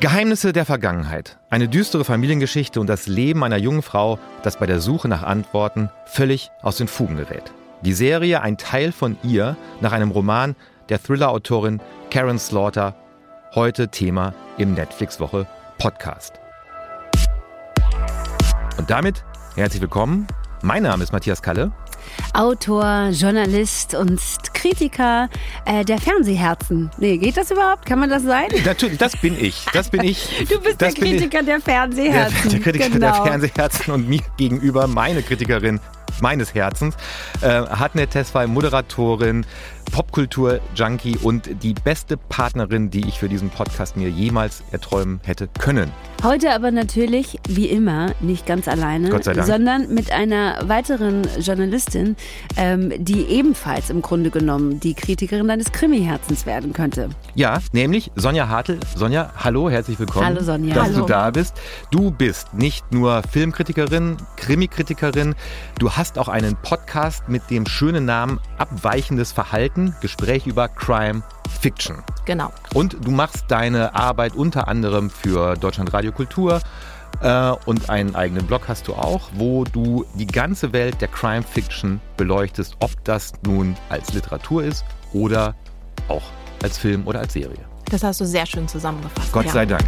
Geheimnisse 0.00 0.54
der 0.54 0.64
Vergangenheit. 0.64 1.36
Eine 1.50 1.68
düstere 1.68 2.06
Familiengeschichte 2.06 2.80
und 2.80 2.86
das 2.86 3.06
Leben 3.06 3.44
einer 3.44 3.58
jungen 3.58 3.82
Frau, 3.82 4.18
das 4.42 4.56
bei 4.56 4.64
der 4.64 4.80
Suche 4.80 5.08
nach 5.08 5.22
Antworten 5.22 5.90
völlig 6.06 6.50
aus 6.62 6.78
den 6.78 6.88
Fugen 6.88 7.16
gerät. 7.18 7.52
Die 7.82 7.92
Serie 7.92 8.40
ein 8.40 8.56
Teil 8.56 8.92
von 8.92 9.18
ihr 9.22 9.58
nach 9.82 9.92
einem 9.92 10.10
Roman 10.10 10.56
der 10.88 11.02
Thriller-Autorin 11.02 11.82
Karen 12.10 12.38
Slaughter. 12.38 12.94
Heute 13.54 13.88
Thema 13.88 14.32
im 14.56 14.72
Netflix-Woche 14.72 15.46
Podcast. 15.76 16.40
Und 18.78 18.88
damit 18.88 19.22
herzlich 19.54 19.82
willkommen. 19.82 20.26
Mein 20.62 20.82
Name 20.82 21.02
ist 21.04 21.12
Matthias 21.12 21.42
Kalle. 21.42 21.72
Autor, 22.34 23.10
Journalist 23.10 23.94
und 23.94 24.20
Kritiker 24.54 25.28
äh, 25.64 25.84
der 25.84 25.98
Fernsehherzen. 25.98 26.90
Nee, 26.98 27.18
geht 27.18 27.36
das 27.36 27.50
überhaupt? 27.50 27.86
Kann 27.86 27.98
man 27.98 28.10
das 28.10 28.22
sein? 28.22 28.48
Natürlich, 28.64 28.98
das 28.98 29.16
bin 29.16 29.36
ich. 29.38 29.64
Das 29.72 29.90
bin 29.90 30.04
ich. 30.04 30.28
Du 30.50 30.60
bist 30.60 30.80
das 30.80 30.94
der 30.94 31.04
Kritiker 31.04 31.42
der 31.42 31.60
Fernsehherzen. 31.60 32.36
Der, 32.42 32.50
der 32.50 32.60
Kritiker 32.60 32.90
genau. 32.90 33.12
der 33.12 33.24
Fernsehherzen 33.24 33.92
und 33.94 34.08
mir 34.08 34.20
gegenüber 34.36 34.86
meine 34.86 35.22
Kritikerin 35.22 35.80
meines 36.20 36.54
Herzens. 36.54 36.96
Äh, 37.40 37.48
Hartnett 37.48 38.10
Tesfay, 38.10 38.46
Moderatorin, 38.46 39.46
Popkultur-Junkie 39.90 41.18
und 41.22 41.62
die 41.62 41.74
beste 41.74 42.16
Partnerin, 42.16 42.90
die 42.90 43.06
ich 43.08 43.18
für 43.18 43.28
diesen 43.28 43.50
Podcast 43.50 43.96
mir 43.96 44.08
jemals 44.08 44.62
erträumen 44.70 45.20
hätte 45.24 45.48
können. 45.58 45.90
Heute 46.22 46.52
aber 46.52 46.70
natürlich, 46.70 47.38
wie 47.48 47.66
immer, 47.66 48.12
nicht 48.20 48.46
ganz 48.46 48.68
alleine, 48.68 49.10
sondern 49.42 49.94
mit 49.94 50.12
einer 50.12 50.68
weiteren 50.68 51.26
Journalistin, 51.40 52.14
ähm, 52.56 52.92
die 52.98 53.22
ebenfalls 53.22 53.88
im 53.88 54.02
Grunde 54.02 54.30
genommen 54.30 54.80
die 54.80 54.92
Kritikerin 54.94 55.48
deines 55.48 55.72
Krimi-Herzens 55.72 56.44
werden 56.44 56.74
könnte. 56.74 57.08
Ja, 57.34 57.58
nämlich 57.72 58.10
Sonja 58.16 58.48
Hartl. 58.48 58.78
Sonja, 58.94 59.32
hallo, 59.36 59.70
herzlich 59.70 59.98
willkommen. 59.98 60.26
Hallo 60.26 60.42
Sonja. 60.42 60.74
Dass 60.74 60.88
hallo. 60.88 61.00
du 61.00 61.06
da 61.06 61.30
bist. 61.30 61.54
Du 61.90 62.10
bist 62.10 62.52
nicht 62.52 62.92
nur 62.92 63.22
Filmkritikerin, 63.22 64.18
Krimi-Kritikerin, 64.36 65.34
du 65.78 65.90
hast 65.90 66.18
auch 66.18 66.28
einen 66.28 66.56
Podcast 66.56 67.28
mit 67.28 67.48
dem 67.48 67.66
schönen 67.66 68.04
Namen 68.04 68.40
Abweichendes 68.58 69.32
Verhalten 69.32 69.79
Minuten 69.80 69.96
Gespräch 70.00 70.46
über 70.46 70.68
Crime 70.68 71.22
Fiction. 71.60 72.02
Genau. 72.24 72.52
Und 72.74 72.96
du 73.04 73.10
machst 73.10 73.44
deine 73.48 73.94
Arbeit 73.94 74.34
unter 74.34 74.68
anderem 74.68 75.10
für 75.10 75.56
Deutschland 75.56 75.92
Radio 75.92 76.12
Kultur 76.12 76.60
äh, 77.22 77.50
und 77.66 77.90
einen 77.90 78.14
eigenen 78.14 78.46
Blog 78.46 78.62
hast 78.68 78.88
du 78.88 78.94
auch, 78.94 79.30
wo 79.34 79.64
du 79.64 80.04
die 80.14 80.26
ganze 80.26 80.72
Welt 80.72 81.00
der 81.00 81.08
Crime 81.08 81.42
Fiction 81.42 82.00
beleuchtest, 82.16 82.76
ob 82.80 82.92
das 83.04 83.32
nun 83.44 83.76
als 83.88 84.12
Literatur 84.12 84.64
ist 84.64 84.84
oder 85.12 85.54
auch 86.08 86.22
als 86.62 86.78
Film 86.78 87.06
oder 87.06 87.20
als 87.20 87.32
Serie. 87.32 87.64
Das 87.86 88.04
hast 88.04 88.20
du 88.20 88.24
sehr 88.24 88.46
schön 88.46 88.68
zusammengefasst. 88.68 89.32
Gott 89.32 89.46
ja. 89.46 89.52
sei 89.52 89.66
Dank. 89.66 89.84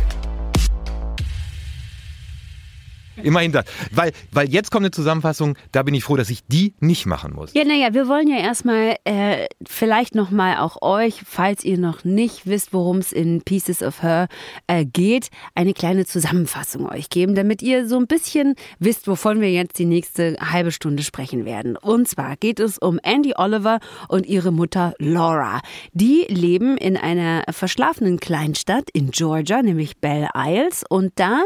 Immerhin 3.17 3.53
das. 3.53 3.67
Weil, 3.91 4.13
weil 4.31 4.49
jetzt 4.49 4.71
kommt 4.71 4.85
eine 4.85 4.91
Zusammenfassung, 4.91 5.57
da 5.73 5.83
bin 5.83 5.95
ich 5.95 6.05
froh, 6.05 6.17
dass 6.17 6.31
ich 6.31 6.45
die 6.47 6.75
nicht 6.81 7.07
machen 7.07 7.35
muss. 7.35 7.53
Ja, 7.55 7.65
naja, 7.65 7.93
wir 7.93 8.09
wollen 8.09 8.29
ja 8.29 8.39
erstmal 8.39 8.97
äh, 9.05 9.47
vielleicht 9.67 10.15
nochmal 10.15 10.59
auch 10.59 10.81
euch, 10.81 11.23
falls 11.27 11.65
ihr 11.65 11.79
noch 11.79 12.05
nicht 12.05 12.47
wisst, 12.47 12.73
worum 12.73 12.99
es 12.99 13.13
in 13.13 13.43
Pieces 13.43 13.83
of 13.83 14.03
Her 14.03 14.29
äh, 14.67 14.85
geht, 14.85 15.29
eine 15.55 15.75
kleine 15.75 16.07
Zusammenfassung 16.07 16.89
euch 16.89 17.11
geben, 17.11 17.35
damit 17.35 17.61
ihr 17.63 17.87
so 17.87 17.99
ein 17.99 18.07
bisschen 18.07 18.55
wisst, 18.79 19.07
wovon 19.09 19.41
wir 19.41 19.51
jetzt 19.51 19.79
die 19.79 19.85
nächste 19.85 20.37
halbe 20.41 20.73
Stunde 20.73 21.03
sprechen 21.03 21.45
werden. 21.45 21.77
Und 21.77 22.09
zwar 22.09 22.37
geht 22.37 22.61
es 22.61 22.79
um 22.79 22.99
Andy 23.03 23.35
Oliver 23.37 23.81
und 24.09 24.27
ihre 24.27 24.53
Mutter 24.53 24.95
Laura. 24.99 25.61
Die 25.93 26.25
leben 26.29 26.79
in 26.79 26.97
einer 26.97 27.45
verschlafenen 27.51 28.21
Kleinstadt 28.21 28.89
in 28.93 29.11
Georgia, 29.11 29.63
nämlich 29.63 29.99
Belle 29.99 30.31
Isles. 30.35 30.85
Und 30.89 31.13
da 31.17 31.43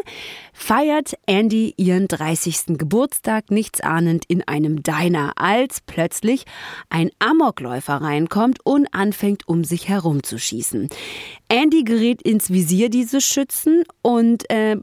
feiert 0.52 1.14
Andy 1.26 1.55
ihren 1.76 2.08
30. 2.08 2.78
Geburtstag 2.78 3.50
nichts 3.50 3.80
ahnend 3.80 4.24
in 4.28 4.46
einem 4.46 4.82
Diner, 4.82 5.32
als 5.36 5.80
plötzlich 5.80 6.44
ein 6.88 7.10
Amokläufer 7.18 7.96
reinkommt 7.96 8.58
und 8.64 8.92
anfängt, 8.92 9.48
um 9.48 9.64
sich 9.64 9.88
herumzuschießen. 9.88 10.88
Andy 11.48 11.84
gerät 11.84 12.22
ins 12.22 12.50
Visier 12.50 12.90
dieses 12.90 13.24
Schützen 13.24 13.84
und 14.02 14.48
äh, 14.50 14.76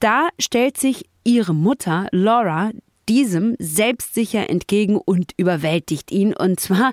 da 0.00 0.28
stellt 0.38 0.76
sich 0.76 1.04
ihre 1.24 1.54
Mutter, 1.54 2.08
Laura, 2.12 2.70
diesem 3.08 3.54
selbstsicher 3.58 4.50
entgegen 4.50 4.96
und 4.96 5.32
überwältigt 5.36 6.10
ihn. 6.10 6.34
Und 6.34 6.60
zwar, 6.60 6.92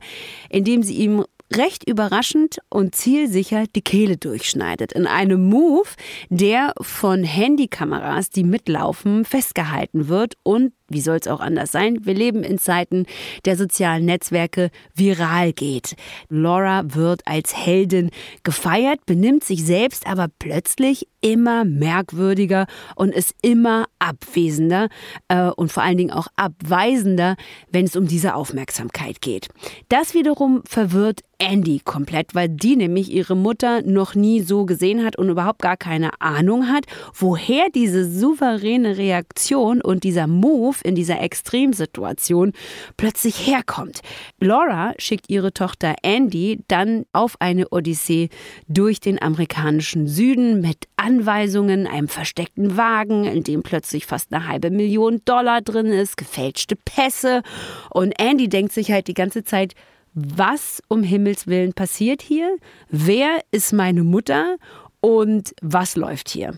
indem 0.50 0.84
sie 0.84 0.96
ihm 0.96 1.26
recht 1.58 1.88
überraschend 1.88 2.60
und 2.70 2.96
zielsicher 2.96 3.66
die 3.76 3.82
Kehle 3.82 4.18
durchschneidet. 4.18 4.94
In 4.94 5.08
einem 5.08 5.50
Move, 5.50 5.90
der 6.30 6.74
von 6.82 7.24
Handykameras, 7.24 8.30
die 8.30 8.44
mitlaufen, 8.44 9.26
festgehalten 9.26 10.08
wird 10.08 10.36
und 10.44 10.74
wie 10.90 11.02
soll 11.02 11.18
es 11.18 11.28
auch 11.28 11.40
anders 11.40 11.72
sein? 11.72 12.06
Wir 12.06 12.14
leben 12.14 12.44
in 12.44 12.58
Zeiten 12.58 13.06
der 13.46 13.56
sozialen 13.58 14.06
Netzwerke 14.06 14.70
viral 14.94 15.54
geht. 15.54 15.96
Laura 16.30 16.84
wird 16.94 17.26
als 17.26 17.56
Heldin 17.56 18.12
gefeiert, 18.44 19.06
benimmt 19.06 19.44
sich 19.44 19.66
selbst 19.66 20.06
aber 20.08 20.28
plötzlich 20.40 21.08
immer 21.22 21.64
merkwürdiger 21.64 22.68
und 22.96 23.16
ist 23.16 23.34
immer 23.42 23.86
abwesender 24.00 24.90
äh, 25.30 25.50
und 25.50 25.72
vor 25.72 25.82
allen 25.82 25.98
Dingen 25.98 26.12
auch 26.12 26.28
abweisender, 26.36 27.38
wenn 27.72 27.86
es 27.86 27.96
um 27.96 28.08
diese 28.08 28.36
Aufmerksamkeit 28.36 29.22
geht. 29.22 29.48
Das 29.88 30.14
wiederum 30.14 30.62
verwirrt 30.66 31.22
Andy 31.38 31.82
komplett, 31.84 32.36
weil 32.36 32.50
die 32.50 32.76
nämlich 32.76 33.12
ihre 33.12 33.36
Mutter 33.36 33.82
noch 33.82 34.16
nie 34.16 34.42
so 34.42 34.66
gesehen 34.66 35.04
hat 35.04 35.18
und 35.18 35.30
überhaupt 35.30 35.62
gar 35.62 35.78
keine 35.78 36.22
Ahnung 36.22 36.70
hat, 36.70 36.86
woher 37.14 37.70
diese 37.74 38.10
souveräne 38.10 38.98
Reaktion 38.98 39.82
und 39.82 40.04
dieser 40.04 40.28
Move 40.28 40.78
in 40.84 40.96
dieser 40.96 41.22
Extremsituation 41.22 42.54
plötzlich 42.98 43.48
herkommt. 43.48 44.02
Laura 44.40 44.94
schickt 44.98 45.30
ihre 45.30 45.54
Tochter 45.54 45.96
Andy 46.02 46.64
dann 46.68 47.06
auf 47.14 47.36
eine 47.40 47.70
Odyssee 47.70 48.30
durch 48.68 49.00
den 49.00 49.22
amerikanischen 49.22 50.08
Süden 50.08 50.62
mit 50.62 50.88
Anweisungen, 50.96 51.88
einem 51.88 52.08
versteckten 52.08 52.78
Wagen, 52.78 53.26
in 53.26 53.44
dem 53.44 53.64
plötzlich 53.64 54.06
fast 54.06 54.34
eine 54.34 54.48
halbe 54.48 54.70
Million 54.70 55.22
Dollar 55.26 55.62
drin 55.62 55.88
ist, 55.88 56.18
gefälschte 56.18 56.76
Pässe. 56.76 57.42
Und 57.90 58.14
Andy 58.20 58.50
denkt 58.50 58.74
sich 58.74 58.92
halt 58.92 59.08
die 59.08 59.14
ganze 59.14 59.44
Zeit, 59.44 59.74
was 60.14 60.82
um 60.90 61.04
Himmels 61.04 61.48
Willen 61.48 61.74
passiert 61.74 62.22
hier? 62.22 62.58
Wer 62.90 63.40
ist 63.52 63.74
meine 63.74 64.04
Mutter? 64.04 64.58
Und 65.02 65.54
was 65.62 65.96
läuft 65.96 66.30
hier? 66.30 66.58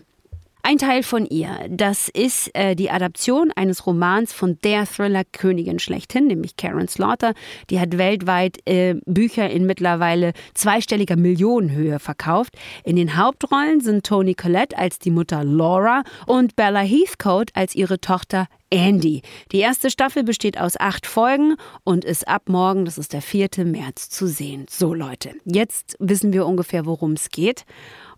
Ein 0.68 0.78
Teil 0.78 1.04
von 1.04 1.26
ihr, 1.26 1.68
das 1.70 2.08
ist 2.08 2.50
äh, 2.56 2.74
die 2.74 2.90
Adaption 2.90 3.52
eines 3.54 3.86
Romans 3.86 4.32
von 4.32 4.58
der 4.64 4.84
Thriller-Königin 4.84 5.78
schlechthin, 5.78 6.26
nämlich 6.26 6.56
Karen 6.56 6.88
Slaughter. 6.88 7.34
Die 7.70 7.78
hat 7.78 7.98
weltweit 7.98 8.58
äh, 8.66 8.96
Bücher 9.06 9.48
in 9.48 9.64
mittlerweile 9.64 10.32
zweistelliger 10.54 11.14
Millionenhöhe 11.14 12.00
verkauft. 12.00 12.56
In 12.82 12.96
den 12.96 13.16
Hauptrollen 13.16 13.80
sind 13.80 14.04
Toni 14.04 14.34
Collette 14.34 14.76
als 14.76 14.98
die 14.98 15.12
Mutter 15.12 15.44
Laura 15.44 16.02
und 16.26 16.56
Bella 16.56 16.80
Heathcote 16.80 17.54
als 17.54 17.76
ihre 17.76 18.00
Tochter 18.00 18.48
Andy. 18.68 19.22
Die 19.52 19.60
erste 19.60 19.88
Staffel 19.88 20.24
besteht 20.24 20.58
aus 20.58 20.76
acht 20.80 21.06
Folgen 21.06 21.54
und 21.84 22.04
ist 22.04 22.26
ab 22.26 22.48
morgen, 22.48 22.84
das 22.84 22.98
ist 22.98 23.12
der 23.12 23.22
4. 23.22 23.50
März, 23.64 24.08
zu 24.10 24.26
sehen. 24.26 24.66
So 24.68 24.94
Leute, 24.94 25.30
jetzt 25.44 25.94
wissen 26.00 26.32
wir 26.32 26.44
ungefähr, 26.44 26.86
worum 26.86 27.12
es 27.12 27.28
geht. 27.28 27.64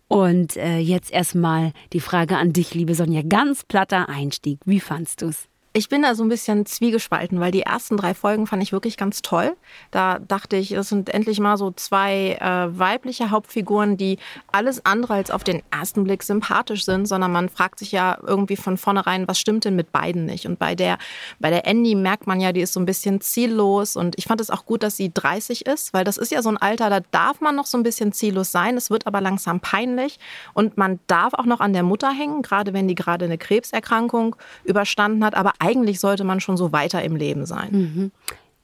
Und 0.09 0.57
äh, 0.57 0.79
jetzt 0.79 1.11
erstmal 1.11 1.71
die 1.93 1.99
Frage 1.99 2.35
an 2.37 2.51
dich, 2.51 2.73
liebe 2.73 2.95
Sonja. 2.95 3.21
Ganz 3.21 3.63
platter 3.63 4.09
Einstieg. 4.09 4.59
Wie 4.65 4.79
fandst 4.79 5.21
du's? 5.21 5.47
Ich 5.79 5.87
bin 5.87 6.01
da 6.01 6.13
so 6.13 6.23
ein 6.23 6.27
bisschen 6.27 6.65
zwiegespalten, 6.65 7.39
weil 7.39 7.51
die 7.51 7.61
ersten 7.61 7.95
drei 7.95 8.13
Folgen 8.13 8.47
fand 8.47 8.61
ich 8.61 8.73
wirklich 8.73 8.97
ganz 8.97 9.21
toll. 9.21 9.55
Da 9.91 10.19
dachte 10.19 10.57
ich, 10.57 10.73
es 10.73 10.89
sind 10.89 11.07
endlich 11.07 11.39
mal 11.39 11.55
so 11.55 11.71
zwei 11.71 12.37
äh, 12.41 12.77
weibliche 12.77 13.29
Hauptfiguren, 13.29 13.95
die 13.95 14.17
alles 14.51 14.85
andere 14.85 15.13
als 15.13 15.31
auf 15.31 15.45
den 15.45 15.63
ersten 15.71 16.03
Blick 16.03 16.23
sympathisch 16.23 16.83
sind, 16.83 17.05
sondern 17.05 17.31
man 17.31 17.47
fragt 17.47 17.79
sich 17.79 17.93
ja 17.93 18.17
irgendwie 18.27 18.57
von 18.57 18.77
vornherein, 18.77 19.25
was 19.29 19.39
stimmt 19.39 19.63
denn 19.63 19.77
mit 19.77 19.93
beiden 19.93 20.25
nicht? 20.25 20.45
Und 20.47 20.59
bei 20.59 20.75
der, 20.75 20.97
bei 21.39 21.49
der 21.49 21.65
Andy 21.65 21.95
merkt 21.95 22.27
man 22.27 22.41
ja, 22.41 22.51
die 22.51 22.59
ist 22.59 22.73
so 22.73 22.81
ein 22.81 22.85
bisschen 22.85 23.21
ziellos 23.21 23.95
und 23.95 24.17
ich 24.17 24.25
fand 24.25 24.41
es 24.41 24.49
auch 24.49 24.65
gut, 24.65 24.83
dass 24.83 24.97
sie 24.97 25.13
30 25.13 25.65
ist, 25.65 25.93
weil 25.93 26.03
das 26.03 26.17
ist 26.17 26.33
ja 26.33 26.41
so 26.41 26.49
ein 26.49 26.57
Alter, 26.57 26.89
da 26.89 26.99
darf 27.11 27.39
man 27.39 27.55
noch 27.55 27.67
so 27.67 27.77
ein 27.77 27.83
bisschen 27.83 28.11
ziellos 28.11 28.51
sein. 28.51 28.75
Es 28.75 28.89
wird 28.89 29.07
aber 29.07 29.21
langsam 29.21 29.61
peinlich 29.61 30.19
und 30.53 30.75
man 30.75 30.99
darf 31.07 31.33
auch 31.35 31.45
noch 31.45 31.61
an 31.61 31.71
der 31.71 31.83
Mutter 31.83 32.11
hängen, 32.11 32.41
gerade 32.41 32.73
wenn 32.73 32.89
die 32.89 32.95
gerade 32.95 33.23
eine 33.23 33.37
Krebserkrankung 33.37 34.35
überstanden 34.65 35.23
hat. 35.23 35.35
Aber 35.35 35.53
eigentlich 35.69 35.99
sollte 35.99 36.23
man 36.23 36.39
schon 36.39 36.57
so 36.57 36.71
weiter 36.71 37.03
im 37.03 37.15
Leben 37.15 37.45
sein. 37.45 37.69
Mhm. 37.71 38.11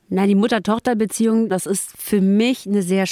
Na, 0.10 0.28
die 0.28 0.36
Mutter-Tochter-Beziehung, 0.36 1.50
das 1.50 1.66
ist 1.66 1.92
für 1.98 2.22
mich 2.22 2.68
eine 2.68 2.82
sehr 2.82 3.06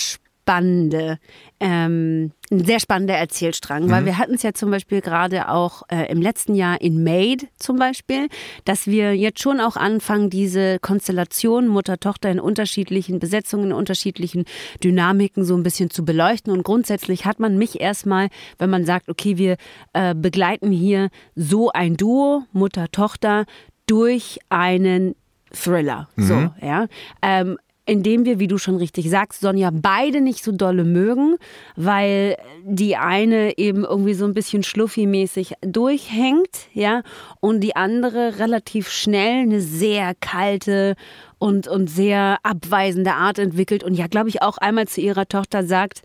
spannende, 0.43 1.17
ähm, 1.59 2.31
ein 2.51 2.65
sehr 2.65 2.79
spannender 2.79 3.15
Erzählstrang, 3.15 3.85
mhm. 3.85 3.91
weil 3.91 4.05
wir 4.05 4.17
hatten 4.17 4.33
es 4.33 4.43
ja 4.43 4.53
zum 4.53 4.69
Beispiel 4.71 5.01
gerade 5.01 5.49
auch 5.49 5.83
äh, 5.87 6.11
im 6.11 6.21
letzten 6.21 6.53
Jahr 6.53 6.81
in 6.81 7.03
Maid 7.03 7.47
zum 7.57 7.77
Beispiel, 7.77 8.27
dass 8.65 8.85
wir 8.85 9.15
jetzt 9.15 9.41
schon 9.41 9.61
auch 9.61 9.77
anfangen, 9.77 10.29
diese 10.29 10.79
Konstellation 10.79 11.67
Mutter-Tochter 11.67 12.29
in 12.29 12.39
unterschiedlichen 12.39 13.19
Besetzungen, 13.19 13.67
in 13.67 13.73
unterschiedlichen 13.73 14.43
Dynamiken 14.83 15.45
so 15.45 15.55
ein 15.55 15.63
bisschen 15.63 15.89
zu 15.89 16.03
beleuchten. 16.03 16.51
Und 16.51 16.63
grundsätzlich 16.63 17.25
hat 17.25 17.39
man 17.39 17.57
mich 17.57 17.79
erstmal, 17.79 18.27
wenn 18.59 18.69
man 18.69 18.85
sagt, 18.85 19.09
okay, 19.09 19.37
wir 19.37 19.55
äh, 19.93 20.13
begleiten 20.13 20.71
hier 20.71 21.09
so 21.35 21.71
ein 21.71 21.95
Duo, 21.95 22.43
Mutter-Tochter, 22.51 23.45
durch 23.93 24.39
einen 24.49 25.13
Thriller. 25.51 26.09
Mhm. 26.15 26.23
So, 26.23 26.49
ja. 26.65 26.87
Ähm, 27.21 27.59
indem 27.85 28.25
wir, 28.25 28.39
wie 28.39 28.47
du 28.47 28.57
schon 28.57 28.77
richtig 28.77 29.07
sagst, 29.07 29.41
Sonja, 29.41 29.69
beide 29.71 30.19
nicht 30.19 30.43
so 30.43 30.51
dolle 30.51 30.83
mögen, 30.83 31.35
weil 31.75 32.37
die 32.63 32.95
eine 32.95 33.59
eben 33.59 33.83
irgendwie 33.83 34.15
so 34.15 34.25
ein 34.25 34.33
bisschen 34.33 34.63
schluffi-mäßig 34.63 35.53
durchhängt, 35.61 36.69
ja, 36.73 37.03
und 37.39 37.59
die 37.59 37.75
andere 37.75 38.39
relativ 38.39 38.89
schnell 38.89 39.41
eine 39.41 39.61
sehr 39.61 40.15
kalte 40.19 40.95
und, 41.37 41.67
und 41.67 41.87
sehr 41.87 42.37
abweisende 42.41 43.13
Art 43.13 43.37
entwickelt 43.37 43.83
und 43.83 43.93
ja, 43.93 44.07
glaube 44.07 44.29
ich, 44.29 44.41
auch 44.41 44.57
einmal 44.57 44.87
zu 44.87 45.01
ihrer 45.01 45.27
Tochter 45.27 45.63
sagt, 45.63 46.01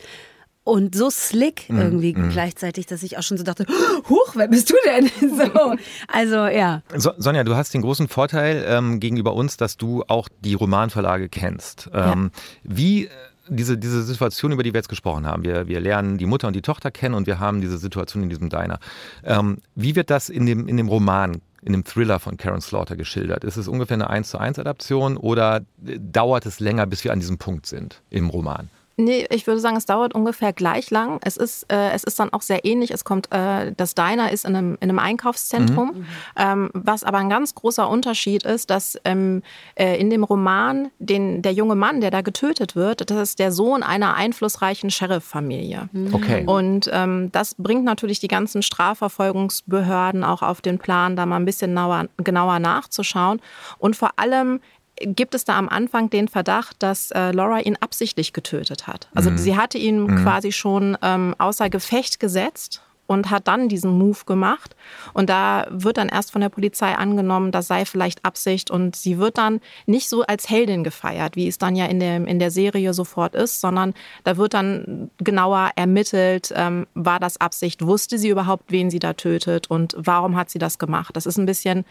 und 0.62 0.94
so 0.94 1.10
slick 1.10 1.68
mhm, 1.68 1.80
irgendwie 1.80 2.14
mm, 2.14 2.30
gleichzeitig, 2.30 2.86
dass 2.86 3.02
ich 3.02 3.18
auch 3.18 3.24
schon 3.24 3.36
so 3.36 3.42
dachte, 3.42 3.66
huch, 4.08 4.36
wer 4.36 4.46
bist 4.46 4.70
du 4.70 4.76
denn? 4.84 5.10
so, 5.36 5.74
also 6.06 6.46
ja. 6.46 6.84
So, 6.96 7.10
Sonja, 7.18 7.42
du 7.42 7.56
hast 7.56 7.74
den 7.74 7.82
großen 7.82 8.06
Vorteil 8.06 8.64
ähm, 8.68 9.00
gegenüber 9.00 9.34
uns, 9.34 9.56
dass 9.56 9.76
du 9.76 10.04
auch 10.06 10.28
die 10.44 10.54
Romanverlage 10.54 11.28
kennst. 11.28 11.90
Ähm, 11.92 12.30
ja. 12.32 12.40
Wie 12.62 13.08
diese, 13.50 13.76
diese 13.76 14.02
Situation, 14.02 14.52
über 14.52 14.62
die 14.62 14.72
wir 14.72 14.78
jetzt 14.78 14.88
gesprochen 14.88 15.26
haben, 15.26 15.44
wir, 15.44 15.66
wir 15.66 15.80
lernen 15.80 16.18
die 16.18 16.26
Mutter 16.26 16.46
und 16.46 16.54
die 16.54 16.62
Tochter 16.62 16.90
kennen 16.90 17.14
und 17.14 17.26
wir 17.26 17.38
haben 17.38 17.60
diese 17.60 17.78
Situation 17.78 18.22
in 18.22 18.28
diesem 18.28 18.48
Diner. 18.48 18.78
Ähm, 19.24 19.58
wie 19.74 19.96
wird 19.96 20.10
das 20.10 20.28
in 20.28 20.46
dem, 20.46 20.68
in 20.68 20.76
dem 20.76 20.88
Roman, 20.88 21.42
in 21.62 21.72
dem 21.72 21.84
Thriller 21.84 22.18
von 22.20 22.36
Karen 22.36 22.60
Slaughter 22.60 22.96
geschildert? 22.96 23.44
Ist 23.44 23.56
es 23.56 23.68
ungefähr 23.68 23.96
eine 23.96 24.08
1 24.08 24.30
zu 24.30 24.38
1 24.38 24.58
Adaption 24.58 25.16
oder 25.16 25.62
dauert 25.76 26.46
es 26.46 26.60
länger, 26.60 26.86
bis 26.86 27.04
wir 27.04 27.12
an 27.12 27.20
diesem 27.20 27.38
Punkt 27.38 27.66
sind 27.66 28.02
im 28.08 28.30
Roman? 28.30 28.70
Nee, 29.00 29.26
ich 29.30 29.46
würde 29.46 29.60
sagen, 29.60 29.76
es 29.76 29.86
dauert 29.86 30.14
ungefähr 30.14 30.52
gleich 30.52 30.90
lang. 30.90 31.20
Es 31.24 31.36
ist, 31.36 31.70
äh, 31.72 31.90
es 31.92 32.04
ist 32.04 32.20
dann 32.20 32.32
auch 32.32 32.42
sehr 32.42 32.64
ähnlich. 32.64 32.90
Es 32.90 33.04
kommt, 33.04 33.32
äh, 33.32 33.72
das 33.76 33.94
Diner 33.94 34.30
ist 34.30 34.44
in 34.44 34.54
einem, 34.54 34.74
in 34.80 34.90
einem 34.90 34.98
Einkaufszentrum. 34.98 35.92
Mhm. 35.94 36.06
Ähm, 36.36 36.70
was 36.74 37.02
aber 37.02 37.18
ein 37.18 37.30
ganz 37.30 37.54
großer 37.54 37.88
Unterschied 37.88 38.42
ist, 38.42 38.70
dass 38.70 38.98
ähm, 39.04 39.42
äh, 39.74 39.98
in 39.98 40.10
dem 40.10 40.22
Roman 40.22 40.90
den, 40.98 41.42
der 41.42 41.52
junge 41.52 41.74
Mann, 41.74 42.00
der 42.00 42.10
da 42.10 42.20
getötet 42.20 42.76
wird, 42.76 43.10
das 43.10 43.18
ist 43.30 43.38
der 43.38 43.52
Sohn 43.52 43.82
einer 43.82 44.14
einflussreichen 44.14 44.90
Sheriff-Familie. 44.90 45.88
Mhm. 45.92 46.14
Okay. 46.14 46.44
Und 46.46 46.90
ähm, 46.92 47.32
das 47.32 47.54
bringt 47.54 47.84
natürlich 47.84 48.20
die 48.20 48.28
ganzen 48.28 48.62
Strafverfolgungsbehörden 48.62 50.24
auch 50.24 50.42
auf 50.42 50.60
den 50.60 50.78
Plan, 50.78 51.16
da 51.16 51.26
mal 51.26 51.36
ein 51.36 51.44
bisschen 51.44 51.70
genauer, 51.70 52.06
genauer 52.18 52.58
nachzuschauen. 52.58 53.40
Und 53.78 53.96
vor 53.96 54.12
allem 54.16 54.60
gibt 55.00 55.34
es 55.34 55.44
da 55.44 55.58
am 55.58 55.68
Anfang 55.68 56.10
den 56.10 56.28
Verdacht, 56.28 56.76
dass 56.80 57.10
äh, 57.10 57.32
Laura 57.32 57.60
ihn 57.60 57.76
absichtlich 57.80 58.32
getötet 58.32 58.86
hat. 58.86 59.08
Also 59.14 59.30
mhm. 59.30 59.38
sie 59.38 59.56
hatte 59.56 59.78
ihn 59.78 60.02
mhm. 60.02 60.22
quasi 60.22 60.52
schon 60.52 60.96
ähm, 61.02 61.34
außer 61.38 61.70
Gefecht 61.70 62.20
gesetzt 62.20 62.82
und 63.10 63.28
hat 63.28 63.48
dann 63.48 63.68
diesen 63.68 63.98
Move 63.98 64.20
gemacht. 64.24 64.76
Und 65.14 65.28
da 65.28 65.66
wird 65.68 65.96
dann 65.96 66.08
erst 66.08 66.30
von 66.30 66.42
der 66.42 66.48
Polizei 66.48 66.94
angenommen, 66.94 67.50
das 67.50 67.66
sei 67.66 67.84
vielleicht 67.84 68.24
Absicht. 68.24 68.70
Und 68.70 68.94
sie 68.94 69.18
wird 69.18 69.36
dann 69.36 69.60
nicht 69.86 70.08
so 70.08 70.22
als 70.22 70.48
Heldin 70.48 70.84
gefeiert, 70.84 71.34
wie 71.34 71.48
es 71.48 71.58
dann 71.58 71.74
ja 71.74 71.86
in 71.86 71.98
der, 71.98 72.24
in 72.24 72.38
der 72.38 72.52
Serie 72.52 72.94
sofort 72.94 73.34
ist, 73.34 73.60
sondern 73.60 73.94
da 74.22 74.36
wird 74.36 74.54
dann 74.54 75.10
genauer 75.18 75.72
ermittelt, 75.74 76.52
ähm, 76.54 76.86
war 76.94 77.18
das 77.18 77.40
Absicht, 77.40 77.84
wusste 77.84 78.16
sie 78.16 78.28
überhaupt, 78.28 78.70
wen 78.70 78.90
sie 78.90 79.00
da 79.00 79.14
tötet 79.14 79.68
und 79.68 79.96
warum 79.98 80.36
hat 80.36 80.48
sie 80.48 80.60
das 80.60 80.78
gemacht. 80.78 81.16
Das 81.16 81.26
ist 81.26 81.36
ein 81.36 81.46
bisschen 81.46 81.84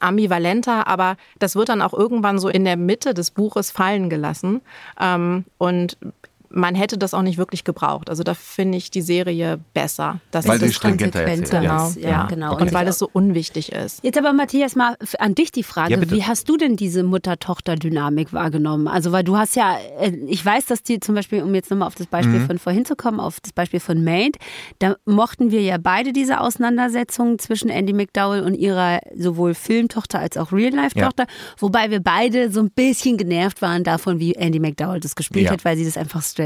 ambivalenter, 0.00 0.86
aber 0.86 1.16
das 1.38 1.56
wird 1.56 1.68
dann 1.68 1.82
auch 1.82 1.94
irgendwann 1.94 2.38
so 2.38 2.48
in 2.48 2.64
der 2.64 2.76
Mitte 2.76 3.14
des 3.14 3.30
Buches 3.30 3.70
fallen 3.70 4.10
gelassen. 4.10 4.60
Ähm, 5.00 5.44
und 5.58 5.96
man 6.50 6.74
hätte 6.74 6.98
das 6.98 7.14
auch 7.14 7.22
nicht 7.22 7.38
wirklich 7.38 7.64
gebraucht. 7.64 8.10
Also 8.10 8.22
da 8.22 8.34
finde 8.34 8.78
ich 8.78 8.90
die 8.90 9.02
Serie 9.02 9.58
besser. 9.74 10.20
Das 10.30 10.46
weil 10.46 10.60
sie 10.60 10.72
stringenter 10.72 11.22
erzählt. 11.22 11.50
Genau, 11.50 11.90
ja. 11.98 12.08
ja. 12.08 12.26
genau. 12.26 12.52
Okay. 12.52 12.62
Und 12.62 12.72
weil 12.72 12.88
es 12.88 12.98
so 12.98 13.08
unwichtig 13.12 13.72
ist. 13.72 14.02
Jetzt 14.02 14.18
aber 14.18 14.32
Matthias 14.32 14.76
mal 14.76 14.96
an 15.18 15.34
dich 15.34 15.52
die 15.52 15.62
Frage, 15.62 15.94
ja, 15.94 16.10
wie 16.10 16.24
hast 16.24 16.48
du 16.48 16.56
denn 16.56 16.76
diese 16.76 17.02
Mutter-Tochter-Dynamik 17.02 18.32
wahrgenommen? 18.32 18.88
Also 18.88 19.12
weil 19.12 19.24
du 19.24 19.36
hast 19.36 19.56
ja, 19.56 19.76
äh, 20.00 20.10
ich 20.26 20.44
weiß, 20.44 20.66
dass 20.66 20.82
die 20.82 21.00
zum 21.00 21.14
Beispiel, 21.14 21.42
um 21.42 21.54
jetzt 21.54 21.70
nochmal 21.70 21.88
auf 21.88 21.94
das 21.94 22.06
Beispiel 22.06 22.40
mhm. 22.40 22.46
von 22.46 22.58
vorhin 22.58 22.84
zu 22.84 22.96
kommen, 22.96 23.20
auf 23.20 23.40
das 23.40 23.52
Beispiel 23.52 23.80
von 23.80 24.04
Maid, 24.04 24.36
da 24.78 24.96
mochten 25.04 25.50
wir 25.50 25.62
ja 25.62 25.78
beide 25.78 26.12
diese 26.12 26.40
Auseinandersetzungen 26.40 27.38
zwischen 27.38 27.68
Andy 27.68 27.92
McDowell 27.92 28.42
und 28.42 28.54
ihrer 28.54 29.00
sowohl 29.16 29.54
Filmtochter 29.54 30.20
als 30.20 30.36
auch 30.36 30.52
Real-Life-Tochter, 30.52 31.24
ja. 31.24 31.34
wobei 31.58 31.90
wir 31.90 32.00
beide 32.00 32.50
so 32.50 32.60
ein 32.60 32.70
bisschen 32.70 33.16
genervt 33.16 33.62
waren 33.62 33.84
davon, 33.84 34.18
wie 34.18 34.34
Andy 34.34 34.60
McDowell 34.60 35.00
das 35.00 35.16
gespielt 35.16 35.50
hat, 35.50 35.64
weil 35.64 35.76
sie 35.76 35.84
das 35.84 35.96
einfach 35.96 36.22
straight 36.22 36.45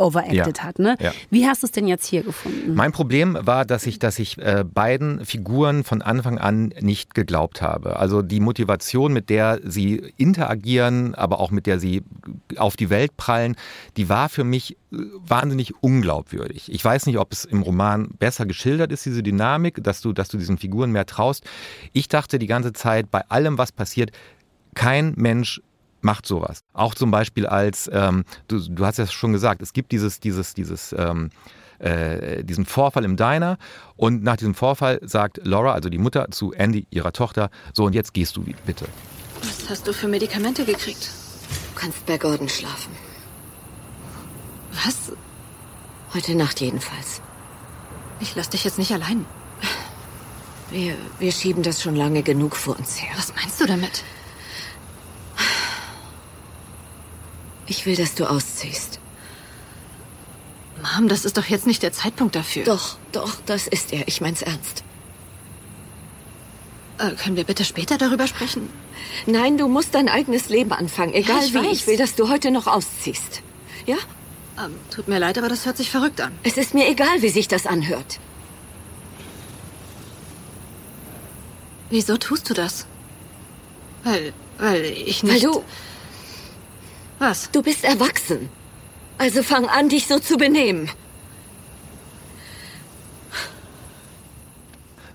overacted 0.00 0.58
ja. 0.58 0.64
hat. 0.64 0.78
Ne? 0.78 0.96
Ja. 1.00 1.12
Wie 1.30 1.46
hast 1.46 1.62
du 1.62 1.66
es 1.66 1.72
denn 1.72 1.86
jetzt 1.86 2.06
hier 2.06 2.22
gefunden? 2.22 2.74
Mein 2.74 2.92
Problem 2.92 3.38
war, 3.40 3.64
dass 3.64 3.86
ich, 3.86 3.98
dass 3.98 4.18
ich 4.18 4.38
äh, 4.38 4.64
beiden 4.64 5.24
Figuren 5.24 5.84
von 5.84 6.02
Anfang 6.02 6.38
an 6.38 6.72
nicht 6.80 7.14
geglaubt 7.14 7.62
habe. 7.62 7.96
Also 7.96 8.22
die 8.22 8.40
Motivation, 8.40 9.12
mit 9.12 9.30
der 9.30 9.60
sie 9.62 10.12
interagieren, 10.16 11.14
aber 11.14 11.40
auch 11.40 11.50
mit 11.50 11.66
der 11.66 11.78
sie 11.78 12.02
auf 12.56 12.76
die 12.76 12.90
Welt 12.90 13.16
prallen, 13.16 13.56
die 13.96 14.08
war 14.08 14.28
für 14.28 14.44
mich 14.44 14.72
äh, 14.72 14.96
wahnsinnig 15.26 15.74
unglaubwürdig. 15.82 16.72
Ich 16.72 16.84
weiß 16.84 17.06
nicht, 17.06 17.18
ob 17.18 17.32
es 17.32 17.44
im 17.44 17.62
Roman 17.62 18.08
besser 18.18 18.46
geschildert 18.46 18.92
ist, 18.92 19.04
diese 19.04 19.22
Dynamik, 19.22 19.82
dass 19.82 20.00
du, 20.00 20.12
dass 20.12 20.28
du 20.28 20.38
diesen 20.38 20.58
Figuren 20.58 20.90
mehr 20.90 21.06
traust. 21.06 21.44
Ich 21.92 22.08
dachte 22.08 22.38
die 22.38 22.46
ganze 22.46 22.72
Zeit, 22.72 23.10
bei 23.10 23.22
allem, 23.28 23.58
was 23.58 23.72
passiert, 23.72 24.12
kein 24.74 25.14
Mensch 25.16 25.60
macht 26.04 26.26
sowas. 26.26 26.62
Auch 26.72 26.94
zum 26.94 27.10
Beispiel 27.10 27.46
als, 27.46 27.90
ähm, 27.92 28.24
du, 28.48 28.58
du 28.58 28.86
hast 28.86 28.98
ja 28.98 29.06
schon 29.06 29.32
gesagt, 29.32 29.62
es 29.62 29.72
gibt 29.72 29.92
dieses, 29.92 30.20
dieses, 30.20 30.54
dieses, 30.54 30.94
ähm, 30.96 31.30
äh, 31.78 32.44
diesen 32.44 32.66
Vorfall 32.66 33.04
im 33.04 33.16
Diner 33.16 33.56
und 33.96 34.22
nach 34.22 34.36
diesem 34.36 34.54
Vorfall 34.54 35.00
sagt 35.02 35.40
Laura, 35.44 35.72
also 35.72 35.88
die 35.88 35.98
Mutter, 35.98 36.30
zu 36.30 36.52
Andy, 36.52 36.86
ihrer 36.90 37.12
Tochter, 37.12 37.50
so 37.72 37.84
und 37.84 37.94
jetzt 37.94 38.14
gehst 38.14 38.36
du 38.36 38.44
bitte. 38.66 38.86
Was 39.42 39.70
hast 39.70 39.88
du 39.88 39.92
für 39.92 40.08
Medikamente 40.08 40.64
gekriegt? 40.64 41.10
Du 41.74 41.80
kannst 41.80 42.04
bei 42.06 42.18
Gordon 42.18 42.48
schlafen. 42.48 42.92
Was? 44.84 45.12
Heute 46.12 46.34
Nacht 46.34 46.60
jedenfalls. 46.60 47.22
Ich 48.20 48.34
lass 48.34 48.50
dich 48.50 48.64
jetzt 48.64 48.78
nicht 48.78 48.92
allein. 48.92 49.24
Wir, 50.70 50.94
wir 51.18 51.32
schieben 51.32 51.62
das 51.62 51.82
schon 51.82 51.96
lange 51.96 52.22
genug 52.22 52.54
vor 52.54 52.78
uns 52.78 53.00
her. 53.00 53.10
Was 53.16 53.34
meinst 53.34 53.60
du 53.60 53.66
damit? 53.66 54.04
Ich 57.70 57.86
will, 57.86 57.94
dass 57.94 58.16
du 58.16 58.28
ausziehst. 58.28 58.98
Mom, 60.82 61.06
das 61.06 61.24
ist 61.24 61.36
doch 61.36 61.44
jetzt 61.44 61.68
nicht 61.68 61.84
der 61.84 61.92
Zeitpunkt 61.92 62.34
dafür. 62.34 62.64
Doch, 62.64 62.98
doch, 63.12 63.36
das 63.46 63.68
ist 63.68 63.92
er. 63.92 64.08
Ich 64.08 64.20
mein's 64.20 64.42
ernst. 64.42 64.82
Äh, 66.98 67.12
können 67.12 67.36
wir 67.36 67.44
bitte 67.44 67.64
später 67.64 67.96
darüber 67.96 68.26
sprechen? 68.26 68.68
Nein, 69.26 69.56
du 69.56 69.68
musst 69.68 69.94
dein 69.94 70.08
eigenes 70.08 70.48
Leben 70.48 70.72
anfangen. 70.72 71.14
Egal 71.14 71.44
ich 71.44 71.54
wie. 71.54 71.58
weiß. 71.58 71.66
Ich 71.70 71.86
will, 71.86 71.96
dass 71.96 72.16
du 72.16 72.28
heute 72.28 72.50
noch 72.50 72.66
ausziehst. 72.66 73.40
Ja? 73.86 73.96
Ähm, 74.58 74.74
tut 74.92 75.06
mir 75.06 75.20
leid, 75.20 75.38
aber 75.38 75.48
das 75.48 75.64
hört 75.64 75.76
sich 75.76 75.90
verrückt 75.90 76.20
an. 76.20 76.32
Es 76.42 76.56
ist 76.56 76.74
mir 76.74 76.88
egal, 76.88 77.22
wie 77.22 77.28
sich 77.28 77.46
das 77.46 77.66
anhört. 77.66 78.18
Wieso 81.88 82.16
tust 82.16 82.50
du 82.50 82.54
das? 82.54 82.86
Weil, 84.02 84.32
weil 84.58 84.84
ich 84.86 85.22
Weil 85.22 85.34
nicht... 85.34 85.44
du, 85.44 85.62
Was? 87.20 87.50
du 87.52 87.62
bist 87.62 87.84
erwachsen. 87.84 88.48
Also 89.18 89.42
fang 89.42 89.66
an, 89.66 89.90
dich 89.90 90.06
so 90.06 90.18
zu 90.18 90.38
benehmen. 90.38 90.88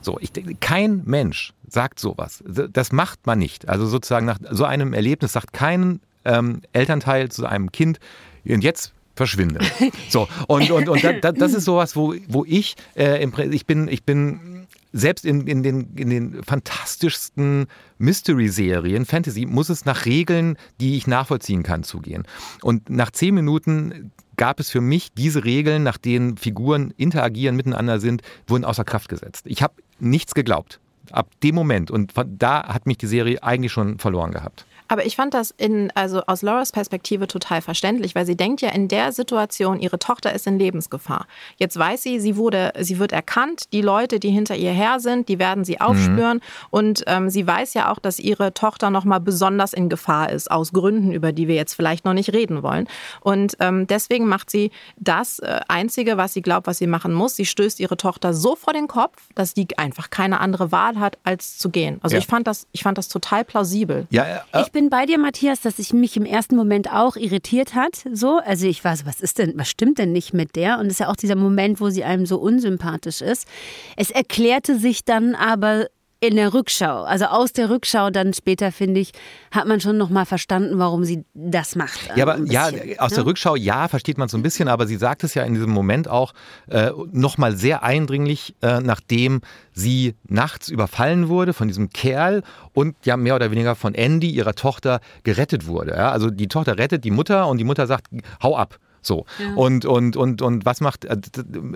So, 0.02 0.20
ich 0.22 0.32
denke, 0.32 0.54
kein 0.54 1.02
Mensch 1.06 1.54
sagt 1.68 2.00
sowas. 2.00 2.44
Das 2.46 2.92
macht 2.92 3.26
man 3.26 3.40
nicht. 3.40 3.68
Also 3.68 3.88
sozusagen 3.88 4.28
nach 4.28 4.38
so 4.52 4.66
einem 4.66 4.94
Erlebnis 4.94 5.34
sagt 5.34 5.52
kein 5.52 6.00
ähm, 6.26 6.62
Elternteil 6.74 7.30
zu 7.30 7.48
einem 7.48 7.72
Kind, 7.72 8.00
und 8.48 8.64
jetzt 8.64 8.94
verschwinde. 9.16 9.60
So, 10.10 10.28
und, 10.48 10.70
und, 10.70 10.88
und 10.88 11.04
da, 11.04 11.14
da, 11.14 11.32
das 11.32 11.56
ist 11.56 11.66
sowas, 11.66 11.96
wo, 11.96 12.14
wo 12.28 12.46
ich, 12.46 12.76
äh, 12.96 13.28
ich 13.50 13.66
bin, 13.66 13.88
ich 13.88 14.04
bin 14.04 14.55
selbst 14.96 15.26
in, 15.26 15.46
in, 15.46 15.62
den, 15.62 15.94
in 15.96 16.10
den 16.10 16.44
fantastischsten 16.44 17.68
Mystery-Serien, 17.98 19.06
Fantasy, 19.06 19.46
muss 19.46 19.68
es 19.68 19.84
nach 19.84 20.06
Regeln, 20.06 20.58
die 20.80 20.96
ich 20.96 21.06
nachvollziehen 21.06 21.64
kann, 21.64 21.84
zugehen. 21.84 22.24
Und 22.62 22.90
nach 22.90 23.12
zehn 23.12 23.36
Minuten 23.36 24.12
gab 24.38 24.62
es 24.62 24.70
für 24.70 24.80
mich 24.80 25.12
diese 25.12 25.44
Regeln, 25.44 25.84
nach 25.84 25.98
denen 25.98 26.38
Figuren 26.38 26.94
interagieren, 26.96 27.58
miteinander 27.58 28.00
sind, 28.00 28.22
wurden 28.48 28.64
außer 28.64 28.86
Kraft 28.86 29.10
gesetzt. 29.10 29.44
Ich 29.48 29.62
habe 29.62 29.74
nichts 30.00 30.34
geglaubt. 30.34 30.80
Ab 31.12 31.30
dem 31.44 31.56
Moment. 31.56 31.92
Und 31.92 32.14
da 32.26 32.66
hat 32.66 32.88
mich 32.88 32.98
die 32.98 33.08
Serie 33.08 33.44
eigentlich 33.44 33.74
schon 33.74 34.00
verloren 34.00 34.32
gehabt. 34.32 34.66
Aber 34.88 35.06
ich 35.06 35.16
fand 35.16 35.34
das 35.34 35.52
in, 35.58 35.92
also 35.96 36.22
aus 36.28 36.42
Lauras 36.42 36.72
Perspektive 36.72 37.28
total 37.28 37.62
verständlich, 37.62 38.14
weil 38.16 38.26
sie 38.26 38.36
denkt 38.38 38.62
ja 38.62 38.70
in 38.70 38.88
der 38.88 39.12
Situation, 39.12 39.80
ihre 39.80 40.00
Tochter 40.00 40.34
ist 40.34 40.46
in 40.48 40.60
Lebensgefahr. 40.60 41.26
Jetzt 41.58 41.78
weiß 41.78 42.04
sie, 42.04 42.20
sie 42.20 42.36
wurde, 42.38 42.72
sie 42.80 43.00
wird 43.00 43.12
erkannt, 43.12 43.72
die 43.74 43.82
Leute, 43.82 44.20
die 44.20 44.30
hinter 44.30 44.56
ihr 44.56 44.72
her 44.72 45.00
sind, 45.00 45.28
die 45.30 45.40
werden 45.40 45.66
sie 45.66 45.82
aufspüren 45.82 46.42
und 46.70 47.04
ähm, 47.08 47.30
sie 47.30 47.46
weiß 47.48 47.74
ja 47.74 47.92
auch, 47.92 48.00
dass 48.00 48.20
ihre 48.20 48.54
Tochter 48.54 48.90
noch 48.90 49.06
mal 49.06 49.20
besonders 49.20 49.74
in 49.74 49.90
Gefahr 49.90 50.30
ist 50.32 50.52
aus 50.52 50.72
Gründen, 50.74 51.12
über 51.12 51.32
die 51.32 51.48
wir 51.48 51.56
jetzt 51.56 51.74
vielleicht 51.74 52.06
noch 52.06 52.14
nicht 52.14 52.34
reden 52.34 52.62
wollen. 52.64 52.88
Und 53.22 53.56
ähm, 53.60 53.88
deswegen 53.88 54.28
macht 54.28 54.50
sie 54.50 54.72
das 54.98 55.40
äh, 55.40 55.62
einzige, 55.68 56.18
was 56.18 56.34
sie 56.34 56.42
glaubt, 56.42 56.68
was 56.68 56.78
sie 56.78 56.88
machen 56.88 57.14
muss. 57.14 57.36
Sie 57.36 57.46
stößt 57.46 57.80
ihre 57.80 57.98
Tochter 57.98 58.34
so 58.34 58.56
vor 58.56 58.74
den 58.74 58.88
Kopf, 58.88 59.18
dass 59.36 59.54
die 59.54 59.68
einfach 59.78 60.10
keine 60.10 60.40
andere 60.40 60.72
Wahl 60.72 61.00
hat, 61.00 61.18
als 61.24 61.58
zu 61.58 61.70
gehen. 61.70 62.00
Also 62.04 62.16
Ja. 62.16 62.20
ich 62.20 62.28
fand 62.28 62.48
das, 62.48 62.68
ich 62.72 62.84
fand 62.84 62.98
das 62.98 63.08
total 63.08 63.44
plausibel. 63.44 64.08
Ja, 64.12 64.24
äh, 64.52 64.62
Ich 64.62 64.72
bin 64.76 64.90
bei 64.90 65.06
dir, 65.06 65.18
Matthias, 65.18 65.62
dass 65.62 65.78
sich 65.78 65.94
mich 65.94 66.18
im 66.18 66.26
ersten 66.26 66.58
Moment 66.58 66.92
auch 66.92 67.16
irritiert 67.16 67.76
hat. 67.76 68.04
So, 68.12 68.40
also 68.40 68.68
ich 68.68 68.84
war 68.84 68.98
so, 68.98 69.06
was 69.06 69.22
ist 69.22 69.40
denn, 69.40 69.54
was 69.56 69.70
stimmt 69.70 70.00
denn 70.00 70.12
nicht 70.12 70.34
mit 70.34 70.58
der? 70.58 70.80
Und 70.80 70.88
es 70.88 70.94
ist 70.94 71.00
ja 71.00 71.08
auch 71.08 71.16
dieser 71.16 71.38
Moment, 71.38 71.80
wo 71.80 71.90
sie 71.90 72.04
einem 72.04 72.26
so 72.26 72.38
unsympathisch 72.40 73.22
ist. 73.22 73.48
Es 73.96 74.12
erklärte 74.12 74.78
sich 74.78 75.06
dann 75.06 75.34
aber 75.34 75.88
in 76.20 76.36
der 76.36 76.54
Rückschau, 76.54 77.04
also 77.04 77.26
aus 77.26 77.54
der 77.54 77.70
Rückschau 77.70 78.10
dann 78.10 78.34
später 78.34 78.72
finde 78.72 79.00
ich, 79.00 79.12
hat 79.52 79.68
man 79.68 79.82
schon 79.82 79.98
noch 79.98 80.10
mal 80.10 80.26
verstanden, 80.26 80.80
warum 80.80 81.04
sie 81.04 81.26
das 81.34 81.76
macht. 81.76 82.00
Ja, 82.16 82.24
aber 82.24 82.36
Ein 82.36 82.48
ja, 82.48 82.72
bisschen, 82.72 83.00
aus 83.00 83.12
ne? 83.12 83.16
der 83.18 83.26
Rückschau, 83.26 83.56
ja, 83.56 83.88
versteht 83.88 84.18
man 84.18 84.30
so 84.30 84.38
ein 84.38 84.44
bisschen, 84.44 84.68
aber 84.68 84.88
sie 84.88 84.96
sagt 84.96 85.24
es 85.24 85.34
ja 85.34 85.44
in 85.44 85.54
diesem 85.54 85.72
Moment 85.72 86.08
auch 86.08 86.34
äh, 86.68 86.92
nochmal 87.12 87.56
sehr 87.56 87.84
eindringlich, 87.84 88.56
äh, 88.62 88.80
nachdem 88.80 89.42
sie 89.74 90.16
nachts 90.28 90.70
überfallen 90.70 91.28
wurde 91.28 91.54
von 91.54 91.68
diesem 91.68 91.90
Kerl 91.90 92.44
und 92.74 92.96
ja 93.06 93.18
mehr 93.18 93.36
oder 93.36 93.52
weniger 93.52 93.76
von 93.76 93.94
Andy, 93.94 94.30
ihrer 94.30 94.56
Tochter, 94.56 95.02
gerettet 95.24 95.68
wurde. 95.68 95.92
Ja? 95.92 96.12
Also 96.12 96.30
die 96.32 96.48
Tochter 96.48 96.78
rettet 96.78 97.04
die 97.04 97.12
Mutter 97.12 97.48
und 97.48 97.58
die 97.58 97.66
Mutter 97.66 97.88
sagt, 97.88 98.08
hau 98.42 98.56
ab. 98.56 98.80
So. 99.06 99.26
Und, 99.56 99.86
und, 99.86 100.18
und, 100.18 100.42
und 100.42 100.66
was 100.66 100.82
macht, 100.82 101.06
äh, 101.06 101.18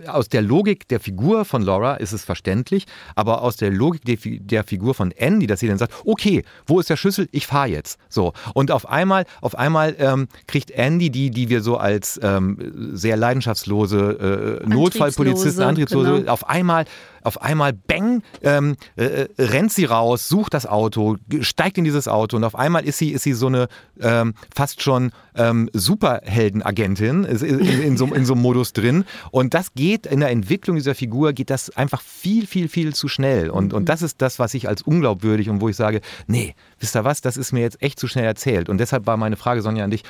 aus 0.07 0.29
der 0.29 0.41
Logik 0.41 0.87
der 0.87 0.99
Figur 0.99 1.45
von 1.45 1.61
Laura 1.61 1.95
ist 1.95 2.11
es 2.11 2.25
verständlich, 2.25 2.85
aber 3.15 3.41
aus 3.41 3.57
der 3.57 3.71
Logik 3.71 4.03
der, 4.05 4.17
der 4.23 4.63
Figur 4.63 4.93
von 4.93 5.11
Andy, 5.11 5.47
dass 5.47 5.59
sie 5.59 5.67
dann 5.67 5.77
sagt, 5.77 5.93
okay, 6.05 6.43
wo 6.65 6.79
ist 6.79 6.89
der 6.89 6.97
Schlüssel? 6.97 7.27
Ich 7.31 7.47
fahre 7.47 7.69
jetzt. 7.69 7.99
So. 8.09 8.33
Und 8.53 8.71
auf 8.71 8.89
einmal, 8.89 9.25
auf 9.41 9.55
einmal 9.57 9.95
ähm, 9.99 10.27
kriegt 10.47 10.71
Andy, 10.71 11.09
die, 11.09 11.29
die 11.31 11.49
wir 11.49 11.61
so 11.61 11.77
als 11.77 12.19
ähm, 12.23 12.91
sehr 12.93 13.17
leidenschaftslose 13.17 14.61
äh, 14.63 14.69
Notfallpolizisten, 14.69 15.63
Antriebslose, 15.63 16.19
genau. 16.19 16.31
auf 16.31 16.47
einmal 16.49 16.85
auf 17.23 17.41
einmal, 17.41 17.73
bang, 17.73 18.23
ähm, 18.41 18.75
äh, 18.95 19.27
rennt 19.37 19.71
sie 19.71 19.85
raus, 19.85 20.29
sucht 20.29 20.53
das 20.53 20.65
Auto, 20.65 21.17
steigt 21.41 21.77
in 21.77 21.83
dieses 21.83 22.07
Auto 22.07 22.37
und 22.37 22.43
auf 22.43 22.55
einmal 22.55 22.85
ist 22.85 22.97
sie, 22.97 23.11
ist 23.11 23.23
sie 23.23 23.33
so 23.33 23.47
eine 23.47 23.67
ähm, 23.99 24.33
fast 24.55 24.81
schon 24.81 25.11
ähm, 25.35 25.69
Superheldenagentin 25.73 27.23
in, 27.23 27.59
in, 27.59 27.97
so, 27.97 28.05
in 28.07 28.25
so 28.25 28.33
einem 28.33 28.41
Modus 28.41 28.73
drin. 28.73 29.05
Und 29.31 29.53
das 29.53 29.73
geht 29.73 30.05
in 30.05 30.19
der 30.19 30.29
Entwicklung 30.29 30.75
dieser 30.75 30.95
Figur, 30.95 31.33
geht 31.33 31.49
das 31.49 31.69
einfach 31.71 32.01
viel, 32.01 32.47
viel, 32.47 32.67
viel 32.67 32.93
zu 32.93 33.07
schnell. 33.07 33.49
Und, 33.49 33.73
und 33.73 33.89
das 33.89 34.01
ist 34.01 34.21
das, 34.21 34.39
was 34.39 34.53
ich 34.53 34.67
als 34.67 34.81
unglaubwürdig 34.81 35.49
und 35.49 35.61
wo 35.61 35.69
ich 35.69 35.75
sage, 35.75 36.01
nee, 36.27 36.55
wisst 36.79 36.95
ihr 36.95 37.03
was, 37.03 37.21
das 37.21 37.37
ist 37.37 37.51
mir 37.51 37.61
jetzt 37.61 37.81
echt 37.81 37.99
zu 37.99 38.07
schnell 38.07 38.25
erzählt. 38.25 38.69
Und 38.69 38.77
deshalb 38.79 39.07
war 39.07 39.17
meine 39.17 39.37
Frage, 39.37 39.61
Sonja, 39.61 39.83
an 39.83 39.91
dich, 39.91 40.03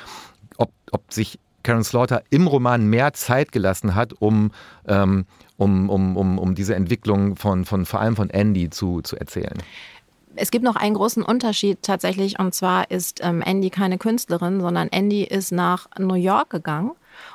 ob, 0.56 0.72
ob 0.90 1.12
sich 1.12 1.38
Karen 1.62 1.84
Slaughter 1.84 2.22
im 2.30 2.46
Roman 2.46 2.86
mehr 2.86 3.12
Zeit 3.12 3.52
gelassen 3.52 3.94
hat, 3.94 4.12
um, 4.18 4.50
ähm, 4.86 5.26
um, 5.56 5.90
um, 5.90 6.16
um, 6.16 6.38
um 6.38 6.54
diese 6.54 6.74
Entwicklung 6.74 7.36
von, 7.36 7.64
von 7.64 7.86
vor 7.86 8.00
allem 8.00 8.16
von 8.16 8.30
Andy 8.30 8.70
zu, 8.70 9.02
zu 9.02 9.16
erzählen. 9.16 9.58
Es 10.36 10.50
gibt 10.50 10.64
noch 10.64 10.76
einen 10.76 10.94
großen 10.94 11.22
Unterschied 11.22 11.82
tatsächlich, 11.82 12.38
und 12.38 12.54
zwar 12.54 12.90
ist 12.90 13.20
ähm, 13.22 13.42
Andy 13.42 13.70
keine 13.70 13.98
Künstlerin, 13.98 14.60
sondern 14.60 14.88
Andy 14.88 15.24
ist 15.24 15.50
nach 15.50 15.88
New 15.98 16.14
York 16.14 16.50
gegangen, 16.50 16.92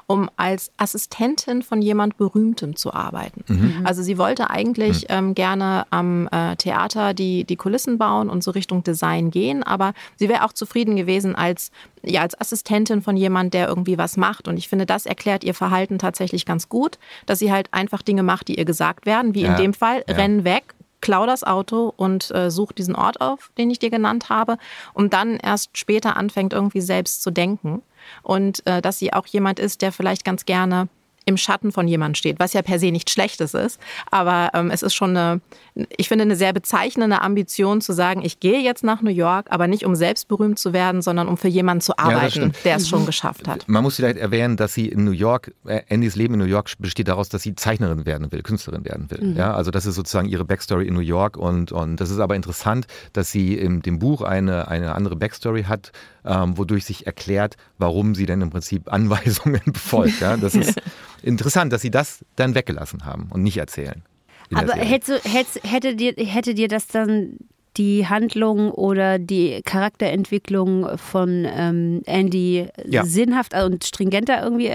um 0.08 0.30
als 0.38 0.72
Assistentin 0.77 1.62
von 1.63 1.82
jemand 1.82 2.18
Berühmtem 2.18 2.75
zu 2.75 2.94
arbeiten. 2.94 3.44
Also 3.84 4.04
sie 4.04 4.18
wollte 4.18 4.50
eigentlich 4.50 5.06
ähm, 5.10 5.36
gerne 5.36 5.86
am 5.89 6.27
äh, 6.32 6.56
Theater 6.56 7.13
die, 7.13 7.44
die 7.44 7.56
Kulissen 7.56 7.98
bauen 7.98 8.30
und 8.30 8.44
so 8.44 8.51
Richtung 8.51 8.84
Design 8.84 9.32
gehen, 9.32 9.63
aber 9.63 9.94
sie 10.15 10.30
wäre 10.30 10.44
auch 10.44 10.54
zufrieden 10.54 10.96
gewesen 10.96 11.36
als, 11.36 11.72
ja, 12.04 12.22
als 12.22 12.39
Assistentin 12.39 13.01
von 13.01 13.18
jemand, 13.18 13.54
der 13.54 13.68
irgendwie 13.68 13.98
was 13.98 14.18
macht. 14.18 14.48
Und 14.48 14.58
ich 14.58 14.70
finde, 14.70 14.86
das 14.86 15.06
erklärt 15.06 15.44
ihr 15.44 15.54
Verhalten 15.54 16.00
tatsächlich 16.00 16.46
ganz 16.46 16.70
gut, 16.70 16.98
dass 17.25 17.39
sie 17.39 17.51
halt 17.51 17.68
einfach 17.72 18.01
Dinge 18.01 18.24
macht, 18.24 18.48
die 18.48 18.58
ihr 18.58 18.65
gesagt 18.65 19.06
werden, 19.06 19.34
wie 19.34 19.42
Ja, 19.42 19.51
in 19.51 19.58
dem 19.58 19.74
Fall, 19.74 20.04
ja. 20.08 20.15
renn 20.15 20.44
weg, 20.44 20.75
klau 21.01 21.25
das 21.25 21.44
Auto 21.44 21.94
und 21.96 22.32
äh, 22.34 22.50
such 22.50 22.72
diesen 22.72 22.96
Ort 22.96 23.22
auf, 23.22 23.51
den 23.58 23.70
ich 23.70 23.80
dir 23.80 23.92
genannt 23.92 24.30
habe, 24.30 24.58
und 24.94 25.13
dann 25.13 25.38
erst 25.38 25.77
später 25.77 26.18
anfängt, 26.18 26.51
irgendwie 26.54 26.82
selbst 26.82 27.22
zu 27.22 27.32
denken. 27.32 27.84
Und 28.24 28.65
äh, 28.67 28.81
dass 28.81 29.00
sie 29.00 29.13
auch 29.13 29.27
jemand 29.27 29.59
ist, 29.59 29.81
der 29.81 29.91
vielleicht 29.91 30.25
ganz 30.25 30.45
gerne 30.45 30.88
im 31.25 31.38
Schatten 31.38 31.72
von 31.72 31.88
jemandem 31.88 32.15
steht, 32.15 32.39
was 32.39 32.53
ja 32.53 32.62
per 32.62 32.79
se 32.79 32.91
nichts 32.91 33.12
Schlechtes 33.12 33.53
ist. 33.53 33.79
Aber 34.12 34.51
ähm, 34.53 34.70
es 34.72 34.84
ist 34.84 34.94
schon 34.94 35.17
eine, 35.17 35.41
ich 35.98 36.08
finde, 36.08 36.24
eine 36.24 36.36
sehr 36.36 36.53
bezeichnende 36.53 37.22
Ambition 37.22 37.82
zu 37.82 37.94
sagen, 37.94 38.24
ich 38.24 38.39
gehe 38.39 38.60
jetzt 38.60 38.84
nach 38.84 39.01
New 39.01 39.12
York, 39.12 39.48
aber 39.50 39.67
nicht 39.67 39.86
um 39.86 39.96
selbst 39.96 40.27
berühmt 40.27 40.60
zu 40.60 40.72
werden, 40.72 41.01
sondern 41.01 41.27
um 41.27 41.38
für 41.38 41.48
jemanden 41.48 41.82
zu 41.82 41.98
arbeiten, 41.98 42.29
stimmt. 42.29 42.58
der 42.63 42.77
es 42.77 42.88
schon 42.88 43.05
geschafft 43.05 43.48
hat. 43.48 43.67
Man 43.67 43.84
muss 43.84 43.96
vielleicht 43.96 44.17
erwähnen, 44.17 44.55
dass 44.55 44.74
sie 44.74 44.88
in 44.88 45.03
New 45.03 45.12
York, 45.12 45.53
äh, 45.65 45.82
Andys 45.89 46.15
Leben 46.15 46.36
in 46.36 46.39
New 46.39 46.46
York 46.46 46.72
besteht 46.79 47.08
daraus, 47.08 47.29
dass 47.29 47.41
sie 47.41 47.55
Zeichnerin 47.55 48.05
werden 48.05 48.32
will, 48.32 48.41
Künstlerin 48.44 48.86
werden 48.86 49.10
will. 49.10 49.36
Ja, 49.36 49.53
also 49.53 49.72
das 49.72 49.86
ist 49.86 49.96
sozusagen 49.96 50.29
ihre 50.29 50.46
Backstory 50.46 50.88
in 50.88 50.94
New 50.94 51.00
York 51.00 51.38
und, 51.38 51.72
und 51.72 52.00
das 52.00 52.12
ist 52.12 52.20
aber 52.20 52.36
interessant, 52.36 52.86
dass 53.13 53.32
sie 53.32 53.55
in 53.55 53.82
dem 53.82 54.00
Buch 54.00 54.22
eine, 54.22 54.67
eine 54.67 54.94
andere 54.94 55.15
Backstory 55.15 55.63
hat, 55.63 55.91
ähm, 56.25 56.58
wodurch 56.58 56.86
sich 56.86 57.05
erklärt, 57.05 57.55
warum 57.77 58.15
sie 58.15 58.25
denn 58.25 58.41
im 58.41 58.50
Prinzip 58.50 58.91
Anweisungen 58.91 59.62
befolgt. 59.65 60.22
Ja, 60.22 60.38
das 60.38 60.55
ist 60.55 60.82
interessant, 61.25 61.74
dass 61.74 61.82
sie 61.82 61.91
das 61.91 62.24
dann 62.36 62.55
weggelassen 62.55 63.05
haben 63.05 63.27
und 63.32 63.44
nicht 63.44 63.58
erzählen. 63.58 64.03
Aber 64.53 64.74
hätte, 64.74 65.20
hätte, 65.24 65.60
hätte, 65.67 65.96
dir, 65.96 66.13
hätte 66.17 66.53
dir 66.53 66.67
das 66.67 66.88
dann 66.88 67.38
die 67.77 68.08
Handlung 68.08 68.72
oder 68.72 69.20
die 69.20 69.62
Charakterentwicklung 69.65 70.98
von 70.98 71.46
ähm, 71.46 72.01
Andy 72.05 72.67
Ja. 72.86 73.03
sinnhaft 73.05 73.53
und 73.53 73.84
stringenter 73.84 74.41
irgendwie 74.41 74.72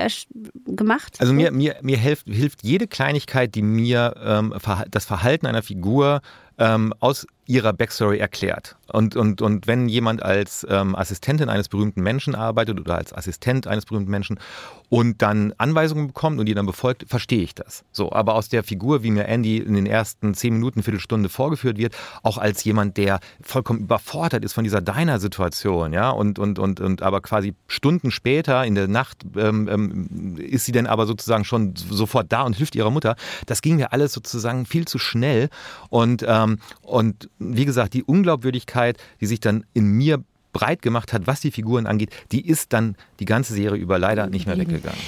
gemacht? 0.66 1.16
Also 1.18 1.32
mir, 1.32 1.50
mir, 1.50 1.76
mir 1.82 1.96
hilft, 1.96 2.28
hilft 2.28 2.62
jede 2.62 2.86
Kleinigkeit, 2.86 3.54
die 3.54 3.62
mir 3.62 4.14
ähm, 4.22 4.54
das 4.90 5.04
Verhalten 5.04 5.46
einer 5.46 5.62
Figur 5.62 6.20
ähm, 6.58 6.92
aus 7.00 7.26
ihrer 7.50 7.72
Backstory 7.72 8.18
erklärt. 8.18 8.76
Und, 8.92 9.14
und, 9.16 9.42
und 9.42 9.66
wenn 9.66 9.88
jemand 9.88 10.22
als 10.22 10.66
ähm, 10.68 10.96
Assistentin 10.96 11.48
eines 11.48 11.68
berühmten 11.68 12.02
Menschen 12.02 12.34
arbeitet 12.34 12.80
oder 12.80 12.96
als 12.96 13.12
Assistent 13.12 13.66
eines 13.66 13.86
berühmten 13.86 14.10
Menschen 14.10 14.40
und 14.88 15.22
dann 15.22 15.52
Anweisungen 15.58 16.08
bekommt 16.08 16.40
und 16.40 16.46
die 16.46 16.54
dann 16.54 16.66
befolgt, 16.66 17.04
verstehe 17.08 17.42
ich 17.42 17.54
das. 17.54 17.84
So, 17.92 18.12
aber 18.12 18.34
aus 18.34 18.48
der 18.48 18.64
Figur, 18.64 19.02
wie 19.02 19.10
mir 19.10 19.26
Andy 19.26 19.58
in 19.58 19.74
den 19.74 19.86
ersten 19.86 20.34
zehn 20.34 20.54
Minuten, 20.54 20.82
Viertelstunde 20.82 21.28
vorgeführt 21.28 21.78
wird, 21.78 21.96
auch 22.22 22.38
als 22.38 22.64
jemand, 22.64 22.96
der 22.96 23.20
vollkommen 23.42 23.80
überfordert 23.80 24.44
ist 24.44 24.52
von 24.52 24.64
dieser 24.64 24.80
Diner-Situation, 24.80 25.92
ja, 25.92 26.10
und, 26.10 26.38
und, 26.38 26.58
und, 26.58 26.80
und 26.80 27.02
aber 27.02 27.20
quasi 27.20 27.54
Stunden 27.68 28.10
später 28.10 28.64
in 28.64 28.74
der 28.74 28.88
Nacht 28.88 29.18
ähm, 29.36 29.68
ähm, 29.68 30.36
ist 30.36 30.64
sie 30.64 30.72
dann 30.72 30.86
aber 30.86 31.06
sozusagen 31.06 31.44
schon 31.44 31.74
sofort 31.76 32.32
da 32.32 32.42
und 32.42 32.56
hilft 32.56 32.74
ihrer 32.74 32.90
Mutter. 32.90 33.14
Das 33.46 33.62
ging 33.62 33.76
mir 33.76 33.92
alles 33.92 34.12
sozusagen 34.12 34.66
viel 34.66 34.86
zu 34.86 34.98
schnell 34.98 35.48
und 35.90 36.24
Ähm, 36.26 36.58
und 36.82 37.28
wie 37.40 37.64
gesagt, 37.64 37.94
die 37.94 38.04
Unglaubwürdigkeit, 38.04 38.98
die 39.20 39.26
sich 39.26 39.40
dann 39.40 39.64
in 39.72 39.86
mir 39.86 40.22
breit 40.52 40.82
gemacht 40.82 41.12
hat, 41.12 41.26
was 41.26 41.40
die 41.40 41.50
Figuren 41.50 41.86
angeht, 41.86 42.10
die 42.32 42.46
ist 42.46 42.72
dann 42.72 42.96
die 43.18 43.24
ganze 43.24 43.54
Serie 43.54 43.80
über 43.80 43.98
leider 43.98 44.26
nicht 44.26 44.46
mehr 44.46 44.58
weggegangen. 44.58 45.00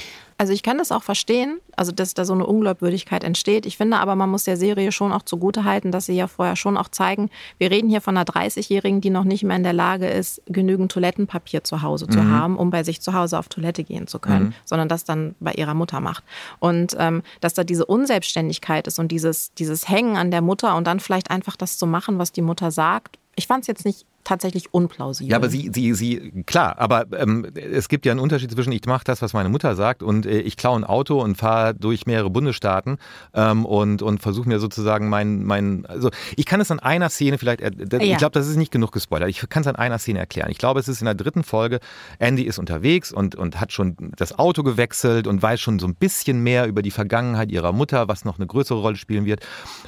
Also 0.43 0.53
ich 0.53 0.65
kann 0.65 0.77
das 0.77 0.91
auch 0.91 1.05
verstehen, 1.05 1.61
also 1.77 1.93
dass 1.93 2.15
da 2.15 2.25
so 2.25 2.33
eine 2.33 2.45
Unglaubwürdigkeit 2.45 3.23
entsteht. 3.23 3.65
Ich 3.65 3.77
finde 3.77 3.99
aber, 3.99 4.17
man 4.17 4.29
muss 4.29 4.43
der 4.43 4.57
Serie 4.57 4.91
schon 4.91 5.13
auch 5.13 5.23
zugutehalten, 5.23 5.93
dass 5.93 6.07
sie 6.07 6.17
ja 6.17 6.27
vorher 6.27 6.57
schon 6.57 6.77
auch 6.77 6.89
zeigen, 6.89 7.31
wir 7.59 7.71
reden 7.71 7.89
hier 7.89 8.01
von 8.01 8.17
einer 8.17 8.27
30-Jährigen, 8.27 9.01
die 9.01 9.11
noch 9.11 9.23
nicht 9.23 9.45
mehr 9.45 9.57
in 9.57 9.63
der 9.63 9.73
Lage 9.73 10.09
ist, 10.09 10.43
genügend 10.47 10.91
Toilettenpapier 10.91 11.63
zu 11.63 11.83
Hause 11.83 12.09
zu 12.09 12.19
mhm. 12.19 12.33
haben, 12.33 12.57
um 12.57 12.71
bei 12.71 12.83
sich 12.83 13.01
zu 13.01 13.15
Hause 13.15 13.39
auf 13.39 13.47
Toilette 13.51 13.85
gehen 13.85 14.09
zu 14.09 14.19
können, 14.19 14.47
mhm. 14.47 14.55
sondern 14.65 14.89
das 14.89 15.05
dann 15.05 15.37
bei 15.39 15.53
ihrer 15.53 15.75
Mutter 15.75 16.01
macht. 16.01 16.25
Und 16.59 16.97
ähm, 16.99 17.23
dass 17.41 17.55
da 17.55 17.63
diese 17.63 17.87
Unselbstständigkeit 17.87 18.89
ist 18.89 18.99
und 18.99 19.13
dieses, 19.13 19.55
dieses 19.55 19.89
Hängen 19.89 20.17
an 20.17 20.33
der 20.33 20.43
Mutter 20.43 20.75
und 20.75 20.89
dann 20.89 20.99
vielleicht 20.99 21.31
einfach 21.31 21.55
das 21.55 21.79
zu 21.79 21.87
machen, 21.87 22.19
was 22.19 22.33
die 22.33 22.43
Mutter 22.43 22.73
sagt. 22.73 23.17
Ich 23.35 23.47
fand 23.47 23.63
es 23.63 23.67
jetzt 23.67 23.85
nicht 23.85 24.07
tatsächlich 24.25 24.73
unplausibel. 24.73 25.31
Ja, 25.31 25.37
aber 25.37 25.49
sie, 25.49 25.71
sie, 25.73 25.95
sie, 25.95 26.45
klar, 26.47 26.79
aber 26.79 27.07
ähm, 27.19 27.47
es 27.55 27.89
gibt 27.89 28.07
ja 28.07 28.13
einen 28.13 28.21
Unterschied 28.21 28.51
zwischen 28.53 28.73
ich 28.73 28.85
mache 28.87 29.05
das, 29.05 29.21
was 29.21 29.33
meine 29.33 29.49
Mutter 29.49 29.75
sagt 29.75 30.03
und 30.03 30.27
äh, 30.27 30.41
ich 30.41 30.57
klaue 30.57 30.79
ein 30.79 30.85
Auto 30.85 31.21
und 31.21 31.37
fahre 31.37 31.75
durch 31.75 32.07
mehrere 32.07 32.31
Bundesstaaten 32.31 32.99
ähm, 33.35 33.65
und, 33.65 34.03
und 34.03 34.21
versuche 34.21 34.49
mir 34.49 34.59
sozusagen 34.59 35.09
mein, 35.09 35.43
mein, 35.43 35.87
also 35.87 36.11
ich 36.37 36.47
kann 36.47 36.61
es 36.61 36.71
an 36.71 36.79
einer 36.79 37.11
Szene 37.11 37.39
vielleicht, 37.39 37.61
äh, 37.61 37.73
ich 37.99 38.11
ja. 38.11 38.17
glaube, 38.17 38.33
das 38.33 38.47
ist 38.47 38.57
nicht 38.57 38.71
genug 38.71 38.93
gespoilert, 38.93 39.29
ich 39.29 39.49
kann 39.49 39.63
es 39.63 39.67
an 39.67 39.77
einer 39.77 39.99
Szene 39.99 40.21
erklären. 40.21 40.51
Ich 40.51 40.59
glaube, 40.59 40.79
es 40.79 40.89
ist 40.89 41.01
in 41.01 41.07
der 41.07 41.15
dritten 41.15 41.43
Folge, 41.43 41.81
Andy 42.19 42.43
ist 42.43 42.59
unterwegs 42.59 43.13
und, 43.13 43.35
und 43.35 43.61
hat 43.61 43.73
schon 43.73 43.97
das 44.17 44.39
Auto 44.39 44.63
gewechselt 44.63 45.27
und 45.27 45.43
weiß 45.43 45.61
schon 45.61 45.79
so 45.79 45.87
ein 45.87 45.95
bisschen 45.95 46.43
mehr 46.43 46.67
über 46.67 46.83
die 46.83 46.91
Vergangenheit 46.93 47.51
ihrer 47.51 47.73
Mutter, 47.73 48.07
was 48.09 48.25
noch 48.25 48.39
eine 48.39 48.47
größere 48.47 48.79
Rolle 48.79 48.97
spielen 48.97 49.25
wird 49.25 49.45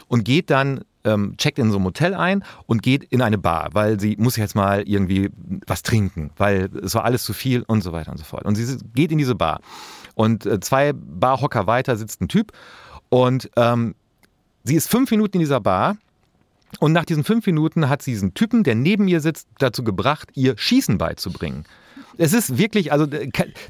und 0.08 0.24
geht 0.24 0.50
dann 0.50 0.80
ähm, 1.04 1.36
checkt 1.36 1.58
in 1.58 1.70
so 1.70 1.78
ein 1.78 1.84
Hotel 1.84 2.14
ein 2.14 2.44
und 2.66 2.82
geht 2.82 3.04
in 3.04 3.22
eine 3.22 3.38
Bar, 3.38 3.70
weil 3.72 4.00
sie 4.00 4.16
muss 4.18 4.36
jetzt 4.36 4.54
mal 4.54 4.82
irgendwie 4.88 5.30
was 5.66 5.82
trinken, 5.82 6.30
weil 6.36 6.70
es 6.82 6.94
war 6.94 7.04
alles 7.04 7.24
zu 7.24 7.32
viel 7.32 7.62
und 7.62 7.82
so 7.82 7.92
weiter 7.92 8.10
und 8.10 8.18
so 8.18 8.24
fort. 8.24 8.44
Und 8.44 8.56
sie 8.56 8.78
geht 8.94 9.12
in 9.12 9.18
diese 9.18 9.34
Bar 9.34 9.60
und 10.14 10.46
äh, 10.46 10.60
zwei 10.60 10.92
Barhocker 10.92 11.66
weiter 11.66 11.96
sitzt 11.96 12.20
ein 12.20 12.28
Typ 12.28 12.52
und 13.08 13.50
ähm, 13.56 13.94
sie 14.64 14.76
ist 14.76 14.90
fünf 14.90 15.10
Minuten 15.10 15.36
in 15.36 15.40
dieser 15.40 15.60
Bar 15.60 15.96
und 16.80 16.92
nach 16.92 17.04
diesen 17.04 17.24
fünf 17.24 17.46
Minuten 17.46 17.88
hat 17.88 18.02
sie 18.02 18.12
diesen 18.12 18.34
Typen, 18.34 18.64
der 18.64 18.74
neben 18.74 19.08
ihr 19.08 19.20
sitzt, 19.20 19.48
dazu 19.58 19.84
gebracht, 19.84 20.30
ihr 20.34 20.56
Schießen 20.56 20.98
beizubringen. 20.98 21.64
Es 22.18 22.32
ist 22.32 22.58
wirklich, 22.58 22.92
also 22.92 23.06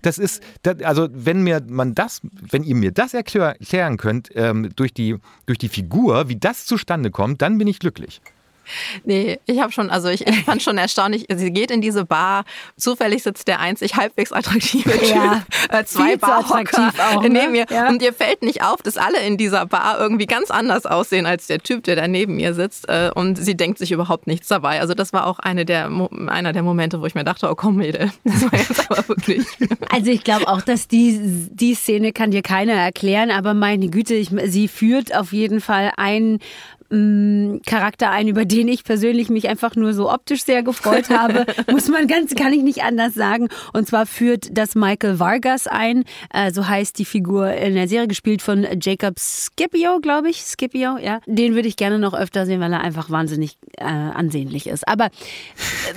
das 0.03 0.19
ist, 0.19 0.43
also 0.83 1.09
wenn 1.13 1.43
mir 1.43 1.63
man 1.67 1.95
das, 1.95 2.21
wenn 2.51 2.63
ihr 2.63 2.75
mir 2.75 2.93
das 2.93 3.15
erklären 3.15 3.97
könnt 3.97 4.31
ähm, 4.35 4.71
durch 4.77 4.93
die 4.93 5.17
durch 5.47 5.59
die 5.59 5.69
Figur, 5.69 6.29
wie 6.29 6.37
das 6.37 6.67
zustande 6.67 7.11
kommt, 7.11 7.43
dann 7.43 7.59
bin 7.59 7.69
ich 7.69 7.79
glücklich. 7.79 8.21
Nee, 9.05 9.39
ich 9.47 9.61
habe 9.61 9.73
schon, 9.73 9.91
also 9.91 10.09
ich, 10.09 10.27
ich, 10.27 10.45
fand 10.45 10.63
schon 10.63 10.79
erstaunlich, 10.79 11.27
sie 11.35 11.51
geht 11.53 11.71
in 11.71 11.81
diese 11.81 12.05
Bar, 12.05 12.45
zufällig 12.77 13.23
sitzt 13.23 13.49
der 13.49 13.61
einzig 13.61 13.97
halbwegs 13.97 14.33
attraktive 14.33 14.91
ja, 15.07 15.45
Typ, 15.51 15.73
äh, 15.73 15.85
zwei 15.85 16.17
Barhocker 16.17 16.93
ne? 17.23 17.29
neben 17.29 17.55
ihr 17.55 17.67
ja. 17.71 17.89
und 17.89 18.03
ihr 18.03 18.13
fällt 18.13 18.43
nicht 18.43 18.63
auf, 18.63 18.83
dass 18.83 18.97
alle 18.97 19.21
in 19.21 19.37
dieser 19.37 19.67
Bar 19.67 19.99
irgendwie 19.99 20.27
ganz 20.27 20.51
anders 20.51 20.87
aussehen 20.87 21.27
als 21.27 21.47
der 21.47 21.61
Typ, 21.61 21.85
der 21.85 21.97
da 21.97 22.09
neben 22.09 22.39
ihr 22.39 22.55
sitzt 22.55 22.89
äh, 22.89 23.11
und 23.15 23.37
sie 23.37 23.57
denkt 23.57 23.79
sich 23.79 23.93
überhaupt 23.93 24.27
nichts 24.27 24.49
dabei. 24.49 24.81
Also 24.81 24.95
das 24.95 25.13
war 25.13 25.27
auch 25.27 25.39
eine 25.39 25.65
der, 25.65 25.91
einer 26.29 26.53
der 26.53 26.63
Momente, 26.63 27.01
wo 27.01 27.07
ich 27.07 27.15
mir 27.15 27.25
dachte, 27.25 27.51
oh 27.51 27.55
komm 27.55 27.77
Mädel, 27.77 28.13
das 28.25 28.43
war 28.43 28.59
jetzt 28.59 28.91
aber 28.91 29.09
wirklich. 29.09 29.45
Also 29.91 30.11
ich 30.11 30.25
glaube 30.25 30.49
auch, 30.49 30.63
dass 30.63 30.89
die, 30.89 31.21
die 31.51 31.75
Szene 31.75 32.13
kann 32.13 32.31
dir 32.31 32.43
keiner 32.43 32.73
erklären, 32.73 33.31
aber 33.31 33.55
meine 33.55 33.89
Güte, 33.89 34.15
ich, 34.15 34.31
sie 34.47 34.67
führt 34.67 35.15
auf 35.15 35.33
jeden 35.33 35.61
Fall 35.61 35.93
ein 35.97 36.41
Mm, 36.91 37.59
Charakter 37.67 38.11
ein, 38.11 38.29
über 38.29 38.45
den 38.45 38.69
ich 38.69 38.85
persönlich 38.85 39.31
mich 39.31 39.49
einfach 39.49 39.75
nur 39.75 39.95
so 39.95 40.11
optisch 40.13 40.45
sehr 40.45 40.63
gefreut 40.63 41.11
habe. 41.11 41.47
Muss 41.71 41.89
man 41.89 42.07
ganz, 42.07 42.35
kann 42.35 42.53
ich 42.53 42.63
nicht 42.63 42.83
anders 42.83 43.15
sagen. 43.15 43.49
Und 43.73 43.87
zwar 43.87 44.07
führt 44.07 44.57
das 44.57 44.75
Michael 44.75 45.19
Vargas 45.19 45.67
ein. 45.67 46.05
Äh, 46.33 46.53
so 46.53 46.69
heißt 46.69 46.99
die 46.99 47.05
Figur 47.05 47.53
in 47.53 47.75
der 47.75 47.89
Serie, 47.89 48.09
gespielt 48.09 48.43
von 48.43 48.67
Jacob 48.81 49.19
Scipio, 49.19 50.01
glaube 50.01 50.29
ich. 50.29 50.43
Scipio, 50.43 50.99
ja. 50.99 51.21
Den 51.27 51.55
würde 51.55 51.69
ich 51.69 51.77
gerne 51.77 51.99
noch 51.99 52.15
öfter 52.15 52.45
sehen, 52.45 52.61
weil 52.61 52.73
er 52.73 52.83
einfach 52.83 53.11
wahnsinnig 53.11 53.57
äh, 53.79 53.85
ansehnlich 53.85 54.67
ist. 54.67 54.87
Aber 54.87 55.09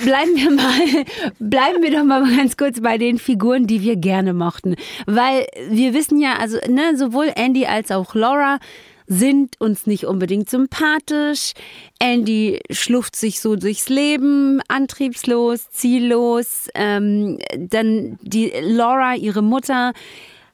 bleiben 0.03 0.35
wir 0.35 0.51
mal, 0.51 1.05
bleiben 1.39 1.83
wir 1.83 1.91
doch 1.91 2.05
mal 2.05 2.23
ganz 2.35 2.55
kurz 2.55 2.81
bei 2.81 2.97
den 2.97 3.17
Figuren, 3.17 3.67
die 3.67 3.81
wir 3.81 3.97
gerne 3.97 4.33
mochten. 4.33 4.75
Weil 5.05 5.47
wir 5.69 5.93
wissen 5.93 6.19
ja, 6.19 6.37
also 6.39 6.57
ne, 6.69 6.95
sowohl 6.95 7.31
Andy 7.35 7.65
als 7.65 7.91
auch 7.91 8.15
Laura 8.15 8.59
sind 9.07 9.59
uns 9.59 9.87
nicht 9.87 10.05
unbedingt 10.05 10.49
sympathisch. 10.49 11.53
Andy 11.99 12.59
schluft 12.69 13.15
sich 13.15 13.39
so 13.39 13.55
durchs 13.55 13.89
Leben, 13.89 14.61
antriebslos, 14.67 15.69
ziellos. 15.71 16.67
Ähm, 16.75 17.39
dann 17.57 18.19
die 18.21 18.51
Laura, 18.61 19.15
ihre 19.15 19.41
Mutter, 19.41 19.93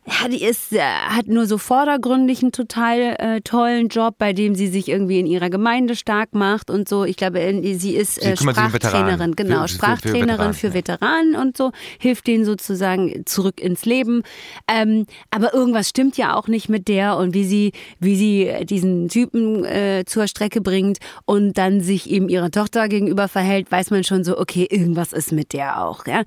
ja, 0.05 0.27
die 0.27 0.43
ist, 0.43 0.73
äh, 0.73 0.81
hat 0.81 1.27
nur 1.27 1.45
so 1.45 1.57
vordergründig 1.57 2.41
einen 2.41 2.51
total 2.51 3.15
äh, 3.19 3.41
tollen 3.41 3.87
Job, 3.87 4.15
bei 4.17 4.33
dem 4.33 4.53
sie 4.53 4.67
sich 4.67 4.89
irgendwie 4.89 5.19
in 5.19 5.25
ihrer 5.25 5.49
Gemeinde 5.49 5.95
stark 5.95 6.33
macht 6.33 6.69
und 6.69 6.89
so. 6.89 7.05
Ich 7.05 7.15
glaube, 7.15 7.39
sie 7.61 7.95
ist 7.95 8.17
äh, 8.17 8.35
sie 8.35 8.43
Sprachtrainerin, 8.43 9.35
genau, 9.35 9.61
für, 9.61 9.67
Sprachtrainerin 9.69 10.27
für, 10.27 10.29
Veteranen, 10.29 10.53
für 10.53 10.73
Veteranen 10.73 11.33
ja. 11.33 11.41
und 11.41 11.55
so, 11.55 11.71
hilft 11.99 12.27
denen 12.27 12.43
sozusagen 12.43 13.25
zurück 13.25 13.61
ins 13.61 13.85
Leben. 13.85 14.23
Ähm, 14.67 15.05
aber 15.31 15.53
irgendwas 15.53 15.87
stimmt 15.87 16.17
ja 16.17 16.35
auch 16.35 16.49
nicht 16.49 16.67
mit 16.67 16.89
der 16.89 17.15
und 17.15 17.33
wie 17.33 17.45
sie, 17.45 17.71
wie 17.99 18.17
sie 18.17 18.65
diesen 18.65 19.07
Typen 19.07 19.63
äh, 19.63 20.03
zur 20.05 20.27
Strecke 20.27 20.59
bringt 20.59 20.97
und 21.25 21.57
dann 21.57 21.79
sich 21.79 22.09
eben 22.09 22.27
ihrer 22.27 22.51
Tochter 22.51 22.89
gegenüber 22.89 23.29
verhält, 23.29 23.71
weiß 23.71 23.89
man 23.91 24.03
schon 24.03 24.25
so, 24.25 24.37
okay, 24.37 24.67
irgendwas 24.69 25.13
ist 25.13 25.31
mit 25.31 25.53
der 25.53 25.81
auch. 25.81 26.05
Ja? 26.07 26.23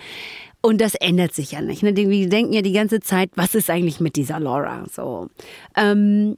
Und 0.62 0.80
das 0.80 0.94
ändert 0.94 1.34
sich 1.34 1.52
ja 1.52 1.60
nicht. 1.60 1.82
Ne? 1.82 1.96
Wir 1.96 2.28
denken 2.28 2.52
ja 2.52 2.62
die 2.62 2.72
ganze 2.72 3.00
Zeit, 3.00 3.30
was 3.36 3.54
ist 3.54 3.70
eigentlich 3.70 4.00
mit 4.00 4.16
dieser 4.16 4.40
Laura? 4.40 4.84
So. 4.90 5.28
Ähm, 5.76 6.36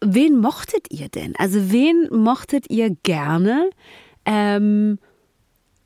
wen 0.00 0.38
mochtet 0.38 0.88
ihr 0.90 1.08
denn? 1.08 1.34
Also 1.36 1.72
wen 1.72 2.08
mochtet 2.10 2.70
ihr 2.70 2.90
gerne 3.02 3.70
ähm, 4.26 4.98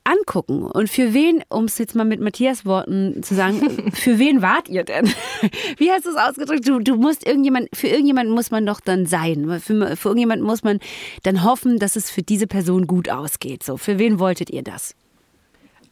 angucken? 0.03 0.63
Und 0.63 0.89
für 0.89 1.13
wen, 1.13 1.43
um 1.49 1.65
es 1.65 1.77
jetzt 1.77 1.95
mal 1.95 2.05
mit 2.05 2.21
Matthias 2.21 2.65
Worten 2.65 3.21
zu 3.23 3.35
sagen, 3.35 3.91
für 3.93 4.19
wen 4.19 4.41
wart 4.41 4.69
ihr 4.69 4.83
denn? 4.83 5.07
Wie 5.77 5.91
hast 5.91 6.05
du 6.05 6.09
es 6.11 6.17
ausgedrückt? 6.17 6.67
Du, 6.67 6.79
du 6.79 6.95
musst 6.95 7.25
irgendjemand, 7.25 7.69
für 7.73 7.87
irgendjemanden 7.87 8.33
muss 8.33 8.51
man 8.51 8.65
doch 8.65 8.79
dann 8.79 9.05
sein. 9.05 9.45
Für, 9.59 9.95
für 9.95 10.09
irgendjemanden 10.09 10.45
muss 10.45 10.63
man 10.63 10.79
dann 11.23 11.43
hoffen, 11.43 11.79
dass 11.79 11.95
es 11.95 12.09
für 12.09 12.23
diese 12.23 12.47
Person 12.47 12.87
gut 12.87 13.09
ausgeht. 13.09 13.63
So, 13.63 13.77
für 13.77 13.99
wen 13.99 14.19
wolltet 14.19 14.49
ihr 14.49 14.63
das? 14.63 14.95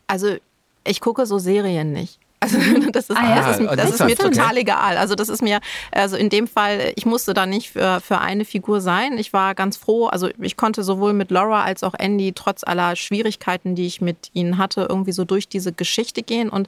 Also 0.08 0.38
ich 0.86 1.02
gucke 1.02 1.26
so 1.26 1.40
Serien 1.40 1.92
nicht. 1.92 2.20
Also 2.44 2.58
das 2.92 3.10
ist, 3.10 3.18
ah, 3.18 3.24
ja. 3.24 3.48
das 3.48 3.60
ist, 3.60 3.70
das 3.78 3.90
ist 3.92 4.06
mir 4.06 4.18
total 4.18 4.52
okay. 4.52 4.60
egal. 4.60 4.98
Also 4.98 5.16
das 5.16 5.30
ist 5.30 5.42
mir, 5.42 5.62
also 5.92 6.18
in 6.18 6.30
dem 6.30 6.48
Fall, 6.48 6.92
ich 6.98 7.06
musste 7.06 7.34
da 7.34 7.46
nicht 7.46 7.72
für, 7.72 8.02
für 8.02 8.20
eine 8.20 8.44
Figur 8.44 8.82
sein. 8.82 9.18
Ich 9.18 9.32
war 9.32 9.56
ganz 9.56 9.78
froh, 9.78 10.08
also 10.08 10.30
ich 10.42 10.58
konnte 10.58 10.84
sowohl 10.84 11.14
mit 11.14 11.32
Laura 11.32 11.64
als 11.64 11.84
auch 11.84 11.94
Andy 11.98 12.34
trotz 12.34 12.66
aller 12.66 12.98
Schwierigkeiten, 12.98 13.76
die 13.76 13.86
ich 13.86 14.02
mit 14.02 14.30
ihnen 14.34 14.58
hatte, 14.58 14.88
irgendwie 14.90 15.14
so 15.14 15.24
durch 15.24 15.48
diese 15.48 15.72
Geschichte 15.72 16.22
gehen 16.22 16.50
und 16.50 16.68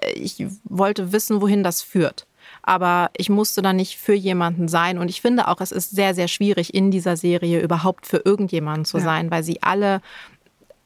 äh, 0.00 0.10
ich 0.14 0.44
wollte 0.64 1.12
wissen, 1.12 1.40
wohin 1.40 1.62
das 1.62 1.80
führt. 1.80 2.26
Aber 2.62 3.10
ich 3.16 3.28
musste 3.28 3.62
da 3.62 3.72
nicht 3.72 3.98
für 3.98 4.14
jemanden 4.14 4.68
sein. 4.68 4.98
Und 4.98 5.08
ich 5.08 5.20
finde 5.20 5.48
auch, 5.48 5.60
es 5.60 5.72
ist 5.72 5.90
sehr, 5.90 6.14
sehr 6.14 6.28
schwierig, 6.28 6.74
in 6.74 6.90
dieser 6.90 7.16
Serie 7.16 7.60
überhaupt 7.60 8.06
für 8.06 8.22
irgendjemanden 8.24 8.84
zu 8.84 8.98
ja. 8.98 9.04
sein, 9.04 9.30
weil 9.30 9.42
sie 9.42 9.62
alle 9.62 10.00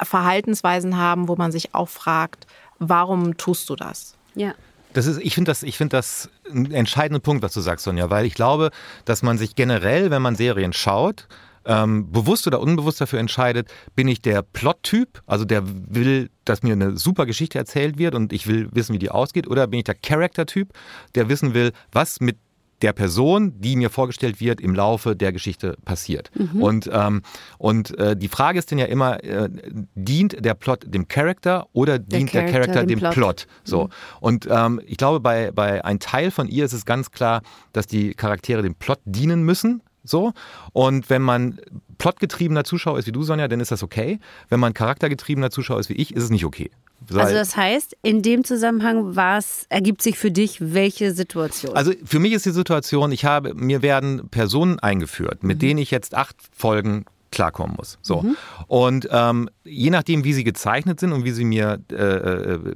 Verhaltensweisen 0.02 0.96
haben, 0.96 1.28
wo 1.28 1.36
man 1.36 1.52
sich 1.52 1.74
auch 1.74 1.88
fragt, 1.88 2.46
warum 2.78 3.36
tust 3.36 3.68
du 3.68 3.76
das? 3.76 4.14
Ja. 4.34 4.54
Das 4.94 5.06
ist, 5.06 5.20
ich 5.20 5.34
finde 5.34 5.50
das, 5.50 5.62
ich 5.62 5.76
finde 5.76 5.96
das 5.96 6.30
ein 6.50 6.72
entscheidender 6.72 7.20
Punkt, 7.20 7.42
was 7.42 7.52
du 7.52 7.60
sagst, 7.60 7.84
Sonja, 7.84 8.08
weil 8.10 8.24
ich 8.24 8.34
glaube, 8.34 8.70
dass 9.04 9.22
man 9.22 9.36
sich 9.36 9.54
generell, 9.54 10.10
wenn 10.10 10.22
man 10.22 10.34
Serien 10.34 10.72
schaut, 10.72 11.28
ähm, 11.66 12.10
bewusst 12.10 12.46
oder 12.46 12.60
unbewusst 12.60 13.00
dafür 13.00 13.18
entscheidet, 13.18 13.68
bin 13.94 14.08
ich 14.08 14.22
der 14.22 14.42
Plot-Typ, 14.42 15.22
also 15.26 15.44
der 15.44 15.62
will, 15.66 16.30
dass 16.44 16.62
mir 16.62 16.72
eine 16.72 16.96
super 16.96 17.26
Geschichte 17.26 17.58
erzählt 17.58 17.98
wird 17.98 18.14
und 18.14 18.32
ich 18.32 18.46
will 18.46 18.68
wissen, 18.72 18.94
wie 18.94 18.98
die 18.98 19.10
ausgeht, 19.10 19.46
oder 19.46 19.66
bin 19.66 19.78
ich 19.78 19.84
der 19.84 19.94
Character-Typ, 19.94 20.72
der 21.14 21.28
wissen 21.28 21.52
will, 21.52 21.72
was 21.92 22.20
mit 22.20 22.38
der 22.82 22.92
Person, 22.92 23.60
die 23.60 23.76
mir 23.76 23.90
vorgestellt 23.90 24.40
wird, 24.40 24.60
im 24.60 24.74
Laufe 24.74 25.16
der 25.16 25.32
Geschichte 25.32 25.76
passiert. 25.84 26.30
Mhm. 26.34 26.62
Und, 26.62 26.90
ähm, 26.92 27.22
und 27.58 27.96
äh, 27.98 28.16
die 28.16 28.28
Frage 28.28 28.58
ist 28.58 28.70
dann 28.70 28.78
ja 28.78 28.86
immer, 28.86 29.22
äh, 29.24 29.48
dient 29.94 30.44
der 30.44 30.54
Plot 30.54 30.84
dem 30.86 31.08
Charakter 31.08 31.66
oder 31.72 31.98
dient 31.98 32.32
der 32.32 32.42
Charakter, 32.42 32.58
der 32.58 32.66
Charakter 32.66 32.86
dem, 32.86 32.98
Plot? 33.00 33.14
Plot? 33.14 33.46
So. 33.64 33.84
Mhm. 33.84 33.90
Und 34.20 34.48
ähm, 34.50 34.80
ich 34.86 34.96
glaube, 34.96 35.20
bei, 35.20 35.50
bei 35.50 35.84
ein 35.84 35.98
Teil 35.98 36.30
von 36.30 36.48
ihr 36.48 36.64
ist 36.64 36.72
es 36.72 36.84
ganz 36.84 37.10
klar, 37.10 37.42
dass 37.72 37.86
die 37.86 38.14
Charaktere 38.14 38.62
dem 38.62 38.74
Plot 38.74 39.00
dienen 39.04 39.42
müssen. 39.42 39.82
So. 40.04 40.32
Und 40.72 41.10
wenn 41.10 41.22
man 41.22 41.60
plotgetriebener 41.98 42.64
Zuschauer 42.64 42.98
ist 42.98 43.06
wie 43.06 43.12
du, 43.12 43.22
Sonja, 43.22 43.48
dann 43.48 43.60
ist 43.60 43.72
das 43.72 43.82
okay. 43.82 44.20
Wenn 44.48 44.60
man 44.60 44.72
charaktergetriebener 44.72 45.50
Zuschauer 45.50 45.80
ist 45.80 45.88
wie 45.88 45.94
ich, 45.94 46.14
ist 46.14 46.24
es 46.24 46.30
nicht 46.30 46.44
okay. 46.44 46.70
Also 47.14 47.34
das 47.34 47.56
heißt, 47.56 47.96
in 48.02 48.22
dem 48.22 48.44
Zusammenhang 48.44 49.16
was 49.16 49.66
ergibt 49.68 50.02
sich 50.02 50.18
für 50.18 50.30
dich 50.30 50.58
welche 50.60 51.12
Situation? 51.12 51.74
Also 51.74 51.92
für 52.04 52.18
mich 52.18 52.32
ist 52.32 52.44
die 52.44 52.50
Situation, 52.50 53.12
ich 53.12 53.24
habe 53.24 53.54
mir 53.54 53.82
werden 53.82 54.28
Personen 54.28 54.78
eingeführt, 54.78 55.42
mit 55.42 55.58
mhm. 55.58 55.60
denen 55.60 55.78
ich 55.78 55.90
jetzt 55.90 56.14
acht 56.14 56.36
Folgen 56.54 57.04
klarkommen 57.30 57.76
muss. 57.76 57.98
So. 58.02 58.22
Mhm. 58.22 58.36
Und 58.66 59.08
ähm, 59.10 59.50
je 59.64 59.90
nachdem, 59.90 60.24
wie 60.24 60.32
sie 60.32 60.44
gezeichnet 60.44 61.00
sind 61.00 61.12
und 61.12 61.24
wie 61.24 61.30
sie 61.30 61.44
mir, 61.44 61.78
äh, 61.90 61.94
äh, 61.94 62.74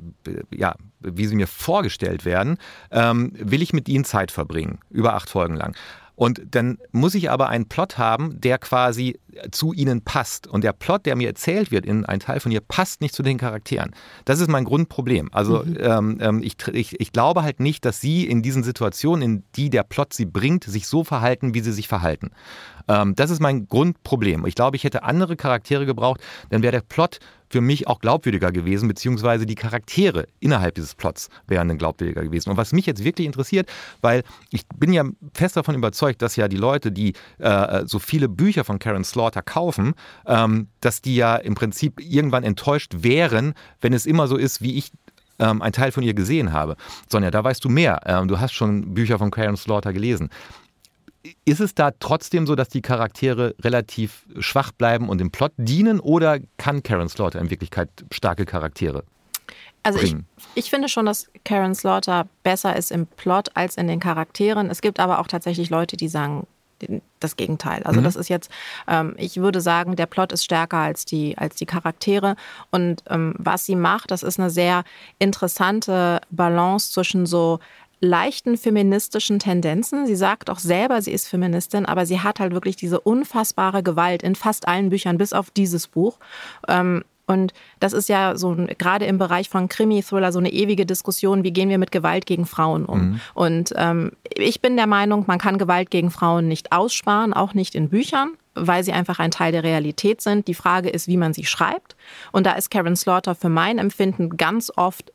ja, 0.50 0.74
wie 1.00 1.26
sie 1.26 1.34
mir 1.34 1.46
vorgestellt 1.46 2.24
werden, 2.24 2.58
ähm, 2.90 3.32
will 3.34 3.62
ich 3.62 3.72
mit 3.72 3.88
ihnen 3.88 4.04
Zeit 4.04 4.30
verbringen, 4.30 4.78
über 4.90 5.14
acht 5.14 5.30
Folgen 5.30 5.56
lang. 5.56 5.74
Und 6.14 6.42
dann 6.50 6.78
muss 6.92 7.14
ich 7.14 7.30
aber 7.30 7.48
einen 7.48 7.68
Plot 7.68 7.98
haben, 7.98 8.40
der 8.40 8.58
quasi 8.58 9.18
zu 9.50 9.72
ihnen 9.72 10.02
passt. 10.02 10.46
Und 10.46 10.62
der 10.62 10.72
Plot, 10.72 11.06
der 11.06 11.16
mir 11.16 11.28
erzählt 11.28 11.70
wird 11.70 11.86
in 11.86 12.04
ein 12.04 12.20
Teil 12.20 12.38
von 12.38 12.52
ihr, 12.52 12.60
passt 12.60 13.00
nicht 13.00 13.14
zu 13.14 13.22
den 13.22 13.38
Charakteren. 13.38 13.92
Das 14.24 14.40
ist 14.40 14.48
mein 14.48 14.64
Grundproblem. 14.64 15.30
Also 15.32 15.62
mhm. 15.64 15.78
ähm, 15.80 16.18
ähm 16.20 16.42
ich, 16.42 16.56
ich, 16.72 17.00
ich 17.00 17.12
glaube 17.12 17.42
halt 17.42 17.60
nicht, 17.60 17.84
dass 17.84 18.00
sie 18.00 18.26
in 18.26 18.42
diesen 18.42 18.62
Situationen, 18.62 19.22
in 19.22 19.44
die 19.56 19.70
der 19.70 19.84
Plot 19.84 20.12
sie 20.12 20.26
bringt, 20.26 20.64
sich 20.64 20.86
so 20.86 21.02
verhalten, 21.02 21.54
wie 21.54 21.60
sie 21.60 21.72
sich 21.72 21.88
verhalten. 21.88 22.30
Ähm, 22.88 23.14
das 23.14 23.30
ist 23.30 23.40
mein 23.40 23.66
Grundproblem. 23.68 24.46
Ich 24.46 24.54
glaube, 24.54 24.76
ich 24.76 24.84
hätte 24.84 25.04
andere 25.04 25.36
Charaktere 25.36 25.86
gebraucht, 25.86 26.20
dann 26.50 26.62
wäre 26.62 26.72
der 26.72 26.80
Plot 26.82 27.18
für 27.52 27.60
mich 27.60 27.86
auch 27.86 28.00
glaubwürdiger 28.00 28.50
gewesen, 28.50 28.88
beziehungsweise 28.88 29.44
die 29.44 29.54
Charaktere 29.54 30.26
innerhalb 30.40 30.74
dieses 30.74 30.94
Plots 30.94 31.28
wären 31.46 31.68
dann 31.68 31.76
glaubwürdiger 31.76 32.22
gewesen. 32.22 32.48
Und 32.48 32.56
was 32.56 32.72
mich 32.72 32.86
jetzt 32.86 33.04
wirklich 33.04 33.26
interessiert, 33.26 33.68
weil 34.00 34.22
ich 34.50 34.66
bin 34.74 34.94
ja 34.94 35.04
fest 35.34 35.56
davon 35.56 35.74
überzeugt, 35.74 36.22
dass 36.22 36.36
ja 36.36 36.48
die 36.48 36.56
Leute, 36.56 36.90
die 36.90 37.12
äh, 37.38 37.84
so 37.84 37.98
viele 37.98 38.30
Bücher 38.30 38.64
von 38.64 38.78
Karen 38.78 39.04
Slaughter 39.04 39.42
kaufen, 39.42 39.92
ähm, 40.26 40.68
dass 40.80 41.02
die 41.02 41.14
ja 41.14 41.36
im 41.36 41.54
Prinzip 41.54 42.00
irgendwann 42.00 42.42
enttäuscht 42.42 42.92
wären, 43.00 43.52
wenn 43.82 43.92
es 43.92 44.06
immer 44.06 44.28
so 44.28 44.38
ist, 44.38 44.62
wie 44.62 44.78
ich 44.78 44.90
ähm, 45.38 45.60
ein 45.60 45.72
Teil 45.72 45.92
von 45.92 46.02
ihr 46.02 46.14
gesehen 46.14 46.52
habe. 46.52 46.76
Sonja, 47.08 47.30
da 47.30 47.44
weißt 47.44 47.62
du 47.64 47.68
mehr. 47.68 48.00
Ähm, 48.06 48.28
du 48.28 48.40
hast 48.40 48.52
schon 48.52 48.94
Bücher 48.94 49.18
von 49.18 49.30
Karen 49.30 49.56
Slaughter 49.56 49.92
gelesen. 49.92 50.30
Ist 51.44 51.60
es 51.60 51.74
da 51.74 51.92
trotzdem 51.92 52.46
so, 52.46 52.54
dass 52.56 52.68
die 52.68 52.82
Charaktere 52.82 53.54
relativ 53.60 54.26
schwach 54.38 54.72
bleiben 54.72 55.08
und 55.08 55.20
im 55.20 55.30
Plot 55.30 55.52
dienen 55.56 56.00
oder 56.00 56.38
kann 56.56 56.82
Karen 56.82 57.08
Slaughter 57.08 57.40
in 57.40 57.50
Wirklichkeit 57.50 57.90
starke 58.10 58.44
Charaktere? 58.44 59.04
Also 59.84 60.00
ich, 60.00 60.16
ich, 60.54 60.70
finde 60.70 60.88
schon, 60.88 61.06
dass 61.06 61.28
Karen 61.44 61.74
Slaughter 61.74 62.28
besser 62.42 62.76
ist 62.76 62.92
im 62.92 63.06
Plot 63.06 63.50
als 63.54 63.76
in 63.76 63.88
den 63.88 63.98
Charakteren. 63.98 64.70
Es 64.70 64.80
gibt 64.80 65.00
aber 65.00 65.18
auch 65.18 65.26
tatsächlich 65.26 65.70
Leute, 65.70 65.96
die 65.96 66.08
sagen 66.08 66.46
das 67.20 67.36
Gegenteil. 67.36 67.82
Also 67.84 68.00
mhm. 68.00 68.04
das 68.04 68.16
ist 68.16 68.28
jetzt, 68.28 68.50
ähm, 68.88 69.14
ich 69.16 69.36
würde 69.36 69.60
sagen, 69.60 69.96
der 69.96 70.06
Plot 70.06 70.32
ist 70.32 70.44
stärker 70.44 70.78
als 70.78 71.04
die, 71.04 71.36
als 71.38 71.56
die 71.56 71.66
Charaktere. 71.66 72.36
Und 72.70 73.02
ähm, 73.08 73.34
was 73.38 73.66
sie 73.66 73.76
macht, 73.76 74.10
das 74.10 74.22
ist 74.22 74.40
eine 74.40 74.50
sehr 74.50 74.84
interessante 75.18 76.20
Balance 76.30 76.92
zwischen 76.92 77.26
so 77.26 77.60
leichten 78.02 78.58
feministischen 78.58 79.38
Tendenzen. 79.38 80.06
Sie 80.06 80.16
sagt 80.16 80.50
auch 80.50 80.58
selber, 80.58 81.00
sie 81.00 81.12
ist 81.12 81.28
Feministin, 81.28 81.86
aber 81.86 82.04
sie 82.04 82.20
hat 82.20 82.40
halt 82.40 82.52
wirklich 82.52 82.76
diese 82.76 83.00
unfassbare 83.00 83.82
Gewalt 83.82 84.22
in 84.22 84.34
fast 84.34 84.68
allen 84.68 84.90
Büchern, 84.90 85.16
bis 85.18 85.32
auf 85.32 85.50
dieses 85.50 85.86
Buch. 85.86 86.18
Ähm, 86.68 87.04
und 87.26 87.54
das 87.78 87.92
ist 87.92 88.08
ja 88.08 88.36
so 88.36 88.56
gerade 88.76 89.06
im 89.06 89.16
Bereich 89.16 89.48
von 89.48 89.68
Krimi-Thriller 89.68 90.32
so 90.32 90.40
eine 90.40 90.52
ewige 90.52 90.84
Diskussion, 90.84 91.44
wie 91.44 91.52
gehen 91.52 91.68
wir 91.68 91.78
mit 91.78 91.92
Gewalt 91.92 92.26
gegen 92.26 92.44
Frauen 92.44 92.84
um. 92.84 93.00
Mhm. 93.00 93.20
Und 93.34 93.72
ähm, 93.76 94.12
ich 94.34 94.60
bin 94.60 94.76
der 94.76 94.88
Meinung, 94.88 95.24
man 95.28 95.38
kann 95.38 95.56
Gewalt 95.56 95.90
gegen 95.90 96.10
Frauen 96.10 96.48
nicht 96.48 96.72
aussparen, 96.72 97.32
auch 97.32 97.54
nicht 97.54 97.74
in 97.74 97.88
Büchern 97.88 98.32
weil 98.54 98.84
sie 98.84 98.92
einfach 98.92 99.18
ein 99.18 99.30
Teil 99.30 99.50
der 99.50 99.62
Realität 99.62 100.20
sind. 100.20 100.46
Die 100.46 100.52
Frage 100.52 100.90
ist, 100.90 101.08
wie 101.08 101.16
man 101.16 101.32
sie 101.32 101.46
schreibt. 101.46 101.96
Und 102.32 102.44
da 102.44 102.52
ist 102.52 102.70
Karen 102.70 102.96
Slaughter 102.96 103.34
für 103.34 103.48
mein 103.48 103.78
Empfinden 103.78 104.36
ganz 104.36 104.70
oft 104.76 105.10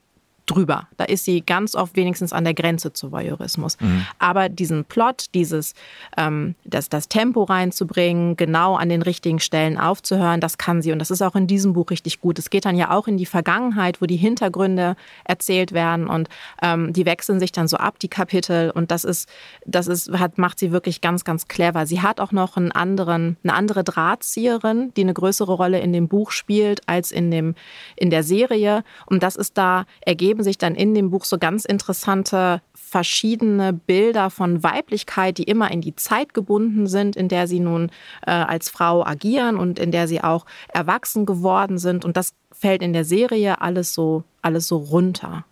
drüber. 0.48 0.88
Da 0.98 1.04
ist 1.04 1.26
sie 1.26 1.42
ganz 1.42 1.76
oft 1.76 1.96
wenigstens 1.96 2.34
an 2.34 2.44
der 2.44 2.54
Grenze 2.54 2.94
zu 2.94 3.12
Voyeurismus. 3.12 3.80
Mhm. 3.80 4.06
Aber 4.18 4.50
diesen 4.50 4.86
Plot, 4.86 5.26
dieses, 5.34 5.76
ähm, 6.18 6.56
das, 6.64 6.90
das 6.90 7.08
Tempo 7.10 7.44
reinzubringen, 7.44 8.38
genau 8.38 8.76
an 8.76 8.90
den 8.90 9.02
richtigen 9.02 9.40
Stellen 9.40 9.78
aufzuhören, 9.78 10.42
das 10.42 10.58
kann 10.58 10.82
sie. 10.82 10.92
Und 10.92 11.00
das 11.00 11.12
ist 11.12 11.22
auch 11.22 11.36
in 11.36 11.48
diesem 11.48 11.74
Buch 11.74 11.92
richtig 11.92 12.22
gut. 12.22 12.40
Es 12.40 12.50
geht 12.50 12.66
dann 12.66 12.76
ja 12.76 12.92
auch 12.92 13.08
in 13.08 13.18
die 13.18 13.26
Vergangenheit, 13.26 14.02
wo 14.02 14.06
die 14.06 14.16
Hintergründe 14.16 14.96
erzählt 15.26 15.74
werden 15.74 16.08
und 16.08 16.30
ähm, 16.62 16.94
die 16.94 17.06
wechseln 17.06 17.40
sich 17.40 17.52
dann 17.52 17.68
so 17.68 17.78
ab, 17.78 18.00
die 18.00 18.08
Kapitel. 18.08 18.72
Und 18.72 18.90
das 18.90 19.04
ist, 19.04 19.30
das 19.66 19.88
ist, 19.88 20.12
hat, 20.18 20.38
macht 20.38 20.60
sie 20.60 20.72
wirklich 20.72 21.02
ganz, 21.02 21.26
ganz 21.26 21.48
clever. 21.48 21.86
Sie 21.86 22.02
hat 22.02 22.20
auch 22.20 22.32
noch 22.32 22.56
einen 22.56 22.72
anderen, 22.72 23.38
eine 23.44 23.54
andere 23.54 23.84
Drahtzieherin, 23.84 24.94
die 24.96 25.02
eine 25.02 25.14
größere 25.14 25.52
Rolle 25.52 25.80
in 25.80 25.92
dem 25.92 26.08
Buch 26.08 26.32
spielt 26.32 26.88
als 26.88 27.12
in, 27.12 27.32
dem, 27.32 27.56
in 27.98 28.10
der 28.10 28.24
Serie. 28.24 28.84
Und 29.06 29.24
das 29.24 29.36
ist 29.36 29.58
da 29.58 29.86
ergeben 30.02 30.37
ergeben 30.38 30.44
sich 30.44 30.58
dann 30.58 30.76
in 30.76 30.94
dem 30.94 31.10
Buch 31.10 31.26
so 31.26 31.38
ganz 31.38 31.66
interessante 31.66 32.62
verschiedene 32.74 33.74
Bilder 33.74 34.30
von 34.30 34.62
Weiblichkeit, 34.64 35.38
die 35.38 35.44
immer 35.44 35.72
in 35.72 35.82
die 35.82 35.96
Zeit 35.96 36.34
gebunden 36.34 36.88
sind, 36.88 37.16
in 37.16 37.28
der 37.28 37.48
sie 37.48 37.60
nun 37.60 37.90
äh, 38.26 38.32
als 38.32 38.70
Frau 38.70 39.04
agieren 39.04 39.58
und 39.58 39.80
in 39.80 39.92
der 39.92 40.08
sie 40.08 40.22
auch 40.22 40.46
erwachsen 40.74 41.26
geworden 41.26 41.80
sind. 41.80 42.06
Und 42.06 42.18
das 42.18 42.34
fällt 42.52 42.82
in 42.82 42.94
der 42.94 43.04
Serie 43.04 43.62
alles 43.62 43.94
so, 43.94 44.24
alles 44.42 44.68
so 44.68 44.78
runter. 44.78 45.44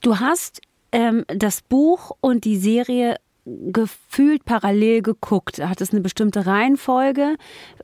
Du 0.00 0.18
hast 0.18 0.60
ähm, 0.92 1.24
das 1.28 1.60
Buch 1.60 2.12
und 2.20 2.44
die 2.44 2.56
Serie 2.56 3.16
gefühlt 3.46 4.44
parallel 4.44 5.02
geguckt. 5.02 5.58
Hat 5.58 5.80
es 5.80 5.92
eine 5.92 6.00
bestimmte 6.00 6.46
Reihenfolge 6.46 7.36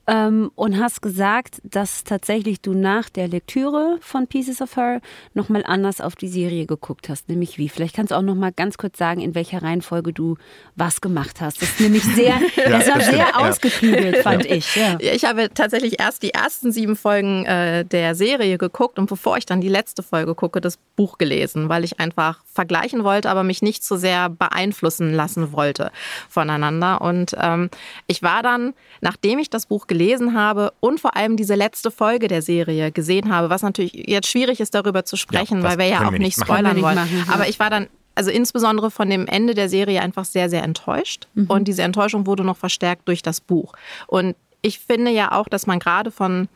ähm, 0.06 0.50
und 0.54 0.78
hast 0.78 1.02
gesagt, 1.02 1.60
dass 1.64 2.02
tatsächlich 2.04 2.62
du 2.62 2.72
nach 2.72 3.10
der 3.10 3.28
Lektüre 3.28 3.98
von 4.00 4.26
Pieces 4.26 4.62
of 4.62 4.76
Her 4.76 5.00
nochmal 5.34 5.62
anders 5.66 6.00
auf 6.00 6.16
die 6.16 6.28
Serie 6.28 6.64
geguckt 6.64 7.10
hast. 7.10 7.28
Nämlich 7.28 7.58
wie? 7.58 7.68
Vielleicht 7.68 7.94
kannst 7.94 8.10
du 8.10 8.16
auch 8.16 8.22
nochmal 8.22 8.52
ganz 8.52 8.78
kurz 8.78 8.96
sagen, 8.96 9.20
in 9.20 9.34
welcher 9.34 9.62
Reihenfolge 9.62 10.14
du 10.14 10.36
was 10.76 11.02
gemacht 11.02 11.42
hast. 11.42 11.60
Das 11.60 11.70
ist 11.70 11.80
nämlich 11.80 12.04
sehr, 12.04 12.40
ja, 12.56 12.70
das 12.70 12.88
war 12.88 13.00
sehr 13.00 13.38
ausgeklügelt, 13.38 14.18
fand 14.18 14.46
ja. 14.46 14.56
ich. 14.56 14.76
Ja. 14.76 14.98
Ich 14.98 15.24
habe 15.26 15.50
tatsächlich 15.52 16.00
erst 16.00 16.22
die 16.22 16.32
ersten 16.32 16.72
sieben 16.72 16.96
Folgen 16.96 17.44
äh, 17.44 17.84
der 17.84 18.14
Serie 18.14 18.56
geguckt 18.56 18.98
und 18.98 19.10
bevor 19.10 19.36
ich 19.36 19.44
dann 19.44 19.60
die 19.60 19.68
letzte 19.68 20.02
Folge 20.02 20.34
gucke, 20.34 20.62
das 20.62 20.78
Buch 20.96 21.18
gelesen, 21.18 21.68
weil 21.68 21.84
ich 21.84 22.00
einfach 22.00 22.42
vergleichen 22.60 23.04
wollte, 23.04 23.30
aber 23.30 23.42
mich 23.42 23.62
nicht 23.62 23.82
so 23.82 23.96
sehr 23.96 24.28
beeinflussen 24.28 25.14
lassen 25.14 25.52
wollte 25.52 25.90
voneinander. 26.28 27.00
Und 27.00 27.34
ähm, 27.40 27.70
ich 28.06 28.22
war 28.22 28.42
dann, 28.42 28.74
nachdem 29.00 29.38
ich 29.38 29.48
das 29.48 29.64
Buch 29.64 29.86
gelesen 29.86 30.34
habe 30.34 30.74
und 30.80 31.00
vor 31.00 31.16
allem 31.16 31.38
diese 31.38 31.54
letzte 31.54 31.90
Folge 31.90 32.28
der 32.28 32.42
Serie 32.42 32.92
gesehen 32.92 33.34
habe, 33.34 33.48
was 33.48 33.62
natürlich 33.62 33.94
jetzt 33.94 34.28
schwierig 34.28 34.60
ist, 34.60 34.74
darüber 34.74 35.06
zu 35.06 35.16
sprechen, 35.16 35.62
ja, 35.62 35.64
weil 35.70 35.78
wir 35.78 35.86
ja 35.86 36.06
auch 36.06 36.12
wir 36.12 36.18
nicht 36.18 36.38
spoilern 36.38 36.74
nicht 36.74 36.84
wollen. 36.84 36.96
Machen, 36.96 37.24
ja. 37.26 37.32
Aber 37.32 37.48
ich 37.48 37.58
war 37.58 37.70
dann 37.70 37.86
also 38.14 38.30
insbesondere 38.30 38.90
von 38.90 39.08
dem 39.08 39.26
Ende 39.26 39.54
der 39.54 39.70
Serie 39.70 40.02
einfach 40.02 40.26
sehr, 40.26 40.50
sehr 40.50 40.62
enttäuscht. 40.62 41.28
Mhm. 41.32 41.46
Und 41.46 41.66
diese 41.66 41.80
Enttäuschung 41.80 42.26
wurde 42.26 42.44
noch 42.44 42.58
verstärkt 42.58 43.08
durch 43.08 43.22
das 43.22 43.40
Buch. 43.40 43.72
Und 44.06 44.36
ich 44.60 44.80
finde 44.80 45.10
ja 45.10 45.32
auch, 45.32 45.48
dass 45.48 45.66
man 45.66 45.78
gerade 45.78 46.10
von 46.10 46.48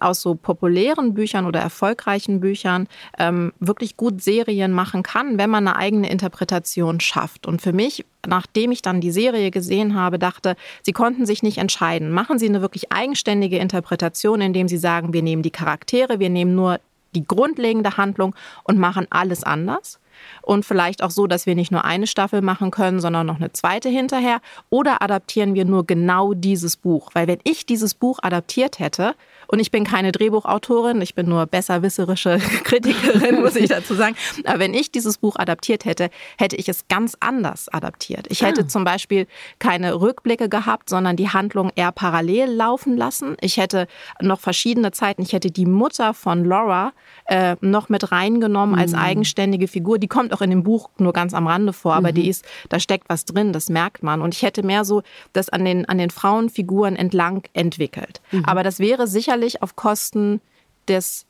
aus 0.00 0.22
so 0.22 0.34
populären 0.34 1.14
Büchern 1.14 1.46
oder 1.46 1.60
erfolgreichen 1.60 2.40
Büchern 2.40 2.88
ähm, 3.18 3.52
wirklich 3.60 3.96
gut 3.96 4.22
Serien 4.22 4.72
machen 4.72 5.02
kann, 5.02 5.38
wenn 5.38 5.50
man 5.50 5.66
eine 5.66 5.76
eigene 5.76 6.10
Interpretation 6.10 7.00
schafft. 7.00 7.46
Und 7.46 7.60
für 7.60 7.72
mich, 7.72 8.04
nachdem 8.26 8.72
ich 8.72 8.82
dann 8.82 9.00
die 9.00 9.10
Serie 9.10 9.50
gesehen 9.50 9.94
habe, 9.94 10.18
dachte, 10.18 10.56
sie 10.82 10.92
konnten 10.92 11.26
sich 11.26 11.42
nicht 11.42 11.58
entscheiden. 11.58 12.10
Machen 12.10 12.38
sie 12.38 12.48
eine 12.48 12.62
wirklich 12.62 12.92
eigenständige 12.92 13.58
Interpretation, 13.58 14.40
indem 14.40 14.68
sie 14.68 14.78
sagen, 14.78 15.12
wir 15.12 15.22
nehmen 15.22 15.42
die 15.42 15.50
Charaktere, 15.50 16.20
wir 16.20 16.30
nehmen 16.30 16.54
nur 16.54 16.78
die 17.14 17.26
grundlegende 17.26 17.96
Handlung 17.96 18.34
und 18.64 18.78
machen 18.78 19.06
alles 19.10 19.44
anders 19.44 19.98
und 20.42 20.64
vielleicht 20.64 21.02
auch 21.02 21.10
so, 21.10 21.26
dass 21.26 21.46
wir 21.46 21.54
nicht 21.54 21.72
nur 21.72 21.84
eine 21.84 22.06
Staffel 22.06 22.42
machen 22.42 22.70
können, 22.70 23.00
sondern 23.00 23.26
noch 23.26 23.36
eine 23.36 23.52
zweite 23.52 23.88
hinterher. 23.88 24.40
Oder 24.70 25.02
adaptieren 25.02 25.54
wir 25.54 25.64
nur 25.64 25.86
genau 25.86 26.34
dieses 26.34 26.76
Buch? 26.76 27.10
Weil 27.14 27.26
wenn 27.26 27.40
ich 27.44 27.66
dieses 27.66 27.94
Buch 27.94 28.18
adaptiert 28.22 28.78
hätte, 28.78 29.14
und 29.52 29.60
ich 29.60 29.70
bin 29.70 29.84
keine 29.84 30.12
Drehbuchautorin, 30.12 31.02
ich 31.02 31.14
bin 31.14 31.28
nur 31.28 31.44
besserwisserische 31.44 32.38
Kritikerin, 32.64 33.42
muss 33.42 33.54
ich 33.54 33.68
dazu 33.68 33.92
sagen. 33.92 34.16
Aber 34.46 34.60
wenn 34.60 34.72
ich 34.72 34.90
dieses 34.90 35.18
Buch 35.18 35.36
adaptiert 35.36 35.84
hätte, 35.84 36.08
hätte 36.38 36.56
ich 36.56 36.70
es 36.70 36.88
ganz 36.88 37.18
anders 37.20 37.68
adaptiert. 37.68 38.28
Ich 38.30 38.42
hätte 38.42 38.62
ah. 38.62 38.68
zum 38.68 38.84
Beispiel 38.84 39.26
keine 39.58 40.00
Rückblicke 40.00 40.48
gehabt, 40.48 40.88
sondern 40.88 41.16
die 41.16 41.28
Handlung 41.28 41.70
eher 41.76 41.92
parallel 41.92 42.50
laufen 42.50 42.96
lassen. 42.96 43.36
Ich 43.42 43.58
hätte 43.58 43.88
noch 44.22 44.40
verschiedene 44.40 44.90
Zeiten, 44.90 45.20
ich 45.20 45.34
hätte 45.34 45.50
die 45.50 45.66
Mutter 45.66 46.14
von 46.14 46.46
Laura 46.46 46.94
äh, 47.26 47.56
noch 47.60 47.90
mit 47.90 48.10
reingenommen 48.10 48.74
als 48.74 48.92
mhm. 48.92 49.00
eigenständige 49.00 49.68
Figur. 49.68 49.98
Die 49.98 50.08
kommt 50.08 50.32
auch 50.32 50.40
in 50.40 50.48
dem 50.48 50.62
Buch 50.62 50.88
nur 50.96 51.12
ganz 51.12 51.34
am 51.34 51.46
Rande 51.46 51.74
vor, 51.74 51.92
aber 51.92 52.12
mhm. 52.12 52.14
die 52.14 52.28
ist, 52.30 52.46
da 52.70 52.80
steckt 52.80 53.10
was 53.10 53.26
drin, 53.26 53.52
das 53.52 53.68
merkt 53.68 54.02
man. 54.02 54.22
Und 54.22 54.32
ich 54.32 54.40
hätte 54.40 54.62
mehr 54.62 54.86
so 54.86 55.02
das 55.34 55.50
an 55.50 55.66
den, 55.66 55.86
an 55.86 55.98
den 55.98 56.08
Frauenfiguren 56.08 56.96
entlang 56.96 57.42
entwickelt. 57.52 58.22
Mhm. 58.30 58.46
Aber 58.46 58.62
das 58.62 58.78
wäre 58.78 59.06
sicherlich 59.06 59.41
sicherlich 59.42 59.62
auf 59.62 59.76
Kosten 59.76 60.40
des 60.88 61.26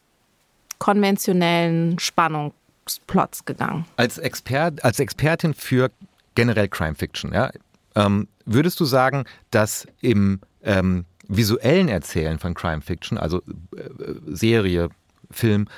konventionellen 0.78 1.98
Spannungsplots 1.98 3.44
gegangen. 3.44 3.86
Als, 3.96 4.18
Expert, 4.18 4.84
als 4.84 4.98
Expertin 4.98 5.54
für 5.54 5.90
generell 6.34 6.68
Crime 6.68 6.94
Fiction, 6.94 7.32
ja, 7.32 7.50
ähm, 7.94 8.28
würdest 8.44 8.80
du 8.80 8.84
sagen, 8.84 9.24
dass 9.50 9.86
im 10.00 10.40
ähm, 10.62 11.04
visuellen 11.28 11.88
Erzählen 11.88 12.38
von 12.38 12.54
Crime 12.54 12.82
Fiction, 12.82 13.18
also 13.18 13.38
äh, 13.76 14.14
Serie, 14.26 14.88
Film, 15.30 15.68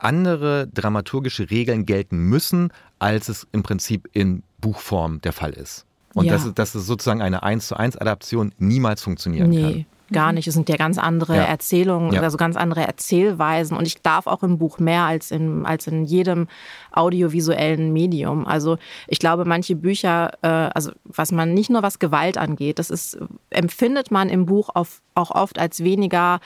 andere 0.00 0.66
dramaturgische 0.66 1.50
Regeln 1.50 1.86
gelten 1.86 2.18
müssen, 2.18 2.72
als 2.98 3.28
es 3.28 3.46
im 3.52 3.62
Prinzip 3.62 4.08
in 4.12 4.42
Buchform 4.60 5.20
der 5.22 5.32
Fall 5.32 5.52
ist? 5.52 5.86
Und 6.14 6.26
ja. 6.26 6.34
dass, 6.34 6.52
dass 6.54 6.74
es 6.74 6.86
sozusagen 6.86 7.22
eine 7.22 7.42
1 7.42 7.68
zu 7.68 7.76
1 7.76 7.96
Adaption 7.96 8.52
niemals 8.58 9.02
funktionieren 9.02 9.50
nee. 9.50 9.62
kann. 9.62 9.86
Gar 10.12 10.28
mhm. 10.28 10.36
nicht. 10.36 10.46
Es 10.46 10.54
sind 10.54 10.68
ja 10.68 10.76
ganz 10.76 10.98
andere 10.98 11.36
ja. 11.36 11.42
Erzählungen, 11.42 12.12
ja. 12.12 12.20
also 12.20 12.36
ganz 12.36 12.56
andere 12.56 12.86
Erzählweisen. 12.86 13.76
Und 13.76 13.86
ich 13.86 14.02
darf 14.02 14.26
auch 14.26 14.42
im 14.42 14.58
Buch 14.58 14.78
mehr 14.78 15.02
als 15.02 15.30
in, 15.30 15.66
als 15.66 15.86
in 15.86 16.04
jedem 16.04 16.48
audiovisuellen 16.92 17.92
Medium. 17.92 18.46
Also 18.46 18.78
ich 19.08 19.18
glaube, 19.18 19.44
manche 19.44 19.76
Bücher, 19.76 20.32
äh, 20.42 20.48
also 20.48 20.92
was 21.04 21.32
man 21.32 21.54
nicht 21.54 21.70
nur 21.70 21.82
was 21.82 21.98
Gewalt 21.98 22.38
angeht, 22.38 22.78
das 22.78 22.90
ist, 22.90 23.18
empfindet 23.50 24.10
man 24.10 24.28
im 24.28 24.46
Buch 24.46 24.70
auf, 24.74 25.00
auch 25.14 25.30
oft 25.30 25.58
als 25.58 25.82
weniger 25.82 26.40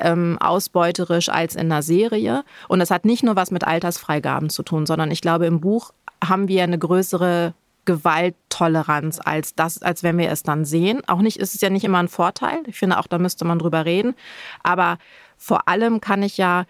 ähm, 0.00 0.38
ausbeuterisch 0.40 1.28
als 1.28 1.54
in 1.54 1.72
einer 1.72 1.82
Serie. 1.82 2.44
Und 2.68 2.80
das 2.80 2.90
hat 2.90 3.04
nicht 3.04 3.22
nur 3.22 3.36
was 3.36 3.50
mit 3.50 3.64
Altersfreigaben 3.64 4.50
zu 4.50 4.62
tun, 4.62 4.86
sondern 4.86 5.10
ich 5.10 5.20
glaube, 5.20 5.46
im 5.46 5.60
Buch 5.60 5.92
haben 6.22 6.48
wir 6.48 6.62
eine 6.62 6.78
größere 6.78 7.54
Gewalttoleranz 7.84 9.20
als 9.22 9.54
das, 9.54 9.82
als 9.82 10.02
wenn 10.02 10.18
wir 10.18 10.30
es 10.30 10.42
dann 10.42 10.64
sehen. 10.64 11.02
Auch 11.06 11.20
nicht, 11.20 11.38
ist 11.38 11.54
es 11.54 11.60
ja 11.60 11.70
nicht 11.70 11.84
immer 11.84 11.98
ein 11.98 12.08
Vorteil. 12.08 12.58
Ich 12.66 12.78
finde 12.78 12.98
auch, 12.98 13.06
da 13.06 13.18
müsste 13.18 13.44
man 13.44 13.58
drüber 13.58 13.84
reden. 13.84 14.14
Aber 14.62 14.98
vor 15.36 15.68
allem 15.68 16.00
kann 16.00 16.22
ich 16.22 16.36
ja 16.36 16.66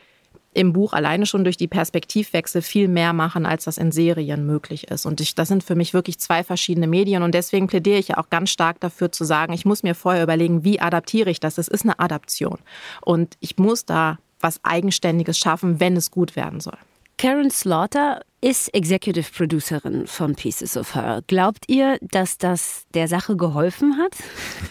im 0.55 0.72
Buch 0.72 0.92
alleine 0.92 1.25
schon 1.25 1.44
durch 1.44 1.57
die 1.57 1.68
Perspektivwechsel 1.68 2.61
viel 2.61 2.88
mehr 2.88 3.12
machen, 3.12 3.46
als 3.46 3.64
das 3.64 3.79
in 3.79 3.90
Serien 3.90 4.46
möglich 4.46 4.90
ist. 4.90 5.07
Und 5.07 5.20
ich, 5.20 5.35
das 5.35 5.48
sind 5.48 5.64
für 5.64 5.75
mich 5.75 5.94
wirklich 5.94 6.18
zwei 6.18 6.44
verschiedene 6.44 6.87
Medien. 6.87 7.22
Und 7.22 7.35
deswegen 7.35 7.68
plädiere 7.68 7.98
ich 7.98 8.09
ja 8.09 8.18
auch 8.18 8.29
ganz 8.29 8.51
stark 8.51 8.79
dafür 8.81 9.11
zu 9.11 9.25
sagen, 9.25 9.55
ich 9.55 9.64
muss 9.64 9.83
mir 9.83 9.94
vorher 9.94 10.22
überlegen, 10.22 10.64
wie 10.64 10.81
adaptiere 10.81 11.31
ich 11.31 11.40
das? 11.40 11.57
Es 11.57 11.68
ist 11.68 11.85
eine 11.85 11.98
Adaption. 11.98 12.59
Und 13.01 13.37
ich 13.40 13.57
muss 13.57 13.87
da 13.87 14.18
was 14.40 14.61
Eigenständiges 14.62 15.38
schaffen, 15.38 15.81
wenn 15.81 15.96
es 15.96 16.11
gut 16.11 16.37
werden 16.37 16.61
soll. 16.61 16.77
Karen 17.16 17.51
Slaughter 17.51 18.22
ist 18.42 18.74
Executive 18.74 19.31
Producerin 19.31 20.09
von 20.09 20.35
Pieces 20.35 20.76
of 20.76 20.96
Her. 20.96 21.22
Glaubt 21.28 21.64
ihr, 21.68 21.98
dass 22.02 22.38
das 22.38 22.85
der 22.92 23.07
Sache 23.07 23.37
geholfen 23.37 23.96
hat? 23.98 24.16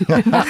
Na, 0.25 0.43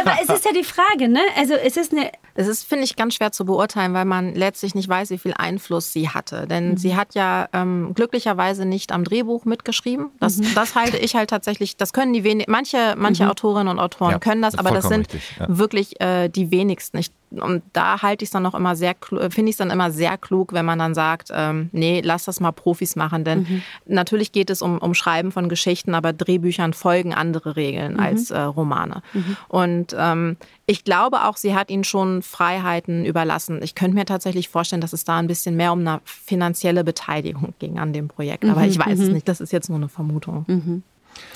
aber 0.00 0.12
es 0.22 0.28
ist 0.28 0.44
ja 0.44 0.52
die 0.52 0.62
Frage, 0.62 1.08
ne? 1.08 1.20
Also 1.36 1.54
es 1.54 1.76
ist 1.76 1.92
eine. 1.92 2.10
Es 2.34 2.46
ist, 2.46 2.64
finde 2.64 2.84
ich, 2.84 2.94
ganz 2.94 3.16
schwer 3.16 3.32
zu 3.32 3.44
beurteilen, 3.44 3.92
weil 3.92 4.04
man 4.04 4.34
letztlich 4.34 4.74
nicht 4.76 4.88
weiß, 4.88 5.10
wie 5.10 5.18
viel 5.18 5.34
Einfluss 5.36 5.92
sie 5.92 6.08
hatte. 6.08 6.46
Denn 6.46 6.70
mhm. 6.70 6.76
sie 6.76 6.94
hat 6.96 7.14
ja 7.14 7.48
ähm, 7.52 7.92
glücklicherweise 7.94 8.64
nicht 8.64 8.92
am 8.92 9.02
Drehbuch 9.02 9.44
mitgeschrieben. 9.44 10.10
Das, 10.20 10.36
mhm. 10.36 10.54
das 10.54 10.76
halte 10.76 10.96
ich 10.96 11.16
halt 11.16 11.28
tatsächlich, 11.28 11.76
das 11.76 11.92
können 11.92 12.12
die 12.12 12.22
wenigsten, 12.22 12.50
manche, 12.52 12.94
manche 12.96 13.24
mhm. 13.24 13.30
Autorinnen 13.30 13.68
und 13.68 13.78
Autoren 13.80 14.12
ja, 14.12 14.18
können 14.20 14.42
das, 14.42 14.54
aber 14.54 14.70
das 14.70 14.88
sind 14.88 15.12
richtig, 15.12 15.36
ja. 15.38 15.46
wirklich 15.48 16.00
äh, 16.00 16.28
die 16.28 16.52
wenigsten. 16.52 16.98
Ich, 16.98 17.10
und 17.30 17.62
da 17.72 18.00
halte 18.00 18.22
ich 18.22 18.28
es 18.28 18.32
dann 18.32 18.44
noch 18.44 18.54
immer 18.54 18.76
sehr, 18.76 18.94
finde 19.00 19.50
ich 19.50 19.50
es 19.50 19.56
dann 19.56 19.70
immer 19.70 19.90
sehr 19.90 20.16
klug, 20.16 20.52
wenn 20.52 20.64
man 20.64 20.78
dann 20.78 20.94
sagt, 20.94 21.30
ähm, 21.34 21.68
nee, 21.80 22.00
lass 22.04 22.24
das 22.24 22.38
mal 22.38 22.52
Profis 22.52 22.94
machen. 22.94 23.24
Denn 23.24 23.40
mhm. 23.40 23.62
natürlich 23.86 24.30
geht 24.30 24.50
es 24.50 24.62
um, 24.62 24.78
um 24.78 24.94
Schreiben 24.94 25.32
von 25.32 25.48
Geschichten, 25.48 25.94
aber 25.94 26.12
Drehbüchern 26.12 26.72
folgen 26.72 27.12
andere 27.12 27.56
Regeln 27.56 27.94
mhm. 27.94 28.00
als 28.00 28.30
äh, 28.30 28.38
Romane. 28.38 29.02
Mhm. 29.12 29.36
Und 29.48 29.96
ähm, 29.98 30.36
ich 30.66 30.84
glaube 30.84 31.24
auch, 31.24 31.36
sie 31.36 31.56
hat 31.56 31.70
ihnen 31.70 31.82
schon 31.82 32.22
Freiheiten 32.22 33.04
überlassen. 33.04 33.60
Ich 33.62 33.74
könnte 33.74 33.96
mir 33.96 34.04
tatsächlich 34.04 34.48
vorstellen, 34.48 34.80
dass 34.80 34.92
es 34.92 35.02
da 35.02 35.18
ein 35.18 35.26
bisschen 35.26 35.56
mehr 35.56 35.72
um 35.72 35.80
eine 35.80 36.00
finanzielle 36.04 36.84
Beteiligung 36.84 37.54
ging 37.58 37.80
an 37.80 37.92
dem 37.92 38.06
Projekt. 38.06 38.44
Aber 38.44 38.64
ich 38.64 38.78
weiß 38.78 39.00
es 39.00 39.08
mhm. 39.08 39.14
nicht. 39.14 39.28
Das 39.28 39.40
ist 39.40 39.52
jetzt 39.52 39.68
nur 39.68 39.78
eine 39.78 39.88
Vermutung. 39.88 40.44
Mhm. 40.46 40.82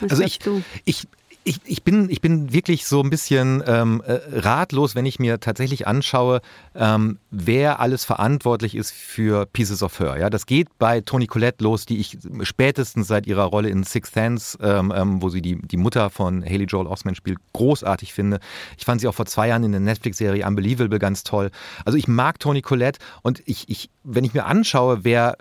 Also 0.08 0.22
ich, 0.22 0.38
ich, 0.84 1.08
ich, 1.44 1.60
ich, 1.66 1.84
bin, 1.84 2.08
ich 2.08 2.22
bin 2.22 2.54
wirklich 2.54 2.86
so 2.86 3.02
ein 3.02 3.10
bisschen 3.10 3.62
ähm, 3.66 4.02
äh, 4.06 4.18
ratlos, 4.32 4.94
wenn 4.94 5.04
ich 5.04 5.18
mir 5.18 5.40
tatsächlich 5.40 5.86
anschaue, 5.86 6.40
ähm, 6.74 7.18
wer 7.30 7.80
alles 7.80 8.06
verantwortlich 8.06 8.74
ist 8.74 8.92
für 8.92 9.44
Pieces 9.44 9.82
of 9.82 10.00
Her. 10.00 10.16
Ja, 10.18 10.30
das 10.30 10.46
geht 10.46 10.68
bei 10.78 11.02
Toni 11.02 11.26
Collette 11.26 11.62
los, 11.62 11.84
die 11.84 11.98
ich 11.98 12.18
spätestens 12.42 13.08
seit 13.08 13.26
ihrer 13.26 13.44
Rolle 13.44 13.68
in 13.68 13.84
Sixth 13.84 14.14
Sense, 14.14 14.58
ähm, 14.62 14.92
ähm, 14.96 15.20
wo 15.20 15.28
sie 15.28 15.42
die, 15.42 15.60
die 15.60 15.76
Mutter 15.76 16.08
von 16.08 16.42
Haley 16.42 16.64
Joel 16.64 16.86
Osment 16.86 17.18
spielt, 17.18 17.38
großartig 17.52 18.14
finde. 18.14 18.40
Ich 18.78 18.86
fand 18.86 19.02
sie 19.02 19.06
auch 19.06 19.14
vor 19.14 19.26
zwei 19.26 19.48
Jahren 19.48 19.64
in 19.64 19.72
der 19.72 19.82
Netflix-Serie 19.82 20.46
Unbelievable 20.46 20.98
ganz 20.98 21.24
toll. 21.24 21.50
Also 21.84 21.98
ich 21.98 22.08
mag 22.08 22.40
Toni 22.40 22.62
Collette 22.62 23.00
und 23.20 23.42
ich, 23.44 23.68
ich, 23.68 23.90
wenn 24.02 24.24
ich 24.24 24.32
mir 24.32 24.46
anschaue, 24.46 25.04
wer 25.04 25.36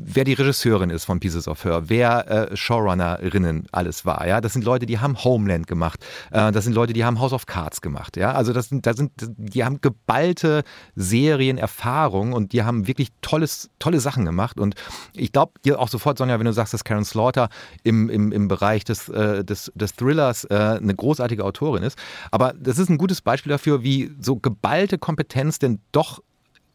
wer 0.00 0.24
die 0.24 0.32
Regisseurin 0.32 0.90
ist 0.90 1.04
von 1.04 1.20
Pieces 1.20 1.48
of 1.48 1.64
Her, 1.64 1.84
wer 1.86 2.50
äh, 2.50 2.56
Showrunnerinnen 2.56 3.66
alles 3.72 4.04
war. 4.04 4.26
Ja, 4.26 4.40
das 4.40 4.52
sind 4.52 4.64
Leute, 4.64 4.86
die 4.86 4.98
haben 4.98 5.22
Homeland 5.22 5.66
gemacht. 5.66 6.04
Äh, 6.30 6.52
das 6.52 6.64
sind 6.64 6.72
Leute, 6.72 6.92
die 6.92 7.04
haben 7.04 7.20
House 7.20 7.32
of 7.32 7.46
Cards 7.46 7.80
gemacht. 7.80 8.16
Ja, 8.16 8.32
also 8.32 8.52
das 8.52 8.68
sind, 8.68 8.86
das 8.86 8.96
sind, 8.96 9.12
die 9.18 9.64
haben 9.64 9.80
geballte 9.80 10.62
Serienerfahrung 10.94 12.32
und 12.32 12.52
die 12.52 12.62
haben 12.62 12.86
wirklich 12.86 13.08
tolles, 13.20 13.70
tolle 13.78 14.00
Sachen 14.00 14.24
gemacht. 14.24 14.58
Und 14.58 14.74
ich 15.12 15.32
glaube 15.32 15.52
dir 15.64 15.78
auch 15.78 15.88
sofort, 15.88 16.18
Sonja, 16.18 16.38
wenn 16.38 16.46
du 16.46 16.52
sagst, 16.52 16.74
dass 16.74 16.84
Karen 16.84 17.04
Slaughter 17.04 17.48
im, 17.82 18.08
im, 18.08 18.32
im 18.32 18.48
Bereich 18.48 18.84
des, 18.84 19.08
äh, 19.08 19.44
des, 19.44 19.72
des 19.74 19.94
Thrillers 19.94 20.44
äh, 20.44 20.78
eine 20.80 20.94
großartige 20.94 21.44
Autorin 21.44 21.82
ist. 21.82 21.98
Aber 22.30 22.54
das 22.58 22.78
ist 22.78 22.88
ein 22.88 22.98
gutes 22.98 23.20
Beispiel 23.22 23.50
dafür, 23.50 23.82
wie 23.82 24.14
so 24.20 24.36
geballte 24.36 24.98
Kompetenz 24.98 25.58
denn 25.58 25.80
doch 25.92 26.20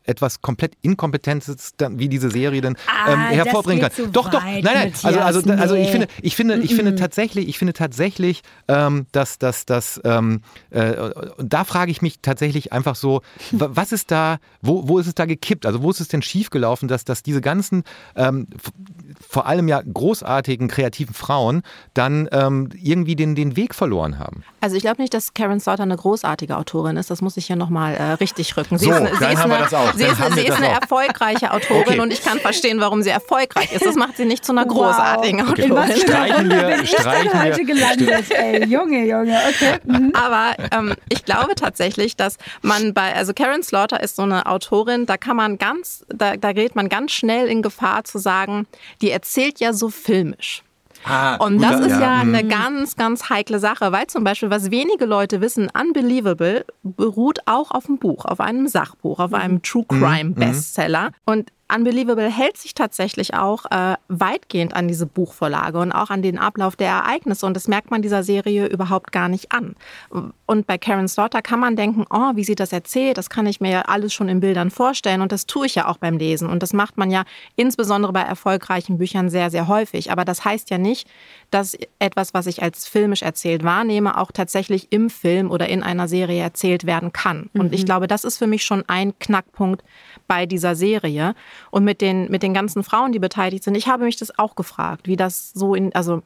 etwas 0.04 0.42
komplett 0.42 0.74
Inkompetentes 0.82 1.74
wie 1.92 2.10
diese 2.10 2.30
Serie 2.30 2.62
dann 2.62 2.76
ah, 2.88 3.14
ähm, 3.14 3.20
hervorbringen 3.20 3.82
kann. 3.82 4.12
Doch, 4.12 4.30
doch, 4.30 4.44
nein, 4.44 4.62
nein. 4.64 4.94
Also, 5.04 5.20
also, 5.20 5.42
nee. 5.46 5.54
also 5.54 5.76
ich 5.76 5.90
finde, 5.90 6.08
ich 6.22 6.36
finde, 6.36 6.60
ich 6.60 6.76
finde 6.76 6.96
tatsächlich, 6.96 7.48
ich 7.48 7.58
finde 7.58 7.74
tatsächlich, 7.74 8.42
ähm, 8.68 9.06
dass, 9.12 9.38
dass, 9.38 9.66
dass 9.66 10.02
ähm, 10.04 10.42
äh, 10.70 11.12
und 11.38 11.54
da 11.54 11.64
frage 11.64 11.92
ich 11.92 12.02
mich 12.02 12.20
tatsächlich 12.22 12.74
einfach 12.74 12.96
so, 12.96 13.22
was 13.52 13.92
ist 13.92 14.12
da, 14.12 14.38
wo, 14.62 14.88
wo 14.88 14.98
ist 15.00 15.08
es 15.08 15.16
da 15.16 15.26
gekippt? 15.26 15.66
Also 15.66 15.82
wo 15.84 15.90
ist 15.90 16.00
es 16.00 16.08
denn 16.08 16.22
schiefgelaufen, 16.22 16.88
dass, 16.88 17.06
dass 17.06 17.24
diese 17.24 17.42
ganzen 17.42 17.84
ähm, 18.16 18.48
vor 19.28 19.46
allem 19.46 19.68
ja 19.68 19.82
großartigen 19.82 20.68
kreativen 20.68 21.14
Frauen 21.14 21.62
dann 21.94 22.28
ähm, 22.32 22.70
irgendwie 22.76 23.16
den, 23.16 23.36
den 23.36 23.56
Weg 23.56 23.76
verloren 23.76 24.20
haben? 24.20 24.44
Also 24.62 24.76
ich 24.76 24.82
glaube 24.82 25.02
nicht, 25.02 25.14
dass 25.14 25.34
Karen 25.34 25.60
Slaughter 25.60 25.84
eine 25.84 25.98
großartige 25.98 26.58
Autorin 26.58 26.98
ist. 26.98 27.10
Das 27.10 27.22
muss 27.22 27.38
ich 27.38 27.46
hier 27.48 27.56
nochmal 27.56 27.96
äh, 27.96 28.04
richtig 28.14 28.58
rücken. 28.58 28.78
Sie 28.78 28.86
so, 28.86 28.92
ist, 28.92 28.98
eine, 28.98 29.12
dann 29.20 29.38
haben 29.38 29.50
wir 29.50 29.60
das 29.60 29.74
auch. 29.74 29.91
Sie 29.96 30.04
ist, 30.04 30.34
sie 30.34 30.48
ist 30.48 30.58
eine 30.58 30.70
erfolgreiche 30.70 31.52
Autorin 31.52 31.82
okay. 31.82 32.00
und 32.00 32.14
ich 32.14 32.24
kann 32.24 32.40
verstehen, 32.40 32.80
warum 32.80 33.02
sie 33.02 33.10
erfolgreich 33.10 33.72
ist. 33.72 33.86
Das 33.86 33.96
macht 33.96 34.18
sie 34.18 34.26
nicht 34.26 34.46
zu 34.46 34.52
einer 34.52 34.66
großartigen 34.66 35.42
wow. 35.42 35.50
Autorin. 35.50 35.72
Okay. 35.72 36.00
Streichen 36.00 36.50
wir, 36.50 36.64
bin 36.64 36.88
streichen 36.88 37.28
ich 37.28 37.34
wir. 37.34 37.44
heute 37.44 37.66
gelandet, 37.66 38.32
ey. 38.32 38.66
Junge, 38.66 39.06
Junge, 39.06 39.40
okay. 39.50 39.80
Mhm. 39.84 40.14
Aber 40.14 40.56
ähm, 40.72 40.96
ich 41.10 41.26
glaube 41.26 41.56
tatsächlich, 41.56 42.16
dass 42.16 42.38
man 42.62 42.94
bei, 42.94 43.14
also 43.16 43.34
Karen 43.34 43.64
Slaughter 43.64 44.02
ist 44.02 44.16
so 44.16 44.24
eine 44.24 44.46
Autorin, 44.46 45.06
da 45.06 45.18
kann 45.18 45.36
man 45.36 45.58
ganz, 45.58 46.06
da, 46.10 46.38
da 46.38 46.54
gerät 46.54 46.76
man 46.76 46.90
ganz 46.90 47.12
schnell 47.12 47.48
in 47.48 47.62
Gefahr 47.62 48.04
zu 48.04 48.20
sagen, 48.20 48.68
die 49.02 49.12
erzählt 49.12 49.60
ja 49.60 49.74
so 49.74 49.90
filmisch. 49.90 50.64
Ah, 51.04 51.36
und 51.38 51.62
das 51.62 51.80
ist 51.80 51.92
ja, 51.92 52.00
ja 52.00 52.20
eine 52.20 52.44
mhm. 52.44 52.50
ganz, 52.50 52.96
ganz 52.96 53.30
heikle 53.30 53.60
Sache, 53.60 53.92
weil 53.92 54.08
zum 54.08 54.24
Beispiel, 54.24 54.50
was 54.50 54.72
wenige 54.72 55.06
Leute 55.06 55.42
wissen, 55.42 55.70
Unbelievable 55.80 56.66
beruht 56.84 57.40
auch 57.46 57.72
auf 57.72 57.88
einem 57.88 57.98
Buch, 57.98 58.26
auf 58.26 58.40
einem 58.40 58.68
Sachbuch, 58.68 59.20
auf 59.20 59.34
einem 59.34 59.62
True 59.62 59.86
Crime 59.88 60.32
mhm. 60.32 60.36
Bestseller. 60.36 61.12
Und 61.26 61.52
Unbelievable 61.74 62.30
hält 62.30 62.58
sich 62.58 62.74
tatsächlich 62.74 63.34
auch 63.34 63.66
äh, 63.72 63.96
weitgehend 64.08 64.76
an 64.76 64.88
diese 64.88 65.06
Buchvorlage 65.06 65.80
und 65.80 65.92
auch 65.92 66.10
an 66.10 66.22
den 66.22 66.38
Ablauf 66.38 66.76
der 66.76 66.90
Ereignisse. 66.90 67.46
Und 67.46 67.56
das 67.56 67.68
merkt 67.68 67.92
man 67.92 68.02
dieser 68.02 68.24
Serie 68.24 68.68
überhaupt 68.68 69.12
gar 69.12 69.30
nicht 69.30 69.52
an. 69.52 69.76
Und 70.46 70.68
bei 70.68 70.78
Karen 70.78 71.08
Slaughter 71.08 71.42
kann 71.42 71.60
man 71.60 71.76
denken, 71.76 72.06
oh, 72.10 72.32
wie 72.36 72.44
sie 72.44 72.56
das 72.56 72.74
erzählt, 72.74 73.18
das 73.18 73.30
kann 73.30 73.46
ich 73.46 73.62
mir 73.62 73.72
ja 73.72 73.82
alles 73.84 74.14
schon 74.14 74.30
in 74.30 74.40
Bildern 74.40 74.72
vorstellen. 74.72 75.22
Und 75.22 75.32
das 75.32 75.46
tue 75.46 75.66
ich 75.66 75.76
ja 75.76 75.88
auch 75.88 75.98
beim 75.98 76.18
Lesen. 76.18 76.50
Und 76.50 76.62
das 76.62 76.74
macht 76.74 76.98
man 76.98 77.12
ja 77.12 77.24
insbesondere 77.56 78.12
bei 78.12 78.22
erfolgreichen 78.22 78.98
Büchern 78.98 79.30
sehr, 79.30 79.50
sehr 79.50 79.68
häufig. 79.68 80.12
Aber 80.12 80.26
das 80.26 80.44
heißt 80.44 80.70
ja 80.70 80.78
nicht, 80.78 81.08
dass 81.52 81.78
etwas, 82.00 82.34
was 82.34 82.48
ich 82.48 82.64
als 82.64 82.88
filmisch 82.88 83.22
erzählt 83.22 83.64
wahrnehme, 83.64 84.18
auch 84.18 84.32
tatsächlich 84.32 84.92
im 84.92 85.10
Film 85.10 85.52
oder 85.52 85.68
in 85.68 85.84
einer 85.84 86.08
Serie 86.08 86.42
erzählt 86.42 86.86
werden 86.86 87.12
kann. 87.12 87.50
Und 87.54 87.68
mhm. 87.68 87.74
ich 87.74 87.86
glaube, 87.86 88.08
das 88.08 88.24
ist 88.24 88.38
für 88.38 88.48
mich 88.48 88.64
schon 88.64 88.84
ein 88.88 89.18
Knackpunkt 89.20 89.84
bei 90.28 90.46
dieser 90.46 90.76
Serie 90.76 91.36
und 91.70 91.84
mit 91.84 92.02
den, 92.02 92.32
mit 92.32 92.42
den 92.42 92.54
ganzen 92.54 92.84
Frauen, 92.84 93.12
die 93.12 93.20
beteiligt 93.20 93.66
sind. 93.66 93.76
Ich 93.76 93.88
habe 93.88 94.06
mich 94.06 94.16
das 94.16 94.38
auch 94.40 94.56
gefragt, 94.56 95.08
wie 95.08 95.18
das 95.18 95.52
so 95.54 95.76
in, 95.76 95.94
also 95.94 96.24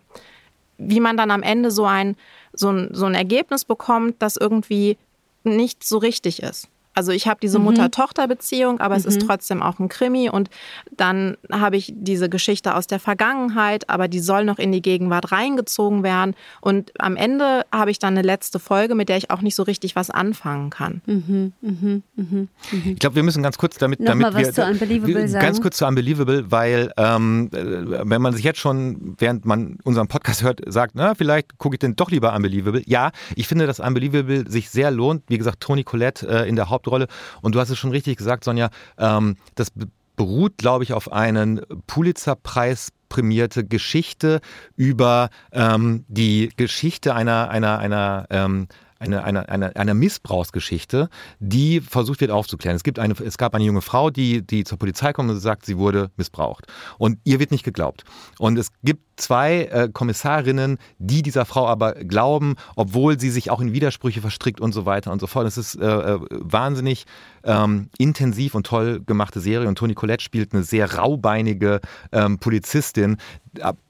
wie 0.78 1.00
man 1.00 1.18
dann 1.18 1.32
am 1.32 1.42
Ende 1.42 1.72
so 1.72 1.86
ein, 1.86 2.16
so 2.54 2.70
ein, 2.70 2.90
so 2.92 3.06
ein 3.06 3.16
Ergebnis 3.16 3.66
bekommt, 3.66 4.16
das 4.20 4.38
irgendwie 4.38 4.98
nicht 5.44 5.84
so 5.84 5.98
richtig 5.98 6.44
ist. 6.44 6.70
Also 6.96 7.12
ich 7.12 7.28
habe 7.28 7.40
diese 7.42 7.60
mhm. 7.60 7.66
Mutter-Tochter-Beziehung, 7.66 8.80
aber 8.80 8.96
mhm. 8.96 9.00
es 9.00 9.06
ist 9.06 9.22
mhm. 9.22 9.28
trotzdem 9.28 9.62
auch 9.62 9.80
ein 9.80 9.90
Krimi. 9.90 10.30
Und 10.30 10.50
dann 10.96 11.38
habe 11.52 11.78
ich 11.78 11.94
diese 11.96 12.30
Geschichte 12.30 12.76
aus 12.76 12.88
der 12.88 13.00
Vergangenheit, 13.00 13.90
aber 13.90 14.08
die 14.08 14.20
soll 14.20 14.46
noch 14.46 14.58
in 14.58 14.72
die 14.72 14.82
Gegenwart 14.82 15.32
reingezogen 15.32 16.04
werden. 16.04 16.36
Und 16.62 16.92
am 17.00 17.16
Ende 17.16 17.66
habe 17.72 17.92
ich 17.92 18.00
dann 18.00 18.18
eine 18.18 18.26
letzte 18.26 18.60
Folge, 18.60 18.96
mit 18.96 19.10
der 19.10 19.18
ich 19.18 19.30
auch 19.30 19.42
nicht 19.42 19.56
so 19.56 19.64
richtig 19.64 19.96
was 19.96 20.10
anfangen 20.10 20.70
kann. 20.70 21.02
Mhm. 21.06 21.54
mhm, 21.62 22.04
mhm 22.16 22.50
ich 22.86 23.00
glaube, 23.00 23.16
wir 23.16 23.24
müssen 23.24 23.44
ganz 23.44 23.58
kurz 23.58 23.78
damit, 23.78 24.00
noch 24.00 24.08
damit 24.08 24.28
mal 24.28 24.34
was 24.34 24.48
wir, 24.48 24.54
zu 24.54 24.64
Unbelievable 24.64 25.28
sagen. 25.28 25.46
ganz 25.46 25.62
kurz 25.62 25.78
zu 25.78 25.86
Unbelievable, 25.86 26.50
weil 26.50 26.92
ähm, 26.98 27.50
wenn 27.52 28.22
man 28.22 28.34
sich 28.34 28.44
jetzt 28.44 28.60
schon, 28.60 29.16
während 29.18 29.46
man 29.46 29.78
unseren 29.84 30.08
Podcast 30.08 30.44
hört, 30.44 30.62
sagt, 30.66 30.94
na, 30.96 31.14
vielleicht 31.16 31.58
gucke 31.58 31.76
ich 31.76 31.80
denn 31.80 31.96
doch 31.96 32.10
lieber 32.10 32.34
Unbelievable. 32.34 32.82
Ja, 32.86 33.12
ich 33.36 33.48
finde, 33.48 33.68
dass 33.68 33.80
Unbelievable 33.80 34.50
sich 34.50 34.70
sehr 34.70 34.92
lohnt. 34.92 35.24
Wie 35.28 35.38
gesagt, 35.38 35.60
Toni 35.60 35.84
Collette 35.84 36.28
äh, 36.28 36.50
in 36.50 36.56
der 36.56 36.70
Haupt 36.70 36.85
Hauptrolle. 36.86 37.08
Und 37.42 37.56
du 37.56 37.60
hast 37.60 37.70
es 37.70 37.78
schon 37.78 37.92
richtig 37.92 38.18
gesagt, 38.18 38.44
Sonja, 38.44 38.70
ähm, 38.98 39.38
das 39.56 39.72
beruht, 40.16 40.58
glaube 40.58 40.84
ich, 40.84 40.94
auf 40.94 41.12
einen 41.12 41.62
Pulitzer-Preis 41.88 42.90
prämierte 43.10 43.66
Geschichte 43.66 44.42
über 44.76 45.30
ähm, 45.52 46.06
die 46.08 46.50
Geschichte 46.58 47.14
einer, 47.14 47.50
einer, 47.50 47.80
einer, 47.80 48.26
ähm, 48.30 48.68
eine, 49.00 49.24
eine, 49.24 49.76
eine, 49.76 49.94
Missbrauchsgeschichte, 49.94 51.10
die 51.40 51.82
versucht 51.82 52.22
wird 52.22 52.32
aufzuklären. 52.32 52.76
Es, 52.76 52.84
gibt 52.84 52.98
eine, 52.98 53.14
es 53.14 53.38
gab 53.38 53.54
eine 53.54 53.64
junge 53.66 53.82
Frau, 53.82 54.10
die, 54.10 54.42
die 54.42 54.64
zur 54.64 54.78
Polizei 54.78 55.12
kommt 55.14 55.30
und 55.30 55.40
sagt, 55.40 55.66
sie 55.66 55.78
wurde 55.78 56.12
missbraucht. 56.16 56.66
Und 56.98 57.20
ihr 57.24 57.40
wird 57.40 57.52
nicht 57.52 57.64
geglaubt. 57.64 58.04
Und 58.40 58.58
es 58.58 58.70
gibt 58.84 59.02
zwei 59.18 59.64
äh, 59.66 59.90
Kommissarinnen, 59.92 60.78
die 60.98 61.22
dieser 61.22 61.46
Frau 61.46 61.68
aber 61.68 61.94
glauben, 61.94 62.56
obwohl 62.76 63.20
sie 63.20 63.30
sich 63.30 63.52
auch 63.52 63.60
in 63.60 63.74
Widersprüche 63.74 64.22
verstrickt 64.22 64.62
und 64.62 64.72
so 64.72 64.86
weiter 64.86 65.12
und 65.12 65.20
so 65.20 65.28
fort. 65.28 65.48
Es 65.48 65.58
ist 65.58 65.76
äh, 65.76 65.86
äh 65.86 66.20
wahnsinnig 66.30 67.06
ähm, 67.44 67.90
intensiv 67.98 68.56
und 68.56 68.66
toll 68.66 69.02
gemachte 69.06 69.40
Serie 69.40 69.68
und 69.68 69.78
Toni 69.78 69.94
Collette 69.94 70.24
spielt 70.24 70.54
eine 70.54 70.64
sehr 70.64 70.96
raubeinige 70.96 71.82
ähm, 72.12 72.40
Polizistin. 72.40 73.18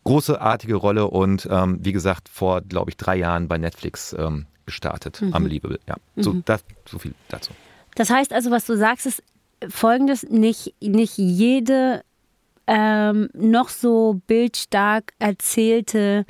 Großartige 0.03 0.75
Rolle 0.75 1.07
und 1.07 1.47
ähm, 1.49 1.79
wie 1.81 1.91
gesagt, 1.91 2.29
vor, 2.29 2.61
glaube 2.61 2.91
ich, 2.91 2.97
drei 2.97 3.15
Jahren 3.15 3.47
bei 3.47 3.57
Netflix 3.57 4.15
ähm, 4.17 4.45
gestartet. 4.65 5.21
Mhm. 5.21 5.33
Unbelievable. 5.33 5.79
Ja, 5.87 5.95
so, 6.15 6.33
mhm. 6.33 6.43
das, 6.45 6.63
so 6.89 6.99
viel 6.99 7.13
dazu. 7.29 7.51
Das 7.95 8.09
heißt 8.09 8.33
also, 8.33 8.51
was 8.51 8.65
du 8.65 8.77
sagst, 8.77 9.05
ist 9.05 9.23
folgendes: 9.69 10.23
nicht, 10.23 10.73
nicht 10.81 11.17
jede 11.17 12.03
ähm, 12.67 13.29
noch 13.33 13.69
so 13.69 14.21
bildstark 14.27 15.13
erzählte 15.19 16.25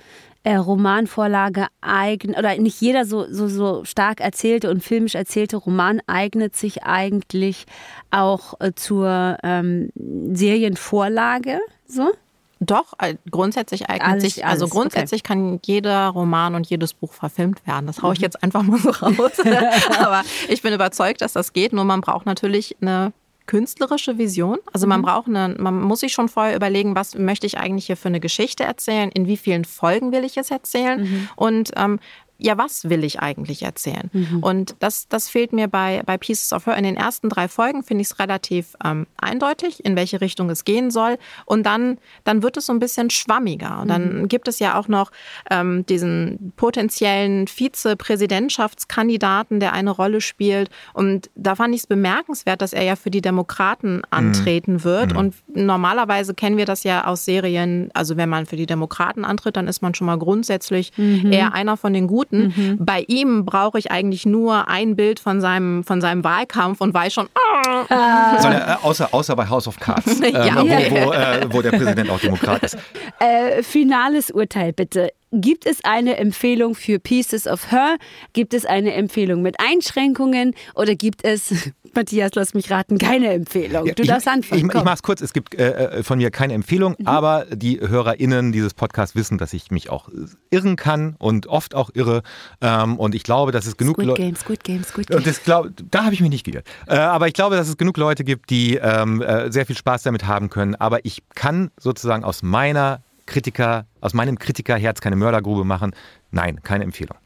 äh, 0.45 0.55
Romanvorlage 0.57 1.67
eigen 1.81 2.35
oder 2.35 2.55
nicht 2.57 2.79
jeder 2.79 3.05
so, 3.05 3.25
so, 3.31 3.47
so 3.47 3.83
stark 3.83 4.21
erzählte 4.21 4.69
und 4.69 4.83
filmisch 4.83 5.15
erzählte 5.15 5.57
Roman 5.57 6.01
eignet 6.05 6.55
sich 6.55 6.83
eigentlich 6.83 7.65
auch 8.11 8.53
äh, 8.59 8.71
zur 8.75 9.37
ähm, 9.43 9.89
Serienvorlage. 9.95 11.59
So? 11.87 12.11
Doch, 12.59 12.93
äh, 12.99 13.15
grundsätzlich 13.29 13.89
eignet 13.89 14.07
alles, 14.09 14.23
sich, 14.23 14.45
also 14.45 14.67
grundsätzlich 14.67 15.21
okay. 15.21 15.27
kann 15.27 15.59
jeder 15.65 16.07
Roman 16.07 16.55
und 16.55 16.67
jedes 16.67 16.93
Buch 16.93 17.13
verfilmt 17.13 17.65
werden. 17.67 17.85
Das 17.85 18.01
haue 18.01 18.13
ich 18.13 18.19
mhm. 18.19 18.23
jetzt 18.23 18.43
einfach 18.43 18.63
mal 18.63 18.79
so 18.79 18.89
raus. 19.01 19.31
Aber 19.99 20.23
ich 20.47 20.61
bin 20.61 20.73
überzeugt, 20.73 21.21
dass 21.21 21.33
das 21.33 21.53
geht. 21.53 21.73
Nur 21.73 21.83
man 21.83 22.01
braucht 22.01 22.25
natürlich 22.25 22.77
eine 22.81 23.11
künstlerische 23.45 24.17
Vision. 24.17 24.57
Also 24.73 24.87
man 24.87 25.01
mhm. 25.01 25.05
braucht 25.05 25.27
eine, 25.27 25.55
man 25.57 25.81
muss 25.81 25.99
sich 25.99 26.13
schon 26.13 26.29
vorher 26.29 26.55
überlegen, 26.55 26.95
was 26.95 27.15
möchte 27.15 27.45
ich 27.45 27.57
eigentlich 27.57 27.85
hier 27.87 27.97
für 27.97 28.07
eine 28.07 28.19
Geschichte 28.19 28.63
erzählen, 28.63 29.11
in 29.11 29.27
wie 29.27 29.37
vielen 29.37 29.65
Folgen 29.65 30.11
will 30.11 30.23
ich 30.23 30.37
es 30.37 30.49
erzählen 30.51 31.01
mhm. 31.01 31.29
und 31.35 31.71
ähm, 31.75 31.99
ja, 32.37 32.57
was 32.57 32.89
will 32.89 33.05
ich 33.05 33.21
eigentlich 33.21 33.63
erzählen? 33.63 34.09
Mhm. 34.11 34.43
Und 34.43 34.75
das, 34.79 35.07
das 35.07 35.29
fehlt 35.29 35.53
mir 35.53 35.69
bei, 35.69 36.03
bei 36.05 36.17
Pieces 36.17 36.51
of 36.51 36.65
Her. 36.65 36.75
In 36.75 36.83
den 36.83 36.97
ersten 36.97 37.29
drei 37.29 37.47
Folgen 37.47 37.83
finde 37.83 38.01
ich 38.01 38.09
es 38.09 38.19
relativ 38.19 38.75
ähm, 38.83 39.07
eindeutig, 39.17 39.85
in 39.85 39.95
welche 39.95 40.19
Richtung 40.19 40.49
es 40.49 40.65
gehen 40.65 40.91
soll. 40.91 41.17
Und 41.45 41.65
dann, 41.65 41.97
dann 42.25 42.43
wird 42.43 42.57
es 42.57 42.65
so 42.65 42.73
ein 42.73 42.79
bisschen 42.79 43.09
schwammiger. 43.09 43.79
Und 43.81 43.87
dann 43.87 44.19
mhm. 44.21 44.27
gibt 44.27 44.49
es 44.49 44.59
ja 44.59 44.77
auch 44.77 44.89
noch 44.89 45.11
ähm, 45.49 45.85
diesen 45.85 46.51
potenziellen 46.57 47.47
Vizepräsidentschaftskandidaten, 47.47 49.61
der 49.61 49.71
eine 49.73 49.91
Rolle 49.91 50.19
spielt. 50.19 50.69
Und 50.93 51.29
da 51.35 51.55
fand 51.55 51.73
ich 51.73 51.79
es 51.81 51.87
bemerkenswert, 51.87 52.61
dass 52.61 52.73
er 52.73 52.83
ja 52.83 52.97
für 52.97 53.11
die 53.11 53.21
Demokraten 53.21 53.97
mhm. 53.97 54.03
antreten 54.09 54.83
wird. 54.83 55.13
Mhm. 55.13 55.17
Und 55.17 55.35
normalerweise 55.53 56.33
kennen 56.33 56.57
wir 56.57 56.65
das 56.65 56.83
ja 56.83 57.05
aus 57.05 57.23
Serien. 57.23 57.91
Also 57.93 58.17
wenn 58.17 58.27
man 58.27 58.45
für 58.45 58.57
die 58.57 58.65
Demokraten 58.65 59.23
antritt, 59.23 59.55
dann 59.55 59.69
ist 59.69 59.81
man 59.81 59.93
schon 59.93 60.07
mal 60.07 60.19
grundsätzlich 60.19 60.91
mhm. 60.97 61.31
eher 61.31 61.53
einer 61.53 61.77
von 61.77 61.93
den 61.93 62.07
Guten 62.07 62.24
Minuten. 62.31 62.53
Mhm. 62.55 62.85
Bei 62.85 63.03
ihm 63.07 63.45
brauche 63.45 63.77
ich 63.79 63.91
eigentlich 63.91 64.25
nur 64.25 64.67
ein 64.67 64.95
Bild 64.95 65.19
von 65.19 65.41
seinem, 65.41 65.83
von 65.83 66.01
seinem 66.01 66.23
Wahlkampf 66.23 66.81
und 66.81 66.93
weiß 66.93 67.13
schon, 67.13 67.27
ah. 67.35 67.85
äh, 67.89 68.75
außer, 68.85 69.13
außer 69.13 69.35
bei 69.35 69.47
House 69.49 69.67
of 69.67 69.79
Cards, 69.79 70.19
äh, 70.21 70.31
ja. 70.31 70.55
wo, 70.57 70.65
wo, 70.65 71.13
äh, 71.13 71.47
wo, 71.49 71.61
der 71.61 71.71
Präsident 71.71 72.09
auch 72.09 72.19
Demokrat 72.19 72.63
ist. 72.63 72.77
Äh, 73.19 73.63
finales 73.63 74.31
Urteil 74.31 74.73
bitte. 74.73 75.11
Gibt 75.31 75.65
es 75.65 75.83
eine 75.83 76.17
Empfehlung 76.17 76.75
für 76.75 76.97
Pieces 76.99 77.45
of 77.45 77.71
Her? 77.71 77.97
Gibt 78.33 78.53
es 78.53 78.65
eine 78.65 78.93
Empfehlung 78.93 79.41
mit 79.41 79.59
Einschränkungen? 79.59 80.53
Oder 80.75 80.95
gibt 80.95 81.25
es, 81.25 81.71
Matthias, 81.95 82.31
lass 82.35 82.53
mich 82.53 82.69
raten, 82.71 82.97
keine 82.97 83.33
Empfehlung? 83.33 83.85
Du 83.85 84.03
ich, 84.03 84.07
darfst 84.07 84.27
anfangen. 84.27 84.69
Ich, 84.69 84.75
ich 84.75 84.83
mache 84.83 84.95
es 84.95 85.03
kurz. 85.03 85.21
Es 85.21 85.33
gibt 85.33 85.55
äh, 85.55 85.99
äh, 85.99 86.03
von 86.03 86.17
mir 86.17 86.31
keine 86.31 86.53
Empfehlung, 86.53 86.95
mhm. 86.97 87.07
aber 87.07 87.45
die 87.51 87.79
HörerInnen 87.79 88.51
dieses 88.51 88.73
Podcasts 88.73 89.15
wissen, 89.15 89.37
dass 89.37 89.53
ich 89.53 89.71
mich 89.71 89.89
auch 89.89 90.09
irren 90.49 90.75
kann 90.75 91.15
und 91.17 91.47
oft 91.47 91.75
auch 91.75 91.89
irre. 91.93 92.23
Ähm, 92.61 92.97
und 92.97 93.15
ich 93.15 93.23
glaube, 93.23 93.51
dass 93.51 93.65
es 93.65 93.77
genug 93.77 93.97
Leute. 94.01 94.21
Game, 94.21 94.35
Squid 94.35 94.63
Game, 94.63 94.83
Squid 94.83 95.07
Game. 95.07 95.23
Das 95.23 95.43
glaub, 95.43 95.69
da 95.89 96.03
habe 96.03 96.13
ich 96.13 96.21
mich 96.21 96.29
nicht 96.29 96.45
geirrt. 96.45 96.67
Äh, 96.87 96.95
aber 96.95 97.27
ich 97.27 97.33
glaube, 97.33 97.55
dass 97.55 97.67
es 97.67 97.77
genug 97.77 97.97
Leute 97.97 98.23
gibt, 98.23 98.49
die 98.49 98.75
ähm, 98.75 99.21
äh, 99.21 99.51
sehr 99.51 99.65
viel 99.65 99.77
Spaß 99.77 100.03
damit 100.03 100.27
haben 100.27 100.49
können. 100.49 100.75
Aber 100.75 101.05
ich 101.05 101.23
kann 101.33 101.71
sozusagen 101.79 102.23
aus 102.23 102.43
meiner 102.43 103.01
Kritiker, 103.25 103.85
aus 104.01 104.13
meinem 104.13 104.37
Kritikerherz 104.37 105.01
keine 105.01 105.15
Mördergrube 105.15 105.63
machen. 105.63 105.95
Nein, 106.31 106.61
keine 106.63 106.83
Empfehlung. 106.83 107.17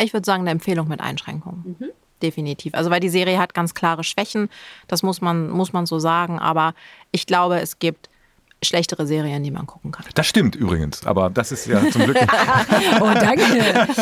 Ich 0.00 0.12
würde 0.12 0.24
sagen, 0.24 0.42
eine 0.42 0.50
Empfehlung 0.50 0.88
mit 0.88 1.00
Einschränkungen. 1.00 1.76
Mhm. 1.78 1.90
Definitiv. 2.22 2.74
Also 2.74 2.90
weil 2.90 3.00
die 3.00 3.08
Serie 3.08 3.38
hat 3.38 3.52
ganz 3.52 3.74
klare 3.74 4.04
Schwächen, 4.04 4.48
das 4.86 5.02
muss 5.02 5.20
man, 5.20 5.50
muss 5.50 5.72
man 5.72 5.86
so 5.86 5.98
sagen. 5.98 6.38
Aber 6.38 6.74
ich 7.10 7.26
glaube, 7.26 7.60
es 7.60 7.78
gibt 7.78 8.08
schlechtere 8.62 9.06
Serien, 9.06 9.42
die 9.42 9.50
man 9.50 9.66
gucken 9.66 9.92
kann. 9.92 10.06
Das 10.14 10.26
stimmt 10.26 10.54
übrigens, 10.54 11.04
aber 11.06 11.30
das 11.30 11.52
ist 11.52 11.66
ja 11.66 11.82
zum 11.90 12.04
Glück. 12.04 12.16
oh, 13.00 13.10
danke. 13.14 13.42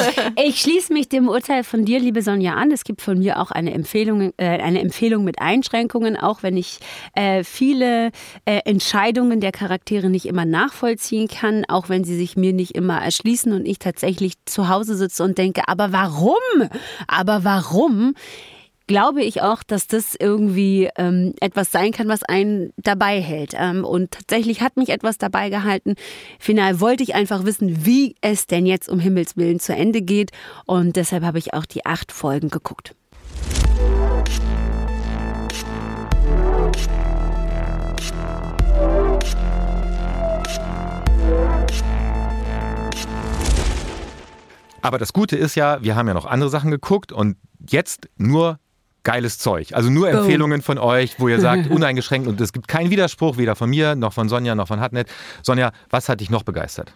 Ich 0.42 0.60
schließe 0.60 0.92
mich 0.92 1.08
dem 1.08 1.28
Urteil 1.28 1.64
von 1.64 1.84
dir, 1.84 1.98
liebe 2.00 2.22
Sonja, 2.22 2.54
an. 2.54 2.70
Es 2.70 2.84
gibt 2.84 3.02
von 3.02 3.18
mir 3.18 3.38
auch 3.38 3.50
eine 3.50 3.72
Empfehlung, 3.72 4.32
äh, 4.36 4.46
eine 4.46 4.80
Empfehlung 4.80 5.24
mit 5.24 5.40
Einschränkungen, 5.40 6.16
auch 6.16 6.42
wenn 6.42 6.56
ich 6.56 6.78
äh, 7.14 7.44
viele 7.44 8.10
äh, 8.44 8.60
Entscheidungen 8.64 9.40
der 9.40 9.52
Charaktere 9.52 10.08
nicht 10.08 10.26
immer 10.26 10.44
nachvollziehen 10.44 11.28
kann, 11.28 11.64
auch 11.68 11.88
wenn 11.88 12.04
sie 12.04 12.16
sich 12.16 12.36
mir 12.36 12.52
nicht 12.52 12.74
immer 12.74 13.02
erschließen 13.02 13.52
und 13.52 13.66
ich 13.66 13.78
tatsächlich 13.78 14.34
zu 14.44 14.68
Hause 14.68 14.96
sitze 14.96 15.24
und 15.24 15.38
denke, 15.38 15.62
aber 15.66 15.92
warum? 15.92 16.34
Aber 17.06 17.44
warum? 17.44 18.14
Glaube 18.90 19.22
ich 19.22 19.40
auch, 19.40 19.62
dass 19.62 19.86
das 19.86 20.16
irgendwie 20.18 20.90
ähm, 20.96 21.32
etwas 21.40 21.70
sein 21.70 21.92
kann, 21.92 22.08
was 22.08 22.24
einen 22.24 22.72
dabei 22.76 23.20
hält. 23.20 23.52
Ähm, 23.56 23.84
und 23.84 24.10
tatsächlich 24.10 24.62
hat 24.62 24.76
mich 24.76 24.88
etwas 24.88 25.16
dabei 25.16 25.48
gehalten. 25.48 25.94
Final 26.40 26.80
wollte 26.80 27.04
ich 27.04 27.14
einfach 27.14 27.44
wissen, 27.44 27.86
wie 27.86 28.16
es 28.20 28.48
denn 28.48 28.66
jetzt 28.66 28.88
um 28.88 28.98
Himmels 28.98 29.36
Willen 29.36 29.60
zu 29.60 29.76
Ende 29.76 30.02
geht. 30.02 30.32
Und 30.66 30.96
deshalb 30.96 31.22
habe 31.22 31.38
ich 31.38 31.54
auch 31.54 31.66
die 31.66 31.86
acht 31.86 32.10
Folgen 32.10 32.50
geguckt. 32.50 32.96
Aber 44.82 44.98
das 44.98 45.12
Gute 45.12 45.36
ist 45.36 45.54
ja, 45.54 45.80
wir 45.80 45.94
haben 45.94 46.08
ja 46.08 46.14
noch 46.14 46.26
andere 46.26 46.50
Sachen 46.50 46.72
geguckt 46.72 47.12
und 47.12 47.36
jetzt 47.60 48.08
nur 48.16 48.58
geiles 49.02 49.38
Zeug. 49.38 49.72
Also 49.72 49.90
nur 49.90 50.08
Empfehlungen 50.08 50.62
von 50.62 50.78
euch, 50.78 51.18
wo 51.18 51.28
ihr 51.28 51.40
sagt, 51.40 51.70
uneingeschränkt 51.70 52.28
und 52.28 52.40
es 52.40 52.52
gibt 52.52 52.68
keinen 52.68 52.90
Widerspruch, 52.90 53.36
weder 53.36 53.56
von 53.56 53.70
mir, 53.70 53.94
noch 53.94 54.12
von 54.12 54.28
Sonja, 54.28 54.54
noch 54.54 54.68
von 54.68 54.80
Hatnet. 54.80 55.08
Sonja, 55.42 55.72
was 55.88 56.08
hat 56.08 56.20
dich 56.20 56.30
noch 56.30 56.42
begeistert? 56.42 56.92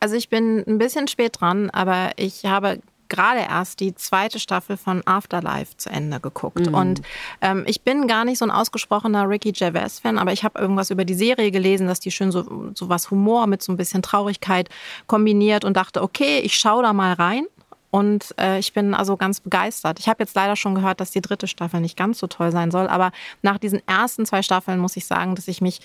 Also 0.00 0.16
ich 0.16 0.28
bin 0.28 0.64
ein 0.66 0.78
bisschen 0.78 1.06
spät 1.06 1.40
dran, 1.40 1.70
aber 1.70 2.10
ich 2.16 2.44
habe 2.44 2.80
gerade 3.12 3.40
erst 3.40 3.80
die 3.80 3.94
zweite 3.94 4.40
Staffel 4.40 4.78
von 4.78 5.02
Afterlife 5.04 5.76
zu 5.76 5.90
Ende 5.90 6.18
geguckt. 6.18 6.66
Mhm. 6.66 6.74
Und 6.74 7.02
ähm, 7.42 7.62
ich 7.66 7.82
bin 7.82 8.08
gar 8.08 8.24
nicht 8.24 8.38
so 8.38 8.46
ein 8.46 8.50
ausgesprochener 8.50 9.28
Ricky 9.28 9.52
Gervais-Fan, 9.52 10.18
aber 10.18 10.32
ich 10.32 10.44
habe 10.44 10.58
irgendwas 10.58 10.90
über 10.90 11.04
die 11.04 11.14
Serie 11.14 11.50
gelesen, 11.50 11.86
dass 11.86 12.00
die 12.00 12.10
schön 12.10 12.32
so, 12.32 12.72
so 12.74 12.88
was 12.88 13.10
Humor 13.10 13.46
mit 13.46 13.62
so 13.62 13.70
ein 13.70 13.76
bisschen 13.76 14.02
Traurigkeit 14.02 14.70
kombiniert 15.06 15.64
und 15.64 15.76
dachte, 15.76 16.02
okay, 16.02 16.40
ich 16.40 16.54
schaue 16.54 16.82
da 16.82 16.94
mal 16.94 17.12
rein. 17.12 17.44
Und 17.92 18.34
äh, 18.40 18.58
ich 18.58 18.72
bin 18.72 18.94
also 18.94 19.18
ganz 19.18 19.40
begeistert. 19.40 19.98
Ich 19.98 20.08
habe 20.08 20.22
jetzt 20.22 20.34
leider 20.34 20.56
schon 20.56 20.74
gehört, 20.74 20.98
dass 20.98 21.10
die 21.10 21.20
dritte 21.20 21.46
Staffel 21.46 21.78
nicht 21.78 21.94
ganz 21.94 22.18
so 22.18 22.26
toll 22.26 22.50
sein 22.50 22.70
soll. 22.70 22.88
Aber 22.88 23.12
nach 23.42 23.58
diesen 23.58 23.86
ersten 23.86 24.24
zwei 24.24 24.40
Staffeln 24.40 24.78
muss 24.78 24.96
ich 24.96 25.04
sagen, 25.04 25.34
dass 25.34 25.46
ich 25.46 25.60
mich, 25.60 25.80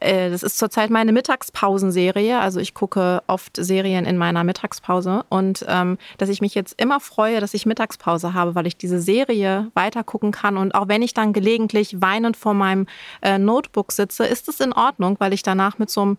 äh, 0.00 0.28
das 0.28 0.42
ist 0.42 0.58
zurzeit 0.58 0.90
meine 0.90 1.12
Mittagspausenserie. 1.12 2.38
Also 2.38 2.60
ich 2.60 2.74
gucke 2.74 3.22
oft 3.26 3.56
Serien 3.56 4.04
in 4.04 4.18
meiner 4.18 4.44
Mittagspause. 4.44 5.24
Und 5.30 5.64
ähm, 5.66 5.96
dass 6.18 6.28
ich 6.28 6.42
mich 6.42 6.54
jetzt 6.54 6.78
immer 6.78 7.00
freue, 7.00 7.40
dass 7.40 7.54
ich 7.54 7.64
Mittagspause 7.64 8.34
habe, 8.34 8.54
weil 8.54 8.66
ich 8.66 8.76
diese 8.76 9.00
Serie 9.00 9.70
weiter 9.72 10.04
gucken 10.04 10.32
kann. 10.32 10.58
Und 10.58 10.74
auch 10.74 10.88
wenn 10.88 11.00
ich 11.00 11.14
dann 11.14 11.32
gelegentlich 11.32 12.02
weinend 12.02 12.36
vor 12.36 12.52
meinem 12.52 12.86
äh, 13.22 13.38
Notebook 13.38 13.92
sitze, 13.92 14.26
ist 14.26 14.50
es 14.50 14.60
in 14.60 14.74
Ordnung, 14.74 15.16
weil 15.20 15.32
ich 15.32 15.42
danach 15.42 15.78
mit 15.78 15.88
so 15.88 16.02
einem 16.02 16.18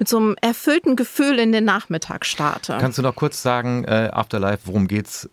mit 0.00 0.08
so 0.08 0.16
einem 0.16 0.34
erfüllten 0.40 0.96
Gefühl 0.96 1.38
in 1.38 1.52
den 1.52 1.64
Nachmittag 1.64 2.24
starte. 2.24 2.78
Kannst 2.80 2.96
du 2.98 3.02
noch 3.02 3.14
kurz 3.14 3.42
sagen, 3.42 3.84
äh, 3.84 4.08
Afterlife, 4.10 4.62
worum 4.64 4.88
geht's? 4.88 5.28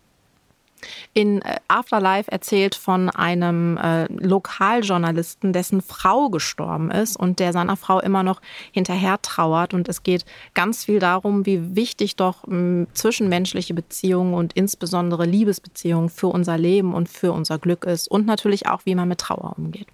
In 1.14 1.40
äh, 1.40 1.56
Afterlife 1.68 2.30
erzählt 2.30 2.74
von 2.74 3.08
einem 3.08 3.78
äh, 3.78 4.04
Lokaljournalisten, 4.12 5.54
dessen 5.54 5.80
Frau 5.80 6.28
gestorben 6.28 6.90
ist 6.90 7.16
und 7.16 7.40
der 7.40 7.54
seiner 7.54 7.76
Frau 7.76 7.98
immer 7.98 8.22
noch 8.22 8.42
hinterher 8.70 9.20
trauert. 9.22 9.72
Und 9.72 9.88
es 9.88 10.02
geht 10.02 10.26
ganz 10.52 10.84
viel 10.84 10.98
darum, 10.98 11.46
wie 11.46 11.74
wichtig 11.74 12.16
doch 12.16 12.46
mh, 12.46 12.88
zwischenmenschliche 12.92 13.72
Beziehungen 13.72 14.34
und 14.34 14.52
insbesondere 14.52 15.24
Liebesbeziehungen 15.24 16.10
für 16.10 16.28
unser 16.28 16.58
Leben 16.58 16.92
und 16.92 17.08
für 17.08 17.32
unser 17.32 17.58
Glück 17.58 17.86
ist. 17.86 18.06
Und 18.06 18.26
natürlich 18.26 18.66
auch, 18.66 18.82
wie 18.84 18.94
man 18.94 19.08
mit 19.08 19.18
Trauer 19.18 19.54
umgeht. 19.56 19.88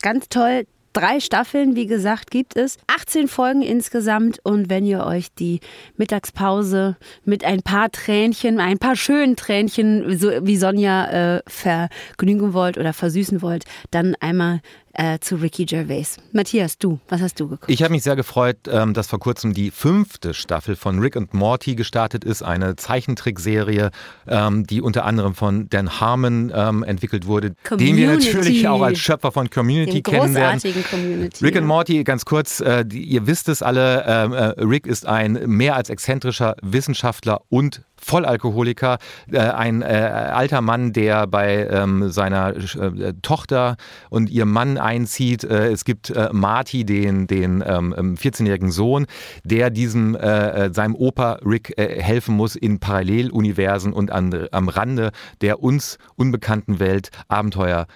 Ganz 0.00 0.30
toll 0.30 0.64
Drei 0.92 1.20
Staffeln, 1.20 1.74
wie 1.74 1.86
gesagt, 1.86 2.30
gibt 2.30 2.54
es. 2.54 2.76
18 2.86 3.26
Folgen 3.26 3.62
insgesamt. 3.62 4.40
Und 4.44 4.68
wenn 4.68 4.84
ihr 4.84 5.06
euch 5.06 5.32
die 5.32 5.60
Mittagspause 5.96 6.96
mit 7.24 7.44
ein 7.44 7.62
paar 7.62 7.90
Tränchen, 7.90 8.60
ein 8.60 8.78
paar 8.78 8.94
schönen 8.94 9.36
Tränchen, 9.36 10.18
so 10.18 10.30
wie 10.42 10.56
Sonja, 10.56 11.36
äh, 11.36 11.42
vergnügen 11.46 12.52
wollt 12.52 12.76
oder 12.76 12.92
versüßen 12.92 13.40
wollt, 13.40 13.64
dann 13.90 14.14
einmal 14.20 14.60
äh, 14.94 15.18
zu 15.18 15.36
Ricky 15.36 15.64
Gervais. 15.64 16.16
Matthias, 16.32 16.78
du, 16.78 17.00
was 17.08 17.20
hast 17.20 17.40
du 17.40 17.48
geguckt? 17.48 17.70
Ich 17.70 17.82
habe 17.82 17.92
mich 17.92 18.02
sehr 18.02 18.16
gefreut, 18.16 18.56
ähm, 18.68 18.94
dass 18.94 19.06
vor 19.06 19.18
kurzem 19.18 19.54
die 19.54 19.70
fünfte 19.70 20.34
Staffel 20.34 20.76
von 20.76 20.98
Rick 20.98 21.16
and 21.16 21.34
Morty 21.34 21.74
gestartet 21.74 22.24
ist, 22.24 22.42
eine 22.42 22.76
Zeichentrickserie, 22.76 23.90
ähm, 24.26 24.66
die 24.66 24.80
unter 24.80 25.04
anderem 25.04 25.34
von 25.34 25.68
Dan 25.68 26.00
Harmon 26.00 26.52
ähm, 26.54 26.82
entwickelt 26.82 27.26
wurde, 27.26 27.54
Community. 27.64 27.86
den 27.86 27.96
wir 27.96 28.16
natürlich 28.16 28.68
auch 28.68 28.82
als 28.82 28.98
Schöpfer 28.98 29.32
von 29.32 29.50
Community 29.50 30.02
Den 30.02 30.02
kennen 30.02 30.34
werden. 30.34 30.60
Community. 30.90 31.44
Rick 31.44 31.54
ja. 31.54 31.60
Morty, 31.60 32.04
ganz 32.04 32.24
kurz, 32.24 32.60
äh, 32.60 32.84
die, 32.84 33.02
ihr 33.02 33.26
wisst 33.26 33.48
es 33.48 33.62
alle, 33.62 34.04
ähm, 34.06 34.32
äh, 34.32 34.44
Rick 34.62 34.86
ist 34.86 35.06
ein 35.06 35.40
mehr 35.46 35.76
als 35.76 35.90
exzentrischer 35.90 36.56
Wissenschaftler 36.62 37.42
und 37.48 37.82
Vollalkoholiker, 38.02 38.98
äh, 39.30 39.38
ein 39.38 39.82
äh, 39.82 39.84
alter 39.84 40.60
Mann, 40.60 40.92
der 40.92 41.26
bei 41.26 41.66
ähm, 41.68 42.10
seiner 42.10 42.54
äh, 42.56 43.14
Tochter 43.22 43.76
und 44.10 44.28
ihrem 44.28 44.50
Mann 44.50 44.76
einzieht. 44.76 45.44
Äh, 45.44 45.70
es 45.70 45.84
gibt 45.84 46.10
äh, 46.10 46.28
Marty, 46.32 46.84
den, 46.84 47.26
den 47.26 47.62
ähm, 47.64 48.16
14-jährigen 48.16 48.72
Sohn, 48.72 49.06
der 49.44 49.70
diesem 49.70 50.16
äh, 50.16 50.72
seinem 50.72 50.94
Opa 50.94 51.38
Rick 51.44 51.74
helfen 51.76 52.34
muss 52.34 52.56
in 52.56 52.80
Paralleluniversen 52.80 53.92
und 53.92 54.10
an, 54.10 54.48
am 54.50 54.68
Rande 54.68 55.12
der 55.40 55.62
uns 55.62 55.98
unbekannten 56.16 56.80
Welt 56.80 57.10
Abenteuer 57.28 57.86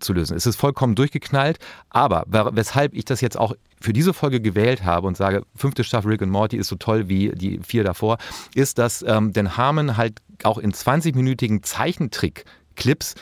zu 0.00 0.14
lösen. 0.14 0.36
Es 0.36 0.46
ist 0.46 0.56
vollkommen 0.56 0.94
durchgeknallt, 0.94 1.58
aber 1.90 2.24
weshalb 2.28 2.94
ich 2.94 3.04
das 3.04 3.20
jetzt 3.20 3.38
auch 3.38 3.54
für 3.80 3.92
diese 3.92 4.12
Folge 4.12 4.40
gewählt 4.40 4.84
habe 4.84 5.06
und 5.06 5.16
sage, 5.16 5.42
fünfte 5.54 5.84
Staffel 5.84 6.10
Rick 6.10 6.22
and 6.22 6.32
Morty 6.32 6.56
ist 6.56 6.68
so 6.68 6.76
toll 6.76 7.08
wie 7.08 7.30
die 7.30 7.60
vier 7.66 7.84
davor, 7.84 8.18
ist, 8.54 8.78
dass 8.78 9.02
ähm, 9.02 9.32
Dan 9.32 9.56
Harmon 9.56 9.96
halt 9.96 10.20
auch 10.42 10.58
in 10.58 10.72
20-minütigen 10.72 11.62
Zeichentrick-Clips 11.62 13.14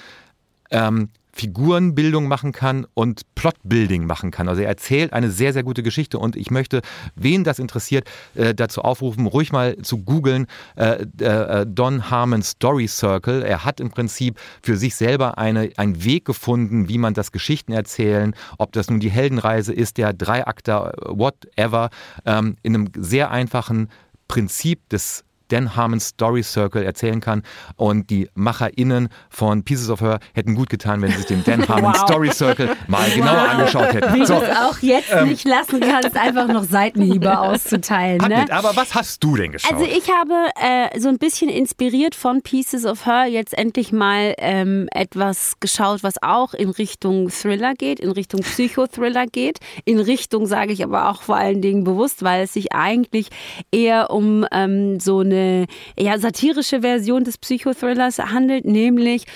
ähm, 0.70 1.10
Figurenbildung 1.36 2.28
machen 2.28 2.52
kann 2.52 2.86
und 2.94 3.22
Plotbuilding 3.34 4.06
machen 4.06 4.30
kann. 4.30 4.48
Also 4.48 4.62
er 4.62 4.68
erzählt 4.68 5.12
eine 5.12 5.30
sehr, 5.30 5.52
sehr 5.52 5.62
gute 5.62 5.82
Geschichte 5.82 6.18
und 6.18 6.34
ich 6.34 6.50
möchte, 6.50 6.80
wen 7.14 7.44
das 7.44 7.58
interessiert, 7.58 8.08
äh, 8.34 8.54
dazu 8.54 8.80
aufrufen, 8.80 9.26
ruhig 9.26 9.52
mal 9.52 9.76
zu 9.82 9.98
googeln 9.98 10.46
äh, 10.76 11.04
äh, 11.18 11.66
Don 11.68 12.10
Harmon 12.10 12.42
Story 12.42 12.88
Circle. 12.88 13.42
Er 13.42 13.66
hat 13.66 13.80
im 13.80 13.90
Prinzip 13.90 14.40
für 14.62 14.78
sich 14.78 14.94
selber 14.94 15.36
eine, 15.36 15.70
einen 15.76 16.02
Weg 16.02 16.24
gefunden, 16.24 16.88
wie 16.88 16.96
man 16.96 17.12
das 17.12 17.32
Geschichten 17.32 17.72
erzählen, 17.72 18.34
ob 18.56 18.72
das 18.72 18.88
nun 18.88 19.00
die 19.00 19.10
Heldenreise 19.10 19.74
ist, 19.74 19.98
der 19.98 20.14
Dreiakter, 20.14 20.94
whatever, 21.04 21.90
ähm, 22.24 22.56
in 22.62 22.74
einem 22.74 22.88
sehr 22.96 23.30
einfachen 23.30 23.90
Prinzip 24.26 24.88
des 24.88 25.25
Dan 25.48 25.76
Harmon 25.76 26.00
Story 26.00 26.42
Circle 26.42 26.82
erzählen 26.84 27.20
kann. 27.20 27.42
Und 27.76 28.10
die 28.10 28.28
MacherInnen 28.34 29.08
von 29.30 29.62
Pieces 29.64 29.90
of 29.90 30.00
Her 30.00 30.18
hätten 30.34 30.54
gut 30.54 30.70
getan, 30.70 31.02
wenn 31.02 31.10
sie 31.10 31.18
sich 31.18 31.26
den 31.26 31.44
Dan 31.44 31.66
Harmon 31.68 31.92
Wow. 31.92 32.08
Story 32.08 32.30
Circle 32.32 32.76
mal 32.88 33.08
genauer 33.10 33.48
angeschaut 33.48 33.88
Wie 33.92 33.96
hätten. 33.96 34.18
du 34.18 34.26
So, 34.26 34.34
es 34.42 34.56
auch 34.56 34.78
jetzt 34.80 35.14
nicht 35.24 35.44
lassen 35.46 35.80
kannst, 35.80 36.16
einfach 36.16 36.48
noch 36.48 36.64
Seitenhiebe 36.64 37.38
auszuteilen. 37.38 38.18
Ne? 38.28 38.46
Aber 38.50 38.74
was 38.74 38.94
hast 38.94 39.22
du 39.22 39.36
denn 39.36 39.52
geschaut? 39.52 39.72
Also 39.72 39.84
ich 39.84 40.08
habe 40.10 40.34
äh, 40.60 40.98
so 40.98 41.08
ein 41.08 41.18
bisschen 41.18 41.48
inspiriert 41.48 42.14
von 42.14 42.42
Pieces 42.42 42.84
of 42.84 43.06
Her 43.06 43.26
jetzt 43.26 43.56
endlich 43.56 43.92
mal 43.92 44.34
ähm, 44.38 44.88
etwas 44.92 45.54
geschaut, 45.60 46.02
was 46.02 46.14
auch 46.22 46.54
in 46.54 46.70
Richtung 46.70 47.28
Thriller 47.30 47.74
geht, 47.74 48.00
in 48.00 48.10
Richtung 48.10 48.40
Psychothriller 48.40 49.26
geht, 49.26 49.58
in 49.84 49.98
Richtung 49.98 50.46
sage 50.46 50.72
ich 50.72 50.82
aber 50.82 51.10
auch 51.10 51.22
vor 51.22 51.36
allen 51.36 51.62
Dingen 51.62 51.84
bewusst, 51.84 52.22
weil 52.22 52.44
es 52.44 52.52
sich 52.52 52.72
eigentlich 52.72 53.28
eher 53.70 54.10
um 54.10 54.46
ähm, 54.52 54.98
so 55.00 55.20
eine 55.20 55.35
ja, 55.98 56.18
satirische 56.18 56.80
Version 56.80 57.24
des 57.24 57.38
Psychothrillers 57.38 58.18
handelt, 58.18 58.64
nämlich 58.64 59.26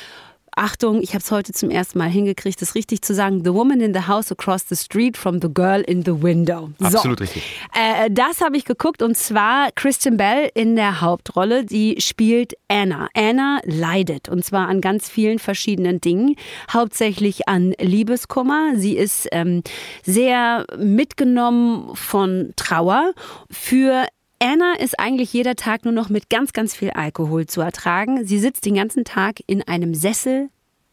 Achtung, 0.57 1.01
ich 1.03 1.11
habe 1.11 1.23
es 1.23 1.31
heute 1.31 1.53
zum 1.53 1.71
ersten 1.71 1.99
Mal 1.99 2.09
hingekriegt, 2.09 2.61
das 2.61 2.75
richtig 2.75 3.03
zu 3.03 3.15
sagen. 3.15 3.45
The 3.45 3.55
woman 3.55 3.81
in 3.81 3.95
the 3.95 4.07
house 4.07 4.33
across 4.33 4.67
the 4.69 4.77
street 4.77 5.17
from 5.17 5.41
the 5.41 5.49
girl 5.49 5.81
in 5.81 6.05
the 6.05 6.23
window. 6.23 6.71
So. 6.79 6.87
Absolut 6.87 7.21
richtig. 7.21 7.43
Äh, 7.75 8.11
das 8.11 8.41
habe 8.41 8.57
ich 8.57 8.65
geguckt 8.65 9.03
und 9.03 9.17
zwar 9.17 9.71
Kristen 9.75 10.17
Bell 10.17 10.51
in 10.55 10.77
der 10.77 11.01
Hauptrolle. 11.01 11.65
Die 11.65 11.97
spielt 12.01 12.55
Anna. 12.69 13.09
Anna 13.15 13.61
leidet 13.65 14.29
und 14.29 14.45
zwar 14.45 14.69
an 14.69 14.81
ganz 14.81 15.09
vielen 15.09 15.39
verschiedenen 15.39 16.01
Dingen, 16.01 16.37
hauptsächlich 16.71 17.49
an 17.49 17.73
Liebeskummer. 17.81 18.73
Sie 18.77 18.97
ist 18.97 19.29
ähm, 19.33 19.63
sehr 20.03 20.67
mitgenommen 20.77 21.95
von 21.95 22.53
Trauer. 22.57 23.13
Für 23.51 24.07
Anna 24.43 24.73
ist 24.79 24.99
eigentlich 24.99 25.35
jeder 25.35 25.55
Tag 25.55 25.85
nur 25.85 25.93
noch 25.93 26.09
mit 26.09 26.31
ganz, 26.31 26.55
ganz 26.55 26.75
viel 26.75 26.91
Alkohol 26.91 27.45
zu 27.45 27.61
ertragen. 27.61 28.27
Sie 28.27 28.39
sitzt 28.39 28.65
den 28.65 28.75
ganzen 28.75 29.05
Tag 29.05 29.41
in 29.47 29.63
einem 29.63 29.95
Sessel 29.95 30.49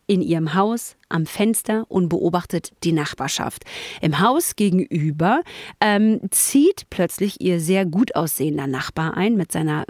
in 0.06 0.22
ihrem 0.22 0.54
Haus 0.54 0.96
am 1.10 1.26
Fenster 1.26 1.86
und 1.90 2.10
beobachtet 2.10 2.72
die 2.84 2.92
Nachbarschaft. 2.92 3.64
Im 4.02 4.20
Haus 4.20 4.56
gegenüber 4.56 5.42
ähm, 5.80 6.22
zieht 6.32 6.90
plötzlich 6.90 7.42
ihr 7.42 7.60
sehr 7.60 7.86
gut 7.86 8.16
aussehender 8.16 8.68
Nachbar 8.68 9.16
ein 9.16 9.36
mit 9.36 9.52
seiner 9.52 9.86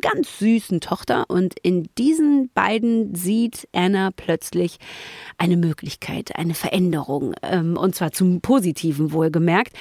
ganz 0.00 0.38
süßen 0.38 0.80
Tochter 0.80 1.28
und 1.28 1.54
in 1.62 1.88
diesen 1.96 2.50
beiden 2.54 3.14
sieht 3.14 3.68
Anna 3.72 4.10
plötzlich 4.14 4.78
eine 5.38 5.56
Möglichkeit, 5.56 6.36
eine 6.36 6.54
Veränderung 6.54 7.34
ähm, 7.42 7.76
und 7.76 7.94
zwar 7.94 8.12
zum 8.12 8.40
Positiven 8.40 9.12
wohlgemerkt. 9.12 9.72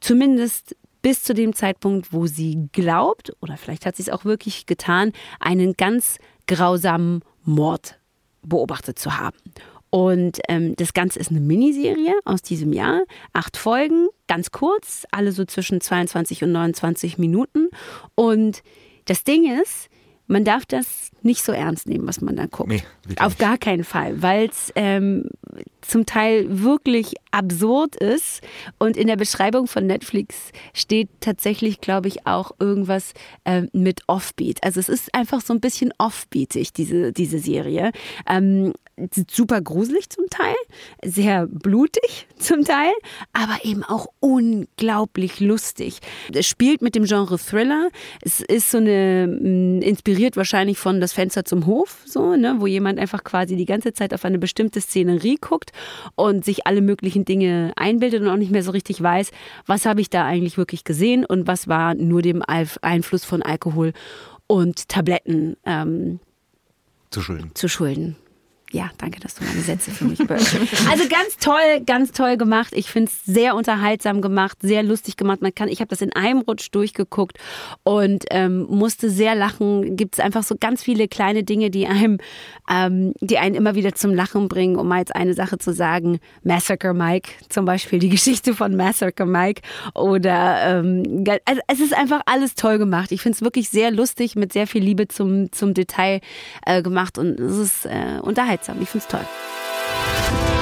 Zumindest 0.00 0.76
bis 1.02 1.22
zu 1.22 1.34
dem 1.34 1.54
Zeitpunkt, 1.54 2.12
wo 2.12 2.26
sie 2.26 2.68
glaubt, 2.72 3.32
oder 3.40 3.56
vielleicht 3.56 3.86
hat 3.86 3.96
sie 3.96 4.02
es 4.02 4.08
auch 4.10 4.24
wirklich 4.24 4.66
getan, 4.66 5.12
einen 5.38 5.74
ganz 5.74 6.18
grausamen 6.46 7.22
Mord 7.44 7.98
beobachtet 8.42 8.98
zu 8.98 9.18
haben. 9.18 9.38
Und 9.90 10.38
ähm, 10.48 10.76
das 10.76 10.94
Ganze 10.94 11.18
ist 11.18 11.30
eine 11.30 11.40
Miniserie 11.40 12.14
aus 12.24 12.42
diesem 12.42 12.72
Jahr. 12.72 13.02
Acht 13.32 13.56
Folgen, 13.56 14.08
ganz 14.28 14.52
kurz, 14.52 15.04
alle 15.10 15.32
so 15.32 15.44
zwischen 15.44 15.80
22 15.80 16.44
und 16.44 16.52
29 16.52 17.18
Minuten. 17.18 17.68
Und 18.14 18.62
das 19.06 19.24
Ding 19.24 19.50
ist, 19.60 19.88
man 20.28 20.44
darf 20.44 20.64
das 20.64 21.10
nicht 21.22 21.42
so 21.42 21.50
ernst 21.50 21.88
nehmen, 21.88 22.06
was 22.06 22.20
man 22.20 22.36
da 22.36 22.46
guckt. 22.46 22.68
Nee, 22.68 22.82
Auf 23.18 23.36
gar 23.36 23.58
keinen 23.58 23.82
Fall, 23.82 24.22
weil 24.22 24.48
es 24.48 24.72
ähm, 24.76 25.28
zum 25.82 26.06
Teil 26.06 26.46
wirklich 26.48 27.14
absurd 27.30 27.96
ist. 27.96 28.40
Und 28.78 28.96
in 28.96 29.06
der 29.06 29.16
Beschreibung 29.16 29.66
von 29.66 29.86
Netflix 29.86 30.52
steht 30.74 31.08
tatsächlich, 31.20 31.80
glaube 31.80 32.08
ich, 32.08 32.26
auch 32.26 32.52
irgendwas 32.58 33.12
ähm, 33.44 33.68
mit 33.72 34.02
Offbeat. 34.06 34.62
Also 34.62 34.80
es 34.80 34.88
ist 34.88 35.14
einfach 35.14 35.40
so 35.40 35.52
ein 35.52 35.60
bisschen 35.60 35.92
offbeatig, 35.98 36.72
diese, 36.72 37.12
diese 37.12 37.38
Serie. 37.38 37.92
Ähm, 38.28 38.72
super 39.30 39.60
gruselig 39.60 40.10
zum 40.10 40.26
Teil, 40.28 40.54
sehr 41.02 41.46
blutig 41.46 42.26
zum 42.38 42.64
Teil, 42.64 42.92
aber 43.32 43.64
eben 43.64 43.82
auch 43.82 44.08
unglaublich 44.20 45.40
lustig. 45.40 46.00
Es 46.32 46.46
spielt 46.46 46.82
mit 46.82 46.94
dem 46.94 47.04
Genre 47.04 47.38
Thriller. 47.38 47.88
Es 48.22 48.40
ist 48.40 48.70
so 48.70 48.78
eine, 48.78 49.26
mh, 49.26 49.84
inspiriert 49.84 50.36
wahrscheinlich 50.36 50.78
von 50.78 51.00
Das 51.00 51.12
Fenster 51.12 51.44
zum 51.44 51.66
Hof, 51.66 52.02
so, 52.04 52.36
ne, 52.36 52.56
wo 52.58 52.66
jemand 52.66 52.98
einfach 52.98 53.24
quasi 53.24 53.56
die 53.56 53.64
ganze 53.64 53.92
Zeit 53.92 54.12
auf 54.12 54.24
eine 54.24 54.38
bestimmte 54.38 54.80
Szenerie 54.80 55.36
guckt 55.40 55.69
und 56.14 56.44
sich 56.44 56.66
alle 56.66 56.80
möglichen 56.80 57.24
Dinge 57.24 57.72
einbildet 57.76 58.22
und 58.22 58.28
auch 58.28 58.36
nicht 58.36 58.52
mehr 58.52 58.62
so 58.62 58.70
richtig 58.70 59.02
weiß, 59.02 59.30
was 59.66 59.86
habe 59.86 60.00
ich 60.00 60.10
da 60.10 60.24
eigentlich 60.24 60.56
wirklich 60.58 60.84
gesehen 60.84 61.24
und 61.24 61.46
was 61.46 61.68
war 61.68 61.94
nur 61.94 62.22
dem 62.22 62.42
Einf- 62.42 62.78
Einfluss 62.82 63.24
von 63.24 63.42
Alkohol 63.42 63.92
und 64.46 64.88
Tabletten 64.88 65.56
ähm, 65.64 66.20
Zu 67.10 67.20
schulden. 67.22 67.50
zu 67.54 67.68
schulden. 67.68 68.16
Ja, 68.72 68.90
danke, 68.98 69.18
dass 69.18 69.34
du 69.34 69.44
meine 69.44 69.60
Sätze 69.60 69.90
für 69.90 70.04
mich 70.04 70.20
übersetzt. 70.20 70.56
Also 70.90 71.08
ganz 71.08 71.36
toll, 71.38 71.82
ganz 71.86 72.12
toll 72.12 72.36
gemacht. 72.36 72.72
Ich 72.72 72.88
finde 72.88 73.10
es 73.10 73.24
sehr 73.24 73.56
unterhaltsam 73.56 74.20
gemacht, 74.20 74.58
sehr 74.60 74.84
lustig 74.84 75.16
gemacht. 75.16 75.42
Man 75.42 75.52
kann, 75.54 75.68
ich 75.68 75.80
habe 75.80 75.88
das 75.88 76.02
in 76.02 76.12
einem 76.12 76.40
Rutsch 76.40 76.68
durchgeguckt 76.70 77.38
und 77.82 78.26
ähm, 78.30 78.66
musste 78.68 79.10
sehr 79.10 79.34
lachen. 79.34 79.96
Gibt 79.96 80.14
es 80.14 80.20
einfach 80.20 80.44
so 80.44 80.54
ganz 80.58 80.84
viele 80.84 81.08
kleine 81.08 81.42
Dinge, 81.42 81.70
die 81.70 81.88
einem, 81.88 82.18
ähm, 82.70 83.12
die 83.20 83.38
einen 83.38 83.56
immer 83.56 83.74
wieder 83.74 83.92
zum 83.94 84.14
Lachen 84.14 84.48
bringen. 84.48 84.76
Um 84.76 84.86
mal 84.86 84.98
jetzt 84.98 85.14
eine 85.16 85.34
Sache 85.34 85.58
zu 85.58 85.72
sagen: 85.72 86.20
Massacre 86.44 86.94
Mike, 86.94 87.30
zum 87.48 87.64
Beispiel 87.64 87.98
die 87.98 88.08
Geschichte 88.08 88.54
von 88.54 88.76
Massacre 88.76 89.26
Mike 89.26 89.62
oder 89.94 90.80
ähm, 90.80 91.24
also 91.44 91.60
es 91.66 91.80
ist 91.80 91.94
einfach 91.94 92.20
alles 92.26 92.54
toll 92.54 92.78
gemacht. 92.78 93.10
Ich 93.10 93.22
finde 93.22 93.36
es 93.36 93.42
wirklich 93.42 93.68
sehr 93.68 93.90
lustig 93.90 94.36
mit 94.36 94.52
sehr 94.52 94.68
viel 94.68 94.82
Liebe 94.82 95.08
zum 95.08 95.50
zum 95.50 95.74
Detail 95.74 96.20
äh, 96.64 96.82
gemacht 96.82 97.18
und 97.18 97.40
es 97.40 97.56
ist 97.56 97.86
äh, 97.86 98.20
unterhaltsam. 98.22 98.59
Ich 98.80 98.90
finde 98.90 98.98
es 98.98 99.06
toll. 99.06 100.59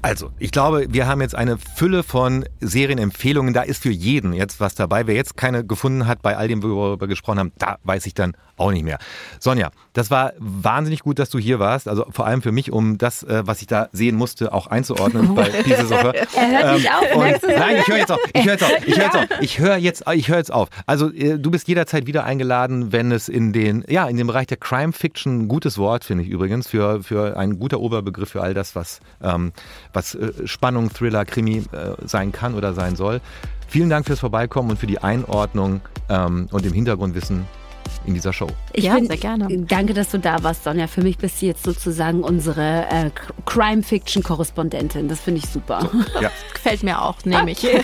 Also, 0.00 0.30
ich 0.38 0.52
glaube, 0.52 0.86
wir 0.90 1.06
haben 1.06 1.20
jetzt 1.20 1.34
eine 1.34 1.58
Fülle 1.58 2.02
von 2.02 2.44
Serienempfehlungen. 2.60 3.52
Da 3.52 3.62
ist 3.62 3.82
für 3.82 3.90
jeden 3.90 4.32
jetzt 4.32 4.60
was 4.60 4.74
dabei. 4.74 5.06
Wer 5.06 5.16
jetzt 5.16 5.36
keine 5.36 5.64
gefunden 5.64 6.06
hat 6.06 6.22
bei 6.22 6.36
all 6.36 6.46
dem, 6.46 6.62
worüber 6.62 7.00
wir 7.00 7.08
gesprochen 7.08 7.38
haben, 7.40 7.52
da 7.58 7.78
weiß 7.82 8.06
ich 8.06 8.14
dann 8.14 8.36
auch 8.58 8.72
nicht 8.72 8.84
mehr. 8.84 8.98
Sonja, 9.38 9.70
das 9.92 10.10
war 10.10 10.32
wahnsinnig 10.38 11.00
gut, 11.00 11.18
dass 11.18 11.30
du 11.30 11.38
hier 11.38 11.58
warst. 11.58 11.88
Also 11.88 12.06
vor 12.10 12.26
allem 12.26 12.42
für 12.42 12.52
mich, 12.52 12.70
um 12.72 12.98
das, 12.98 13.22
äh, 13.22 13.42
was 13.46 13.60
ich 13.60 13.66
da 13.66 13.88
sehen 13.92 14.16
musste, 14.16 14.52
auch 14.52 14.66
einzuordnen 14.66 15.34
bei 15.34 15.48
dieser 15.64 15.86
Sache. 15.86 16.14
Er 16.36 16.50
hört 16.50 16.76
nicht 16.76 16.90
auf, 16.90 17.16
und, 17.16 17.56
nein, 17.56 17.76
ich 17.78 17.88
höre 17.88 17.98
jetzt 17.98 18.12
auf. 18.12 18.20
Ich 18.32 18.44
höre 18.44 18.52
jetzt 18.52 18.64
auf. 18.64 18.70
Ich 18.86 18.96
höre 18.96 19.04
jetzt 19.04 19.16
auf. 19.16 19.26
Ich 19.40 19.58
höre 19.58 19.76
jetzt, 19.76 20.04
ich 20.12 20.28
höre 20.28 20.38
jetzt 20.38 20.52
auf. 20.52 20.68
Also 20.86 21.12
äh, 21.12 21.38
du 21.38 21.50
bist 21.50 21.68
jederzeit 21.68 22.06
wieder 22.06 22.24
eingeladen, 22.24 22.92
wenn 22.92 23.12
es 23.12 23.28
in 23.28 23.52
den, 23.52 23.84
ja, 23.88 24.08
in 24.08 24.16
dem 24.16 24.26
Bereich 24.26 24.46
der 24.46 24.58
Crime 24.58 24.92
Fiction, 24.92 25.48
gutes 25.48 25.78
Wort 25.78 26.04
finde 26.04 26.24
ich 26.24 26.30
übrigens 26.30 26.68
für 26.68 27.02
für 27.02 27.36
ein 27.36 27.58
guter 27.58 27.80
Oberbegriff 27.80 28.30
für 28.30 28.42
all 28.42 28.54
das, 28.54 28.74
was 28.74 29.00
ähm, 29.22 29.52
was 29.92 30.14
äh, 30.14 30.32
Spannung, 30.46 30.90
Thriller, 30.92 31.24
Krimi 31.24 31.58
äh, 31.72 31.94
sein 32.04 32.32
kann 32.32 32.54
oder 32.54 32.74
sein 32.74 32.96
soll. 32.96 33.20
Vielen 33.68 33.90
Dank 33.90 34.06
fürs 34.06 34.20
Vorbeikommen 34.20 34.70
und 34.70 34.78
für 34.78 34.86
die 34.86 34.98
Einordnung 34.98 35.80
ähm, 36.08 36.48
und 36.50 36.64
dem 36.64 36.72
Hintergrundwissen 36.72 37.46
in 38.06 38.14
dieser 38.14 38.32
Show. 38.32 38.48
Ich 38.72 38.84
Ja, 38.84 38.94
bin, 38.94 39.06
sehr 39.06 39.16
gerne. 39.16 39.46
Danke, 39.66 39.94
dass 39.94 40.10
du 40.10 40.18
da 40.18 40.42
warst, 40.42 40.64
Sonja. 40.64 40.86
Für 40.86 41.02
mich 41.02 41.18
bist 41.18 41.40
du 41.42 41.46
jetzt 41.46 41.64
sozusagen 41.64 42.22
unsere 42.22 42.86
äh, 42.90 43.10
Crime-Fiction-Korrespondentin. 43.46 45.08
Das 45.08 45.20
finde 45.20 45.40
ich 45.44 45.50
super. 45.50 45.88
Ja. 46.20 46.30
Gefällt 46.54 46.82
mir 46.82 47.00
auch, 47.02 47.16
nehme 47.24 47.50
ich. 47.50 47.66